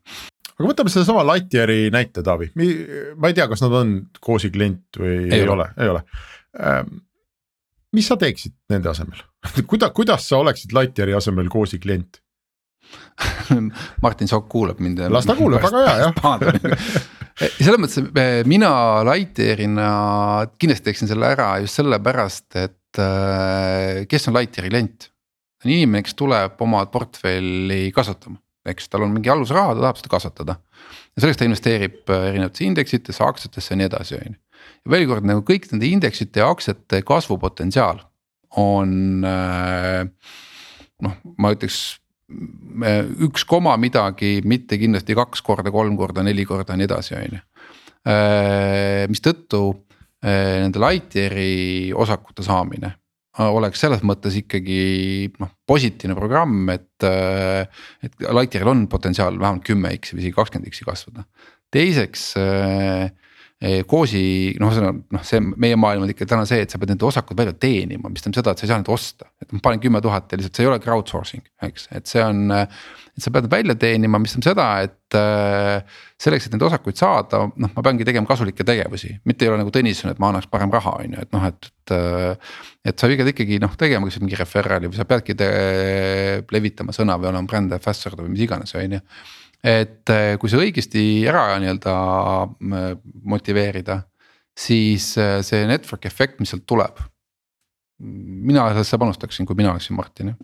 aga 0.57 0.69
võtame 0.71 0.91
sedasama 0.93 1.25
Lightyeari 1.31 1.89
näite, 1.93 2.23
Taavi, 2.25 2.51
ma 2.57 3.29
ei 3.29 3.35
tea, 3.37 3.47
kas 3.49 3.61
nad 3.65 3.75
on 3.77 3.97
Koosi 4.23 4.51
klient 4.53 4.99
või 4.99 5.17
ei, 5.27 5.41
ei 5.41 5.49
ole, 5.51 5.69
ei 5.77 5.91
ole 5.93 6.03
ähm,. 6.61 7.03
mis 7.95 8.09
sa 8.09 8.17
teeksid 8.19 8.55
nende 8.73 8.89
asemel 8.91 9.21
kuidas, 9.69 9.93
kuidas 9.97 10.29
sa 10.29 10.41
oleksid 10.41 10.73
Lightyeari 10.77 11.15
asemel 11.17 11.51
Koosi 11.53 11.81
klient 11.83 12.21
Martin 14.03 14.29
Sokk 14.29 14.49
kuulab 14.49 14.81
mind. 14.81 15.05
las 15.11 15.27
ta 15.27 15.35
kuulab, 15.37 15.61
väga 15.65 15.83
hea 15.85 16.07
jah 16.07 17.05
selles 17.61 17.77
mõttes 17.81 18.47
mina 18.49 18.71
Lightyearina 19.05 19.91
kindlasti 20.57 20.89
teeksin 20.89 21.11
selle 21.11 21.29
ära 21.35 21.51
just 21.61 21.77
sellepärast, 21.77 22.49
et 22.57 23.01
äh, 23.03 24.07
kes 24.09 24.29
on 24.31 24.39
Lightyeari 24.39 24.73
klient. 24.73 25.11
on 25.65 25.73
inimene, 25.73 26.05
kes 26.07 26.17
tuleb 26.17 26.57
oma 26.65 26.85
portfelli 26.89 27.91
kasvatama 27.93 28.39
eks 28.71 28.89
tal 28.91 29.05
on 29.05 29.13
mingi 29.15 29.31
alusraha, 29.31 29.75
ta 29.75 29.85
tahab 29.85 29.99
seda 29.99 30.11
kasvatada. 30.13 30.57
ja 31.15 31.23
selleks 31.23 31.39
ta 31.39 31.47
investeerib 31.47 32.11
äh, 32.13 32.27
erinevatesse 32.31 32.67
indeksitesse, 32.67 33.23
aktsiatesse 33.23 33.73
ja 33.73 33.79
nii 33.81 33.89
edasi, 33.89 34.19
on 34.19 34.35
ju. 34.35 34.41
ja 34.85 34.93
veel 34.95 35.07
kord 35.11 35.29
nagu 35.29 35.45
kõik 35.47 35.69
nende 35.71 35.89
indeksite 35.89 36.43
ja 36.43 36.49
aktsiate 36.53 37.01
kasvupotentsiaal 37.07 38.03
on 38.61 39.25
äh, 39.27 40.03
noh, 41.05 41.17
ma 41.37 41.53
ütleks 41.55 41.81
äh, 42.83 43.01
üks 43.27 43.47
koma 43.49 43.75
midagi, 43.81 44.37
mitte 44.45 44.79
kindlasti 44.81 45.17
kaks 45.17 45.43
korda, 45.45 45.73
kolm 45.73 45.97
korda, 45.99 46.25
neli 46.25 46.45
korda 46.47 46.75
ja 46.75 46.81
nii 46.81 46.89
edasi, 46.89 47.17
on 47.17 47.37
ju. 47.37 47.43
mistõttu 49.11 49.59
nende 50.23 50.79
Lightyeari 50.79 51.89
osakute 51.91 52.45
saamine 52.45 52.93
oleks 53.45 53.81
selles 53.83 54.01
mõttes 54.07 54.37
ikkagi 54.39 54.79
noh, 55.41 55.51
positiivne 55.69 56.17
programm, 56.17 56.65
et. 56.73 56.89
Äh, 57.05 57.67
et 58.03 58.13
Lightyearil 58.25 58.71
on 58.71 58.87
potentsiaal 58.89 59.37
vähemalt 59.39 59.65
kümme 59.67 59.93
X-i 59.97 60.15
või 60.15 60.25
isegi 60.25 60.37
kakskümmend 60.37 60.73
X-i 60.73 60.87
kasvada. 60.87 61.25
teiseks 61.73 62.29
äh, 62.39 63.09
Koosi 63.89 64.53
noh, 64.61 64.69
on 64.77 64.99
noh, 65.09 65.21
see 65.25 65.39
meie 65.41 65.77
maailm 65.81 66.03
on 66.05 66.11
ikka 66.11 66.27
täna 66.29 66.43
see, 66.45 66.61
et 66.61 66.69
sa 66.69 66.77
pead 66.77 66.91
nende 66.91 67.07
osakud 67.07 67.39
välja 67.39 67.55
teenima, 67.57 68.11
mis 68.13 68.21
tähendab 68.21 68.43
seda, 68.43 68.51
et 68.53 68.61
sa 68.61 68.67
ei 68.67 68.69
saa 68.69 68.77
neid 68.83 68.91
osta, 68.93 69.29
et 69.41 69.55
ma 69.55 69.61
panen 69.65 69.81
kümme 69.81 70.01
tuhat 70.05 70.29
ja 70.29 70.37
lihtsalt 70.37 70.59
see 70.59 70.67
ei 70.67 70.69
ole 70.69 70.77
crowdsourcing, 70.83 71.41
eks, 71.65 71.87
et 71.97 72.05
see 72.05 72.21
on. 72.21 72.51
et 72.53 73.25
sa 73.25 73.33
pead 73.33 73.47
välja 73.49 73.73
teenima, 73.81 74.19
mis 74.21 74.35
tähendab 74.35 74.51
seda, 74.51 74.67
et 74.85 75.17
äh, 75.17 76.03
selleks, 76.21 76.45
et 76.45 76.53
neid 76.53 76.67
osakuid 76.67 77.01
saada, 77.01 77.47
noh, 77.49 77.73
ma 77.73 77.85
peangi 77.87 78.05
tegema 78.05 78.29
kasulikke 78.29 78.67
tegevusi, 78.67 79.15
mitte 79.25 79.47
ei 79.47 79.49
ole 79.49 79.63
nagu 79.63 79.73
Tõnisson, 79.73 80.13
et 80.13 80.21
ma 80.21 80.29
annaks 80.29 80.51
parem 80.53 80.69
raha, 80.77 80.93
on 81.01 81.17
ju, 81.17 81.25
et 81.25 81.33
noh, 81.33 81.49
et, 81.49 81.71
et. 81.87 82.53
et 82.93 83.01
sa 83.01 83.09
pead 83.09 83.33
ikkagi 83.33 83.57
noh, 83.63 83.73
tegema 83.73 84.05
kas 84.05 84.21
mingi 84.21 84.37
referral'i 84.37 84.93
või 84.93 85.01
sa 85.01 85.09
peadki 85.09 85.33
levitama 86.53 86.93
sõna 86.93 87.17
või 87.17 87.33
olema 87.33 87.49
brand 87.49 87.73
ambassador 87.73 88.21
või 88.21 88.35
mis 88.37 88.45
iganes, 88.45 88.77
on 88.77 88.99
ju 88.99 89.01
et 89.63 90.09
äh, 90.13 90.35
kui 90.39 90.51
see 90.51 90.61
õigesti 90.67 91.03
ära 91.29 91.57
nii-öelda 91.61 91.93
äh, 91.93 92.91
motiveerida, 93.25 94.01
siis 94.57 95.13
äh, 95.21 95.39
see 95.45 95.65
network 95.69 96.05
efekt, 96.09 96.41
mis 96.41 96.53
sealt 96.53 96.67
tuleb. 96.69 96.99
mina 97.97 98.67
sellesse 98.69 98.97
panustaksin, 99.01 99.45
kui 99.45 99.57
mina 99.57 99.71
oleksin 99.71 99.95
Martin 99.97 100.27
jah. 100.29 100.37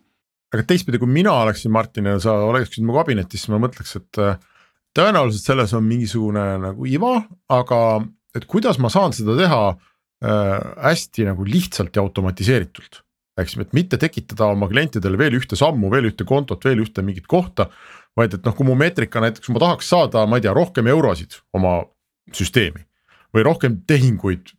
aga 0.53 0.63
teistpidi, 0.65 0.97
kui 0.97 1.09
mina 1.09 1.33
oleksin 1.43 1.71
Martin 1.71 2.09
ja 2.09 2.17
sa 2.19 2.33
oleksid 2.47 2.85
mu 2.85 2.95
kabinetis, 2.97 3.43
siis 3.45 3.53
ma 3.53 3.59
mõtleks, 3.61 3.95
et 3.99 4.21
tõenäoliselt 4.97 5.45
selles 5.45 5.73
on 5.77 5.85
mingisugune 5.85 6.43
nagu 6.61 6.85
iva, 6.89 7.15
aga 7.53 7.79
et 8.37 8.45
kuidas 8.49 8.79
ma 8.81 8.91
saan 8.93 9.13
seda 9.15 9.35
teha 9.37 9.61
äh, 9.71 10.59
hästi 10.89 11.27
nagu 11.29 11.45
lihtsalt 11.47 11.95
ja 11.95 12.03
automatiseeritult. 12.05 13.01
eks, 13.37 13.55
et 13.57 13.73
mitte 13.73 13.97
tekitada 13.97 14.51
oma 14.53 14.67
klientidele 14.69 15.17
veel 15.17 15.39
ühte 15.39 15.57
sammu, 15.57 15.89
veel 15.89 16.11
ühte 16.11 16.25
kontot, 16.25 16.61
veel 16.65 16.83
ühte 16.83 17.01
mingit 17.01 17.25
kohta. 17.27 17.69
Vaid 18.17 18.33
et 18.37 18.45
noh, 18.45 18.55
kui 18.55 18.67
mu 18.67 18.75
meetrika 18.79 19.21
näiteks 19.23 19.49
ma 19.53 19.61
tahaks 19.63 19.93
saada, 19.93 20.25
ma 20.29 20.39
ei 20.39 20.45
tea, 20.45 20.53
rohkem 20.55 20.89
eurosid 20.91 21.39
oma 21.57 21.79
süsteemi 22.33 22.85
või 23.33 23.45
rohkem 23.47 23.81
tehinguid 23.89 24.53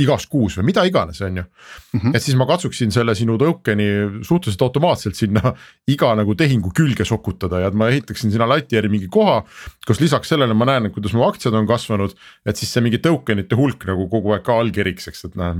igas 0.00 0.24
kuus 0.30 0.56
või 0.56 0.70
mida 0.70 0.84
iganes, 0.88 1.20
on 1.20 1.36
ju 1.36 1.42
mm. 1.42 2.00
-hmm. 2.00 2.16
et 2.16 2.24
siis 2.24 2.36
ma 2.38 2.46
katsuksin 2.48 2.92
selle 2.94 3.14
sinu 3.14 3.36
token'i 3.38 3.88
suhteliselt 4.24 4.64
automaatselt 4.64 5.18
sinna 5.18 5.52
iga 5.88 6.14
nagu 6.16 6.34
tehingu 6.34 6.72
külge 6.76 7.04
sokutada 7.04 7.60
ja 7.60 7.68
et 7.68 7.76
ma 7.76 7.90
ehitaksin 7.92 8.32
sinna 8.32 8.48
Lightyear'i 8.48 8.88
mingi 8.88 9.08
koha. 9.12 9.42
kus 9.86 10.00
lisaks 10.00 10.32
sellele 10.32 10.54
ma 10.54 10.64
näen, 10.64 10.90
kuidas 10.90 11.12
mu 11.12 11.26
aktsiad 11.28 11.54
on 11.54 11.66
kasvanud, 11.66 12.16
et 12.46 12.56
siis 12.56 12.72
see 12.72 12.80
mingi 12.80 12.98
token 12.98 13.44
ite 13.44 13.56
hulk 13.56 13.84
nagu 13.86 14.08
kogu 14.08 14.32
aeg 14.32 14.42
ka 14.42 14.58
allkiriks, 14.64 15.08
eks, 15.08 15.24
et 15.24 15.36
noh. 15.36 15.52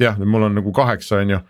jah, 0.00 0.18
mul 0.18 0.46
on 0.46 0.54
nagu 0.54 0.72
kaheksa, 0.72 1.20
on 1.24 1.34
ju 1.34 1.40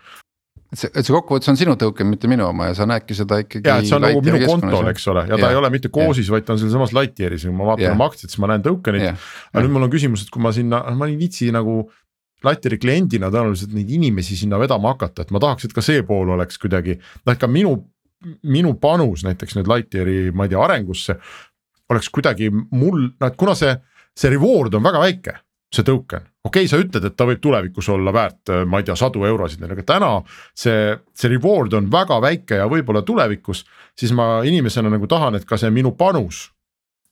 et 0.71 0.79
see, 0.79 0.89
et 0.93 1.03
see 1.03 1.13
kokkuvõttes 1.13 1.51
on 1.51 1.57
sinu 1.59 1.75
token, 1.79 2.07
mitte 2.11 2.29
minu 2.31 2.45
oma 2.47 2.69
ja 2.69 2.75
sa 2.77 2.87
näedki 2.89 3.15
seda 3.17 3.41
ikkagi. 3.43 3.67
ja, 3.67 3.77
et 3.81 3.89
see 3.89 3.97
on 3.97 4.05
nagu 4.05 4.21
minu 4.23 4.39
kontol, 4.47 4.87
eks 4.91 5.07
ole, 5.11 5.25
ja 5.27 5.35
ta 5.35 5.43
yeah. 5.43 5.55
ei 5.55 5.59
ole 5.59 5.71
mitte 5.73 5.91
koosis 5.93 6.31
vaid 6.31 6.47
ta 6.47 6.55
on 6.55 6.61
sealsamas 6.61 6.93
Lightyear'is 6.95 7.45
ja 7.45 7.51
kui 7.51 7.57
ma 7.57 7.67
vaatan 7.73 7.95
oma 7.97 8.07
aktsiat, 8.11 8.31
siis 8.31 8.41
ma 8.43 8.51
näen 8.53 8.63
yeah.. 8.63 9.19
aga 9.51 9.65
nüüd 9.65 9.75
mul 9.75 9.87
on 9.87 9.91
küsimus, 9.91 10.23
et 10.25 10.31
kui 10.33 10.43
ma 10.43 10.53
sinna, 10.55 10.83
ma 10.95 11.09
ei 11.11 11.17
viitsi 11.19 11.51
nagu. 11.55 11.83
Lightyear'i 12.41 12.79
kliendina 12.81 13.27
tõenäoliselt 13.29 13.75
neid 13.77 13.91
inimesi 13.93 14.33
sinna 14.33 14.57
vedama 14.57 14.95
hakata, 14.95 15.21
et 15.21 15.29
ma 15.29 15.37
tahaks, 15.43 15.67
et 15.67 15.75
ka 15.77 15.81
see 15.85 16.01
pool 16.07 16.31
oleks 16.33 16.57
kuidagi, 16.57 16.95
noh, 16.97 17.35
et 17.35 17.37
ka 17.37 17.45
minu, 17.45 17.75
minu 18.49 18.71
panus 18.81 19.21
näiteks 19.27 19.59
nüüd 19.59 19.69
Lightyear'i, 19.69 20.31
ma 20.33 20.47
ei 20.47 20.55
tea, 20.55 20.63
arengusse. 20.63 21.19
oleks 21.93 22.09
kuidagi 22.09 22.49
mul, 22.49 23.11
noh, 23.11 23.27
et 23.27 23.37
kuna 23.37 23.53
see, 23.59 23.75
see 24.17 24.33
reward 24.33 24.73
on 24.73 24.89
väga 24.89 25.03
väike 25.03 25.35
see 25.71 25.85
token, 25.87 26.25
okei 26.45 26.65
okay,, 26.65 26.69
sa 26.69 26.79
ütled, 26.81 27.05
et 27.05 27.17
ta 27.17 27.27
võib 27.29 27.41
tulevikus 27.41 27.89
olla 27.93 28.13
väärt, 28.15 28.41
äh, 28.49 28.63
ma 28.65 28.81
ei 28.81 28.87
tea, 28.87 28.97
sadu 28.99 29.25
eurosid, 29.27 29.63
aga 29.65 29.85
täna 29.87 30.11
see, 30.57 30.95
see 31.13 31.33
reward 31.35 31.73
on 31.77 31.89
väga 31.91 32.21
väike 32.23 32.61
ja 32.61 32.69
võib-olla 32.71 33.05
tulevikus. 33.05 33.65
siis 33.97 34.13
ma 34.15 34.41
inimesena 34.47 34.89
nagu 34.89 35.07
tahan, 35.07 35.35
et 35.35 35.45
ka 35.45 35.57
see 35.57 35.69
minu 35.69 35.91
panus 35.97 36.49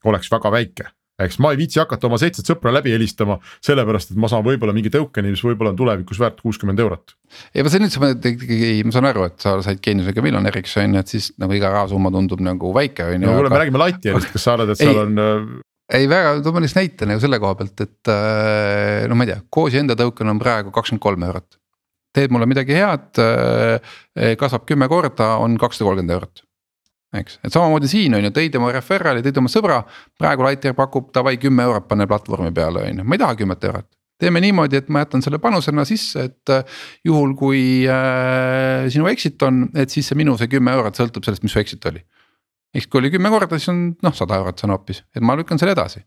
oleks 0.05 0.31
väga 0.31 0.51
väike 0.51 0.89
eks 1.25 1.39
ma 1.43 1.51
ei 1.53 1.59
viitsi 1.59 1.81
hakata 1.81 2.07
oma 2.07 2.19
seitset 2.19 2.47
sõpra 2.47 2.71
läbi 2.73 2.93
helistama, 2.93 3.39
sellepärast 3.65 4.13
et 4.13 4.19
ma 4.21 4.29
saan 4.31 4.45
võib-olla 4.45 4.75
mingi 4.75 4.91
token'i, 4.93 5.33
mis 5.33 5.43
võib-olla 5.43 5.73
on 5.73 5.79
tulevikus 5.79 6.19
väärt 6.21 6.39
kuuskümmend 6.43 6.79
eurot. 6.79 7.15
ei, 7.53 7.63
ma 7.65 7.73
nüüd 7.73 7.93
sa 7.93 8.03
mõtled 8.03 8.29
ikkagi, 8.33 8.69
ma 8.87 8.95
saan 8.95 9.09
aru, 9.11 9.25
et 9.29 9.43
sa 9.43 9.57
said 9.65 9.81
geeniusega 9.83 10.23
miljonäriks 10.25 10.77
on 10.79 10.95
ju, 10.95 11.03
et 11.03 11.15
siis 11.15 11.31
nagu 11.41 11.55
iga 11.57 11.73
rahasumma 11.73 12.13
tundub 12.15 12.43
nagu 12.45 12.71
väike 12.75 13.09
on 13.09 13.17
ju. 13.17 13.25
no 13.27 13.35
kuule 13.35 13.51
aga..., 13.51 13.55
me 13.55 13.63
räägime 13.63 13.83
Lightyear'ist, 13.83 14.31
kas 14.35 14.47
sa 14.47 14.55
arvad, 14.55 14.73
et 14.73 14.81
seal 14.81 14.95
ei, 14.95 15.01
on 15.03 15.23
äh, 15.25 15.51
ei 15.93 16.09
väga, 16.09 16.35
toome 16.45 16.61
lihtsalt 16.63 16.83
näite 16.83 17.07
nagu 17.09 17.21
selle 17.23 17.39
koha 17.41 17.55
pealt, 17.59 17.85
et 17.85 18.11
äh, 18.11 19.07
no 19.09 19.17
ma 19.17 19.25
ei 19.25 19.31
tea, 19.31 19.39
Koosi 19.49 19.81
enda 19.81 19.97
token 19.97 20.33
on 20.33 20.41
praegu 20.41 20.73
kakskümmend 20.75 21.03
kolm 21.03 21.25
eurot. 21.29 21.57
teed 22.13 22.31
mulle 22.33 22.47
midagi 22.49 22.73
head, 22.73 23.19
äh, 23.21 24.35
kasvab 24.37 24.65
kümme 24.69 24.87
korda, 24.89 25.35
on 25.41 25.57
kakssada 25.61 25.89
kolmkümmend 25.89 26.15
eurot. 26.17 26.43
eks, 27.19 27.39
et 27.43 27.53
samamoodi 27.53 27.89
siin 27.89 28.17
on 28.17 28.27
ju, 28.27 28.33
tõid 28.33 28.57
oma 28.59 28.73
referral'i, 28.73 29.23
tõid 29.25 29.39
oma 29.41 29.49
sõbra, 29.49 29.79
praegu 30.17 30.45
Lightyear 30.45 30.77
pakub 30.77 31.09
davai 31.13 31.37
kümme 31.41 31.65
eurot 31.65 31.87
pane 31.89 32.05
platvormi 32.07 32.53
peale 32.53 32.85
on 32.85 33.01
ju, 33.01 33.07
ma 33.07 33.17
ei 33.17 33.25
taha 33.25 33.39
kümmet 33.39 33.65
eurot 33.71 33.89
teeme 34.19 34.41
niimoodi, 34.43 34.75
et 34.75 34.89
ma 34.91 35.05
jätan 35.05 35.21
selle 35.23 35.37
panusena 35.39 35.85
sisse, 35.87 36.25
et 36.27 36.51
äh, 36.51 36.79
juhul 37.07 37.37
kui 37.39 37.61
äh, 37.87 38.89
sinu 38.91 39.07
exit 39.07 39.41
on, 39.47 39.69
et 39.79 39.89
siis 39.89 40.11
see 40.11 40.17
minu 40.19 40.35
see 40.37 40.51
kümme 40.51 40.73
eurot 40.75 40.99
sõltub 40.99 41.23
sellest, 41.23 41.45
mis 41.45 41.55
su 41.55 41.61
exit 41.63 41.87
oli 41.87 42.03
eks 42.75 42.87
kui 42.87 43.01
oli 43.01 43.11
kümme 43.13 43.31
korda, 43.33 43.57
siis 43.59 43.71
on 43.71 43.83
noh, 44.05 44.15
sada 44.15 44.39
eurot 44.39 44.63
on 44.65 44.75
hoopis, 44.75 45.03
et 45.15 45.25
ma 45.25 45.35
lükkan 45.37 45.61
selle 45.61 45.73
edasi. 45.77 46.03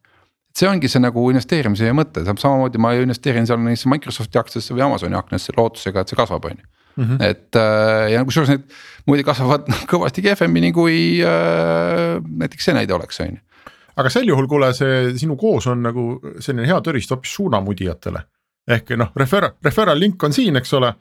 et 0.52 0.60
see 0.60 0.68
ongi 0.68 0.90
see 0.92 1.00
nagu 1.00 1.24
investeerimise 1.32 1.92
mõte, 1.96 2.24
samamoodi 2.28 2.80
ma 2.82 2.92
investeerin 2.98 3.48
seal 3.48 3.60
neisse 3.64 3.88
Microsofti 3.88 4.38
aktsiatesse 4.38 4.76
või 4.76 4.84
Amazoni 4.86 5.16
aknasse 5.16 5.54
lootusega, 5.56 6.02
et 6.02 6.12
see 6.12 6.18
kasvab, 6.18 6.50
on 6.50 6.60
ju. 6.60 6.70
Mhm. 6.92 7.22
et 7.24 7.56
äh, 7.56 8.10
ja 8.12 8.20
kusjuures 8.28 8.50
need 8.52 8.66
muide 9.08 9.24
kasvavad 9.24 9.64
kõvasti 9.92 10.24
kehvemini, 10.26 10.74
kui 10.76 11.22
äh, 11.24 12.18
näiteks 12.20 12.68
see 12.68 12.76
näide 12.76 12.92
oleks, 12.94 13.20
on 13.24 13.38
ju. 13.38 13.64
aga 13.96 14.12
sel 14.12 14.28
juhul, 14.28 14.48
kuule, 14.48 14.74
see 14.76 15.14
sinu 15.16 15.38
koos 15.40 15.70
on 15.72 15.82
nagu 15.88 16.04
selline 16.38 16.68
hea 16.68 16.76
tööriist 16.84 17.14
hoopis 17.14 17.32
suunamudijatele. 17.38 18.22
ehk 18.76 18.92
noh, 19.00 19.08
refer-, 19.16 19.54
referral 19.64 19.98
link 19.98 20.22
on 20.22 20.36
siin, 20.36 20.60
eks 20.60 20.76
ole 20.78 20.92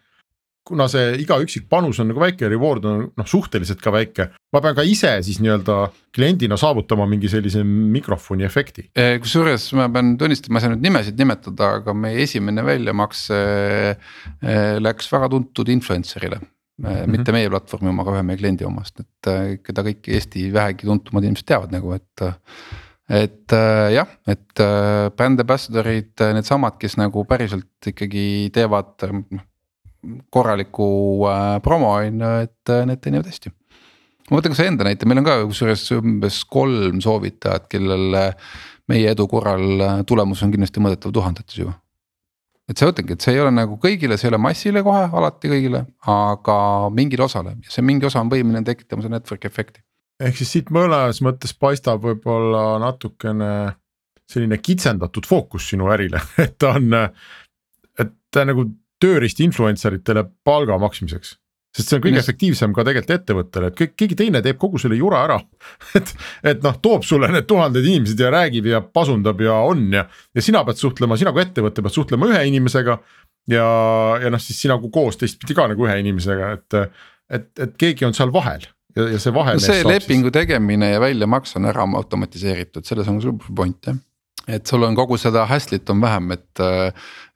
kuna 0.68 0.86
see 0.92 1.16
iga 1.24 1.38
üksik 1.42 1.66
panus 1.72 2.00
on 2.02 2.12
nagu 2.12 2.22
väike, 2.22 2.46
reward 2.52 2.86
on 2.88 3.04
noh, 3.18 3.28
suhteliselt 3.28 3.82
ka 3.82 3.94
väike. 3.94 4.30
ma 4.54 4.62
pean 4.64 4.76
ka 4.78 4.86
ise 4.86 5.14
siis 5.26 5.40
nii-öelda 5.42 5.78
kliendina 6.14 6.58
saavutama 6.60 7.08
mingi 7.10 7.30
sellise 7.32 7.64
mikrofoni 7.66 8.46
efekti. 8.46 8.90
Eh, 8.96 9.16
kusjuures 9.24 9.70
ma 9.80 9.88
pean 9.94 10.14
tunnistama, 10.20 10.56
ma 10.56 10.62
ei 10.62 10.66
saa 10.66 10.74
nüüd 10.76 10.86
nimesid 10.86 11.20
nimetada, 11.22 11.74
aga 11.80 11.96
meie 11.98 12.26
esimene 12.28 12.66
väljamakse 12.68 13.42
eh, 13.42 14.78
läks 14.84 15.12
väga 15.14 15.32
tuntud 15.34 15.72
influencer'ile. 15.74 16.42
Mm 16.82 16.88
-hmm. 16.88 17.12
mitte 17.14 17.34
meie 17.36 17.50
platvormi 17.52 17.92
oma, 17.92 18.02
aga 18.02 18.16
ühe 18.16 18.24
meie 18.26 18.40
kliendi 18.40 18.66
omast, 18.66 19.04
et 19.04 19.60
keda 19.62 19.84
kõik 19.86 20.08
Eesti 20.16 20.48
vähegi 20.54 20.88
tuntumad 20.88 21.28
inimesed 21.28 21.46
teavad 21.46 21.74
nagu, 21.76 21.94
et 21.94 22.24
et 23.12 23.54
jah, 23.94 24.08
et 24.26 24.64
bränd 25.18 25.44
ambassador'id, 25.44 26.16
needsamad, 26.34 26.80
kes 26.82 26.96
nagu 26.98 27.26
päriselt 27.28 27.92
ikkagi 27.92 28.50
teevad 28.56 29.06
noh 29.30 29.46
korraliku 30.30 30.88
äh, 31.30 31.62
promo 31.64 31.94
on 31.96 32.22
ju, 32.22 32.32
et 32.46 32.74
äh, 32.74 32.86
need 32.90 33.02
teenivad 33.04 33.30
hästi. 33.30 33.52
ma 34.32 34.40
võtan 34.40 34.56
ka 34.56 34.66
enda 34.66 34.88
näite, 34.88 35.08
meil 35.10 35.22
on 35.22 35.28
ka 35.28 35.38
kusjuures 35.50 35.86
umbes 35.98 36.42
kolm 36.50 37.02
soovitajat, 37.04 37.68
kellel 37.72 38.18
äh, 38.18 38.58
meie 38.92 39.14
edu 39.14 39.28
korral 39.32 40.04
tulemus 40.10 40.42
on 40.44 40.54
kindlasti 40.54 40.84
mõõdetav 40.84 41.14
tuhandetes 41.14 41.62
juba. 41.62 41.76
et 42.70 42.80
see 42.80 42.90
ütlengi, 42.90 43.18
et 43.18 43.26
see 43.26 43.36
ei 43.36 43.44
ole 43.44 43.54
nagu 43.54 43.78
kõigile, 43.82 44.18
see 44.18 44.30
ei 44.30 44.34
ole 44.34 44.42
massile 44.42 44.84
kohe 44.86 45.06
alati 45.06 45.52
kõigile, 45.52 45.86
aga 46.10 46.58
mingile 46.98 47.28
osale 47.28 47.56
ja 47.60 47.76
see 47.76 47.86
mingi 47.86 48.10
osa 48.10 48.24
on 48.24 48.32
võimeline 48.32 48.66
tekitama 48.66 49.06
seda 49.06 49.20
network 49.20 49.46
efekti. 49.46 49.86
ehk 50.22 50.42
siis 50.42 50.58
siit 50.58 50.74
mõnes 50.74 51.22
mõttes 51.22 51.54
paistab 51.54 52.02
võib-olla 52.08 52.80
natukene 52.82 53.54
selline 54.32 54.58
kitsendatud 54.64 55.28
fookus 55.28 55.70
sinu 55.74 55.92
ärile, 55.94 56.22
et 56.44 56.58
ta 56.58 56.74
on, 56.80 56.94
et 58.00 58.16
ta 58.32 58.48
nagu 58.48 58.66
tööriist 59.02 59.42
influencer 59.44 59.98
itele 59.98 60.26
palga 60.46 60.78
maksmiseks 60.82 61.36
sest 61.72 61.88
see 61.88 61.98
on 61.98 62.04
kõige 62.04 62.20
Just. 62.20 62.28
efektiivsem 62.28 62.74
ka 62.76 62.84
tegelikult 62.84 63.14
ettevõttele, 63.16 63.70
et 63.72 63.78
kõik, 63.80 63.94
keegi 64.00 64.18
teine 64.20 64.42
teeb 64.44 64.58
kogu 64.60 64.80
selle 64.82 64.98
jura 65.00 65.22
ära. 65.24 65.38
et, 65.98 66.12
et 66.52 66.66
noh, 66.66 66.76
toob 66.84 67.06
sulle 67.08 67.30
need 67.32 67.48
tuhanded 67.48 67.88
inimesed 67.88 68.20
ja 68.20 68.32
räägib 68.34 68.68
ja 68.68 68.82
pasundab 68.84 69.40
ja 69.44 69.62
on 69.68 69.86
ja, 69.96 70.04
ja 70.36 70.44
sina 70.44 70.66
pead 70.68 70.82
suhtlema, 70.82 71.20
sina 71.20 71.32
kui 71.36 71.46
ettevõte 71.46 71.86
pead 71.86 71.96
suhtlema 71.96 72.28
ühe 72.32 72.44
inimesega. 72.52 72.98
ja, 73.56 73.70
ja 74.22 74.34
noh, 74.34 74.44
siis 74.44 74.60
sina 74.66 74.78
kui 74.82 74.92
koos 74.94 75.20
teistpidi 75.22 75.56
ka 75.58 75.70
nagu 75.72 75.88
ühe 75.88 75.96
inimesega, 76.04 76.52
et, 76.60 77.00
et, 77.40 77.50
et 77.68 77.80
keegi 77.80 78.06
on 78.10 78.18
seal 78.18 78.36
vahel 78.36 78.68
ja, 78.68 79.08
ja 79.08 79.24
see 79.24 79.34
vahe. 79.34 79.56
see 79.64 79.88
lepingu 79.88 80.28
siis... 80.28 80.38
tegemine 80.42 80.92
ja 80.92 81.00
väljamaks 81.02 81.56
on 81.60 81.72
ära 81.72 81.88
automatiseeritud, 82.04 82.84
selles 82.88 83.08
on 83.08 83.24
suur 83.24 83.40
point 83.56 83.88
jah 83.88 84.00
et 84.50 84.68
sul 84.68 84.84
on 84.84 84.96
kogu 84.98 85.20
seda 85.22 85.46
hassle'it 85.46 85.90
on 85.94 86.02
vähem, 86.02 86.32
et 86.34 86.62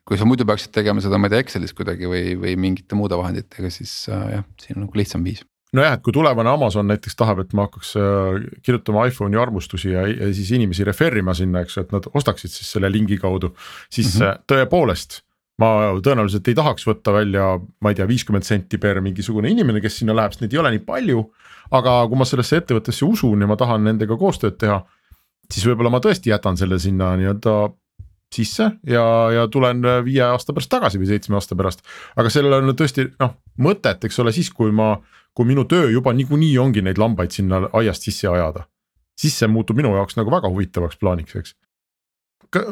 kui 0.06 0.20
sa 0.22 0.28
muidu 0.30 0.46
peaksid 0.46 0.74
tegema 0.76 1.02
seda, 1.02 1.18
ma 1.18 1.28
ei 1.30 1.34
tea, 1.34 1.44
Excelis 1.46 1.74
kuidagi 1.74 2.10
või, 2.10 2.36
või 2.38 2.56
mingite 2.62 2.98
muude 2.98 3.18
vahenditega, 3.18 3.72
siis 3.74 4.06
äh, 4.14 4.26
jah, 4.38 4.48
siin 4.62 4.80
on 4.80 4.86
nagu 4.86 5.02
lihtsam 5.02 5.26
viis 5.26 5.44
nojah, 5.76 5.98
et 5.98 6.04
kui 6.06 6.14
tulevane 6.16 6.50
Amazon 6.52 6.88
näiteks 6.88 7.18
tahab, 7.20 7.42
et 7.44 7.54
ma 7.58 7.66
hakkaks 7.68 7.96
äh, 8.00 8.42
kirjutama 8.66 9.06
iPhone'i 9.10 9.40
arvustusi 9.42 9.92
ja, 9.92 10.06
ja 10.08 10.32
siis 10.36 10.52
inimesi 10.56 10.86
refer 10.88 11.18
ima 11.20 11.36
sinna, 11.38 11.64
eks 11.66 11.78
ju, 11.78 11.86
et 11.86 11.96
nad 11.96 12.10
ostaksid 12.14 12.54
siis 12.54 12.70
selle 12.78 12.92
lingi 12.92 13.18
kaudu. 13.22 13.54
siis 13.90 14.14
mm 14.16 14.26
-hmm. 14.26 14.44
tõepoolest, 14.52 15.22
ma 15.60 15.72
tõenäoliselt 16.04 16.48
ei 16.48 16.56
tahaks 16.56 16.88
võtta 16.88 17.14
välja, 17.14 17.60
ma 17.82 17.92
ei 17.92 17.96
tea, 17.96 18.08
viiskümmend 18.08 18.44
senti 18.44 18.78
per 18.78 19.02
mingisugune 19.02 19.50
inimene, 19.50 19.82
kes 19.82 19.98
sinna 20.00 20.16
läheb, 20.16 20.32
sest 20.32 20.42
neid 20.42 20.54
ei 20.54 20.60
ole 20.60 20.72
nii 20.72 20.86
palju. 20.86 21.32
aga 21.72 22.08
kui 22.08 22.18
ma 22.18 22.26
sellesse 22.26 22.58
ettevõttesse 22.58 23.06
usun 23.06 23.42
ja 23.42 23.48
ma 23.48 23.56
tahan 23.56 23.84
nendega 23.84 24.18
koostööd 24.18 24.58
teha, 24.58 24.84
siis 25.52 25.66
võib-olla 25.66 25.90
ma 25.90 26.00
tõesti 26.00 26.30
jätan 26.30 26.58
selle 26.58 26.80
sinna 26.80 27.16
nii-öelda 27.18 27.74
sisse 28.34 28.70
ja, 28.88 29.06
ja 29.32 29.48
tulen 29.52 29.84
viie 30.06 30.24
aasta 30.26 30.54
pärast 30.54 30.72
tagasi 30.72 31.00
või 31.02 31.10
seitsme 31.10 31.38
aasta 31.38 31.56
pärast. 31.56 31.84
aga 32.16 32.32
sellel 32.34 32.58
on 32.58 32.76
tõesti 32.76 33.10
noh 33.20 33.36
mõtet, 33.62 34.08
eks 34.08 34.20
ole, 34.20 34.34
siis 34.36 34.50
kui 34.54 34.72
ma, 34.76 34.96
kui 35.36 35.48
minu 35.48 35.66
töö 35.70 35.90
juba 35.92 36.14
niikuinii 36.16 36.58
ongi 36.62 36.84
neid 36.86 37.00
lambaid 37.02 37.32
sinna 37.36 37.66
aiast 37.74 38.08
sisse 38.08 38.28
ajada. 38.28 38.66
siis 39.20 39.38
see 39.40 39.48
muutub 39.48 39.78
minu 39.78 39.94
jaoks 39.96 40.18
nagu 40.18 40.32
väga 40.32 40.50
huvitavaks 40.52 40.98
plaaniks, 41.00 41.36
eks. 41.36 41.56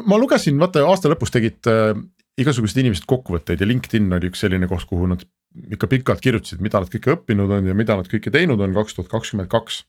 ma 0.06 0.18
lugesin, 0.20 0.58
vaata 0.60 0.84
aasta 0.88 1.08
lõpus 1.12 1.32
tegid 1.32 1.70
äh, 1.70 1.94
igasugused 2.40 2.78
inimesed 2.82 3.06
kokkuvõtteid 3.08 3.60
ja 3.60 3.66
LinkedIn 3.66 4.12
oli 4.12 4.30
üks 4.32 4.44
selline 4.44 4.68
koht, 4.68 4.86
kuhu 4.90 5.08
nad 5.08 5.24
ikka 5.70 5.86
pikalt 5.86 6.20
kirjutasid, 6.20 6.60
mida 6.64 6.80
nad 6.82 6.90
kõike 6.90 7.14
õppinud 7.14 7.50
on 7.58 7.66
ja 7.70 7.74
mida 7.78 7.96
nad 7.96 8.08
kõike 8.10 8.32
teinud 8.34 8.60
on 8.60 8.74
kaks 8.74 8.96
tuhat 8.96 9.10
kakskümmend 9.12 9.48
kaks. 9.48 9.84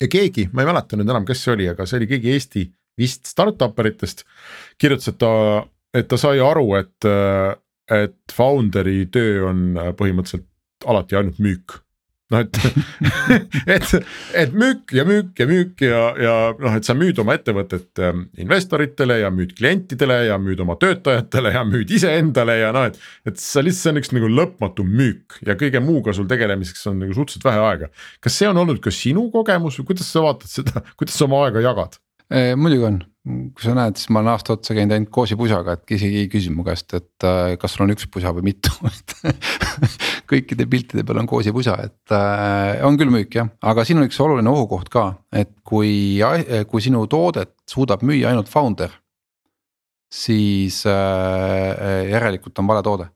ja 0.00 0.08
keegi, 0.08 0.48
ma 0.52 0.62
ei 0.62 0.70
mäleta 0.70 0.96
nüüd 0.96 1.10
enam, 1.12 1.26
kes 1.28 1.44
see 1.44 1.52
oli, 1.54 1.68
aga 1.68 1.86
see 1.86 2.00
oli 2.00 2.08
keegi 2.10 2.32
Eesti 2.32 2.62
vist 3.00 3.26
startup 3.30 3.78
eritest, 3.80 4.26
kirjutas, 4.80 5.10
et 5.14 5.20
ta, 5.20 5.32
et 5.96 6.08
ta 6.10 6.20
sai 6.20 6.42
aru, 6.44 6.68
et, 6.78 7.10
et 7.96 8.36
founder'i 8.36 9.06
töö 9.12 9.48
on 9.50 9.66
põhimõtteliselt 9.98 10.46
alati 10.86 11.16
ainult 11.16 11.38
müük. 11.42 11.80
noh, 12.30 12.44
et 12.44 12.58
et, 13.74 13.86
et 14.38 14.52
müük 14.54 14.92
ja 14.94 15.02
müük 15.02 15.40
ja 15.40 15.46
müük 15.50 15.80
ja, 15.82 16.02
ja 16.14 16.34
noh, 16.54 16.76
et 16.78 16.86
sa 16.86 16.94
müüd 16.94 17.18
oma 17.18 17.34
ettevõtet 17.34 17.98
ähm, 18.06 18.28
investoritele 18.38 19.16
ja 19.24 19.32
müüd 19.34 19.56
klientidele 19.58 20.20
ja 20.28 20.36
müüd 20.38 20.62
oma 20.62 20.76
töötajatele 20.78 21.50
ja 21.56 21.64
müüd 21.66 21.90
iseendale 21.90 22.60
ja 22.60 22.70
noh, 22.76 22.86
et. 22.86 23.00
et 23.26 23.42
sa 23.42 23.64
lihtsalt, 23.66 23.82
see 23.82 23.94
on 23.96 24.02
üks 24.02 24.12
nagu 24.14 24.30
lõpmatu 24.30 24.86
müük 24.86 25.40
ja 25.46 25.58
kõige 25.58 25.82
muuga 25.82 26.14
sul 26.14 26.30
tegelemiseks 26.30 26.86
on 26.92 27.02
nagu 27.02 27.18
suhteliselt 27.18 27.48
vähe 27.50 27.64
aega. 27.66 27.90
kas 28.22 28.38
see 28.38 28.52
on 28.52 28.62
olnud 28.62 28.78
ka 28.84 28.94
sinu 28.94 29.26
kogemus 29.34 29.80
või 29.80 29.90
kuidas 29.90 30.14
sa 30.14 30.22
vaatad 30.28 30.54
seda, 30.54 30.86
kuidas 30.94 31.18
sa 31.18 31.26
oma 31.26 31.42
aega 31.48 31.66
jagad? 31.66 31.98
Muidugi 32.30 32.84
on, 32.86 32.98
kui 33.26 33.64
sa 33.64 33.74
näed, 33.76 33.98
siis 34.00 34.08
ma 34.14 34.22
olen 34.22 34.32
aasta 34.32 34.54
otsa 34.54 34.74
käinud 34.76 34.94
ainult 34.96 35.10
koosipusaga, 35.12 35.74
et 35.76 35.94
isegi 35.96 36.22
ei 36.22 36.30
küsi 36.32 36.52
mu 36.54 36.64
käest, 36.66 36.94
et 36.96 37.26
äh, 37.26 37.56
kas 37.60 37.74
sul 37.76 37.84
on 37.84 37.92
üks 37.94 38.08
pusa 38.12 38.32
või 38.36 38.46
mitu. 38.50 38.72
Kõikide 40.30 40.66
piltide 40.70 41.04
peal 41.06 41.20
on 41.20 41.28
koosipusa, 41.30 41.76
et 41.84 42.14
äh, 42.16 42.80
on 42.86 42.96
küll 43.00 43.12
müük 43.12 43.36
jah, 43.36 43.50
aga 43.60 43.84
siin 43.84 44.00
on 44.00 44.08
üks 44.08 44.20
oluline 44.24 44.50
ohukoht 44.52 44.88
ka, 44.92 45.06
et 45.34 45.52
kui, 45.66 45.92
kui 46.70 46.84
sinu 46.84 47.04
toodet 47.10 47.54
suudab 47.68 48.04
müüa 48.06 48.32
ainult 48.32 48.50
founder. 48.52 48.90
siis 50.10 50.82
äh, 50.90 52.10
järelikult 52.10 52.58
on 52.58 52.66
vale 52.66 52.82
toode 52.82 53.06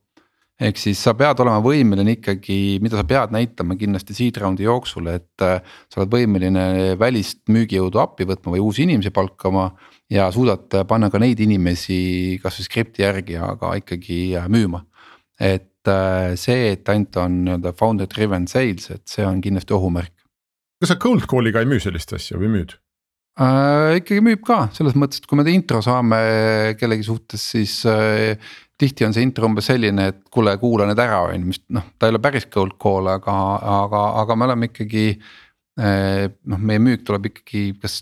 ehk 0.61 0.79
siis 0.79 1.01
sa 1.03 1.15
pead 1.19 1.41
olema 1.43 1.59
võimeline 1.65 2.15
ikkagi, 2.15 2.79
mida 2.83 2.99
sa 3.01 3.05
pead 3.09 3.35
näitama 3.35 3.77
kindlasti 3.79 4.15
seed 4.15 4.39
round'i 4.39 4.67
jooksul, 4.67 5.09
et 5.11 5.43
äh, 5.43 5.59
sa 5.91 6.01
oled 6.01 6.13
võimeline 6.15 6.95
välist 7.01 7.43
müügijõudu 7.51 8.01
appi 8.03 8.27
võtma 8.29 8.55
või 8.55 8.63
uusi 8.63 8.85
inimesi 8.87 9.11
palkama. 9.15 9.73
ja 10.11 10.29
suudad 10.31 10.69
panna 10.87 11.09
ka 11.11 11.19
neid 11.19 11.41
inimesi 11.41 12.39
kasvõi 12.43 12.65
skripti 12.67 13.03
järgi, 13.03 13.37
aga 13.41 13.75
ikkagi 13.81 14.37
äh, 14.37 14.49
müüma. 14.49 14.85
et 15.41 15.89
äh, 15.89 16.37
see, 16.37 16.73
et 16.73 16.89
ainult 16.89 17.17
on 17.17 17.45
nii-öelda 17.45 17.75
founder 17.75 18.07
driven 18.07 18.47
sales, 18.47 18.91
et 18.91 19.03
see 19.09 19.27
on 19.27 19.41
kindlasti 19.41 19.75
ohumärk. 19.75 20.15
kas 20.81 20.95
sa 20.95 20.97
cold 20.97 21.27
call'iga 21.27 21.61
ei 21.61 21.67
müü 21.67 21.81
sellist 21.81 22.13
asja 22.13 22.39
või 22.39 22.53
müüd? 22.61 22.79
Äh,. 23.41 23.97
ikkagi 24.01 24.23
müüb 24.25 24.45
ka 24.47 24.67
selles 24.77 24.97
mõttes, 24.99 25.23
et 25.23 25.31
kui 25.31 25.41
me 25.41 25.47
intro 25.51 25.81
saame 25.85 26.21
kellegi 26.81 27.07
suhtes, 27.07 27.49
siis 27.55 27.81
äh, 27.91 28.39
tihti 28.79 29.07
on 29.07 29.15
see 29.15 29.25
intro 29.27 29.49
umbes 29.49 29.69
selline, 29.71 30.09
et 30.11 30.23
kuule, 30.35 30.57
kuula 30.61 30.89
nüüd 30.89 31.01
ära, 31.01 31.23
on 31.29 31.37
ju, 31.39 31.51
mis 31.53 31.63
noh, 31.75 31.87
ta 31.99 32.09
ei 32.09 32.15
ole 32.15 32.23
päris 32.23 32.49
cold 32.53 32.77
call, 32.83 33.09
aga, 33.13 33.37
aga, 33.83 34.03
aga 34.25 34.39
me 34.39 34.49
oleme 34.49 34.71
ikkagi. 34.73 35.07
Eh, 35.75 36.27
noh, 36.51 36.61
meie 36.63 36.79
müük 36.79 37.03
tuleb 37.03 37.25
ikkagi, 37.33 37.65
kas 37.83 37.97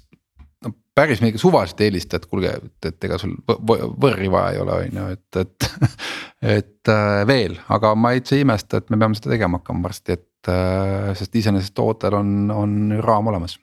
no 0.61 0.75
päris 0.97 1.23
mingi 1.25 1.41
suvaliselt 1.41 1.81
eelista, 1.87 2.19
et 2.19 2.27
kuulge, 2.29 2.51
et, 2.53 2.89
et 2.91 3.07
ega 3.09 3.17
sul 3.21 3.33
võrri 3.49 4.29
vaja 4.33 4.51
ei 4.53 4.61
ole, 4.61 4.77
on 4.77 4.99
ju, 5.01 5.07
et, 5.17 5.41
et. 5.41 5.71
et 6.59 6.93
äh, 6.93 7.23
veel, 7.29 7.57
aga 7.73 7.95
ma 7.97 8.13
ei 8.13 8.41
imesta, 8.43 8.83
et 8.83 8.93
me 8.93 9.01
peame 9.01 9.17
seda 9.17 9.33
tegema 9.33 9.61
hakkama 9.61 9.89
varsti, 9.89 10.19
et 10.19 10.53
äh, 10.53 11.13
sest 11.17 11.41
iseenesest 11.41 11.77
tootel 11.79 12.19
on, 12.19 12.35
on 12.53 12.77
raam 13.01 13.33
olemas. 13.33 13.57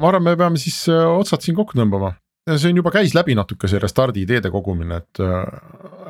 Ma 0.00 0.10
arvan, 0.10 0.24
me 0.24 0.36
peame 0.38 0.60
siis 0.60 0.84
otsad 0.90 1.44
siin 1.44 1.56
kokku 1.58 1.76
tõmbama. 1.78 2.14
Siin 2.46 2.78
juba 2.78 2.92
käis 2.94 3.10
läbi 3.16 3.34
natuke 3.34 3.66
see 3.66 3.80
restardi 3.82 4.22
ideede 4.22 4.52
kogumine, 4.54 5.00
et, 5.02 5.20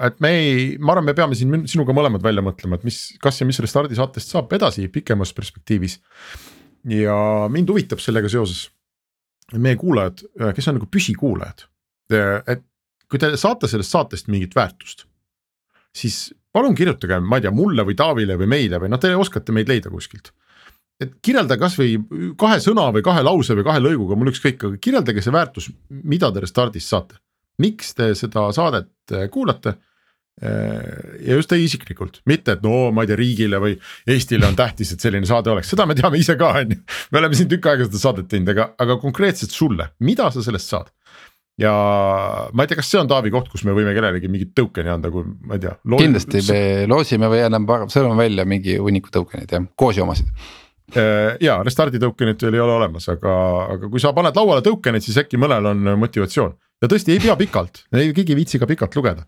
et 0.04 0.18
me 0.20 0.32
ei, 0.36 0.56
ma 0.76 0.92
arvan, 0.92 1.06
me 1.08 1.14
peame 1.16 1.38
siin 1.38 1.62
sinuga 1.70 1.94
mõlemad 1.96 2.20
välja 2.24 2.44
mõtlema, 2.44 2.76
et 2.76 2.84
mis, 2.84 2.98
kas 3.22 3.40
ja 3.40 3.46
mis 3.48 3.60
restardi 3.64 3.96
saatest 3.96 4.34
saab 4.34 4.52
edasi 4.52 4.90
pikemas 4.92 5.32
perspektiivis. 5.36 5.96
ja 6.92 7.16
mind 7.50 7.72
huvitab 7.72 8.04
sellega 8.04 8.28
seoses 8.28 8.66
meie 9.56 9.78
kuulajad, 9.80 10.26
kes 10.54 10.68
on 10.68 10.76
nagu 10.76 10.90
püsikuulajad, 10.92 11.64
et 12.12 12.66
kui 13.08 13.22
te 13.22 13.32
saate 13.40 13.70
sellest 13.70 13.94
saatest 13.94 14.28
mingit 14.28 14.52
väärtust, 14.54 15.06
siis 15.96 16.34
palun 16.52 16.76
kirjutage, 16.76 17.16
ma 17.22 17.38
ei 17.38 17.46
tea, 17.46 17.54
mulle 17.54 17.84
või 17.86 17.96
Taavile 17.96 18.36
või 18.36 18.50
meile 18.50 18.82
või 18.82 18.92
noh, 18.92 19.00
te 19.00 19.14
oskate 19.16 19.56
meid 19.56 19.72
leida 19.72 19.88
kuskilt 19.92 20.34
et 21.02 21.16
kirjelda 21.24 21.58
kasvõi 21.60 21.96
kahe 22.40 22.60
sõna 22.64 22.88
või 22.94 23.04
kahe 23.04 23.24
lause 23.26 23.56
või 23.56 23.66
kahe 23.66 23.82
lõiguga, 23.84 24.16
mul 24.18 24.32
ükskõik, 24.32 24.62
aga 24.68 24.80
kirjeldage 24.82 25.24
see 25.24 25.34
väärtus, 25.34 25.68
mida 25.88 26.30
te 26.32 26.44
Restardist 26.44 26.92
saate. 26.92 27.20
miks 27.60 27.94
te 27.96 28.10
seda 28.14 28.50
saadet 28.52 29.12
äh, 29.16 29.28
kuulate? 29.32 29.76
Äh, 30.36 31.20
ja 31.24 31.38
just 31.38 31.48
teie 31.48 31.64
isiklikult, 31.64 32.20
mitte 32.28 32.52
et 32.52 32.64
no 32.64 32.90
ma 32.92 33.04
ei 33.04 33.08
tea, 33.08 33.16
riigile 33.16 33.60
või 33.60 33.78
Eestile 34.12 34.44
on 34.48 34.56
tähtis, 34.56 34.92
et 34.92 35.00
selline 35.00 35.24
saade 35.28 35.48
oleks, 35.48 35.70
seda 35.72 35.86
me 35.88 35.96
teame 35.96 36.20
ise 36.20 36.36
ka, 36.36 36.50
on 36.60 36.74
ju. 36.74 36.82
me 37.12 37.22
oleme 37.22 37.38
siin 37.38 37.48
tükk 37.48 37.70
aega 37.70 37.86
seda 37.88 38.02
saadet 38.02 38.28
teinud, 38.28 38.52
aga, 38.52 38.68
aga 38.84 38.98
konkreetselt 39.00 39.56
sulle, 39.56 39.88
mida 40.04 40.28
sa 40.32 40.44
sellest 40.44 40.72
saad? 40.72 40.92
ja 41.56 41.72
ma 42.52 42.64
ei 42.64 42.68
tea, 42.68 42.76
kas 42.76 42.92
see 42.92 43.00
on 43.00 43.08
Taavi 43.08 43.32
koht, 43.32 43.48
kus 43.48 43.64
me 43.64 43.72
võime 43.72 43.96
kellelegi 43.96 44.28
mingit 44.28 44.52
token'i 44.56 44.92
anda, 44.92 45.08
kui 45.12 45.24
ma 45.24 45.56
ei 45.56 45.64
tea. 45.64 45.72
kindlasti 45.96 46.44
me 46.50 46.60
loosime 46.92 47.32
või 47.32 47.40
anname, 47.46 47.80
sõname 47.88 48.20
välja 48.26 48.44
mingi 48.44 48.76
hunniku 48.76 49.12
token'id 49.12 49.56
jah, 49.56 49.64
koosi 49.80 50.04
omasid 50.04 50.28
Äh, 50.94 51.34
ja 51.42 51.56
restardi 51.66 51.98
token'it 51.98 52.42
veel 52.46 52.54
ei 52.54 52.62
ole 52.62 52.76
olemas, 52.76 53.08
aga, 53.10 53.32
aga 53.74 53.88
kui 53.90 53.98
sa 54.02 54.12
paned 54.14 54.36
lauale 54.38 54.62
token'id, 54.62 55.02
siis 55.02 55.16
äkki 55.18 55.40
mõnel 55.42 55.66
on 55.72 55.88
motivatsioon 55.98 56.52
ja 56.82 56.90
tõesti 56.92 57.16
ei 57.16 57.22
pea 57.24 57.34
pikalt, 57.40 57.80
keegi 57.90 58.22
ei 58.22 58.38
viitsi 58.38 58.60
ka 58.62 58.68
pikalt 58.70 58.94
lugeda. 58.94 59.26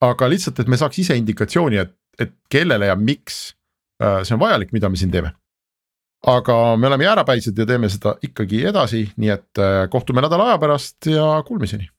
aga 0.00 0.28
lihtsalt, 0.28 0.60
et 0.60 0.68
me 0.72 0.78
saaks 0.80 0.98
ise 1.02 1.16
indikatsiooni, 1.20 1.82
et, 1.84 1.92
et 2.18 2.32
kellele 2.52 2.88
ja 2.88 2.96
miks 2.96 3.56
äh, 4.00 4.22
see 4.24 4.38
on 4.38 4.40
vajalik, 4.40 4.72
mida 4.72 4.88
me 4.88 4.96
siin 4.96 5.12
teeme. 5.12 5.34
aga 6.26 6.56
me 6.80 6.88
oleme 6.88 7.04
jäärapäised 7.04 7.58
ja 7.58 7.66
teeme 7.68 7.92
seda 7.92 8.16
ikkagi 8.22 8.64
edasi, 8.72 9.04
nii 9.16 9.34
et 9.36 9.60
äh, 9.60 9.82
kohtume 9.92 10.24
nädala 10.24 10.48
aja 10.48 10.58
pärast 10.64 11.12
ja 11.12 11.28
kuulmiseni 11.44 11.90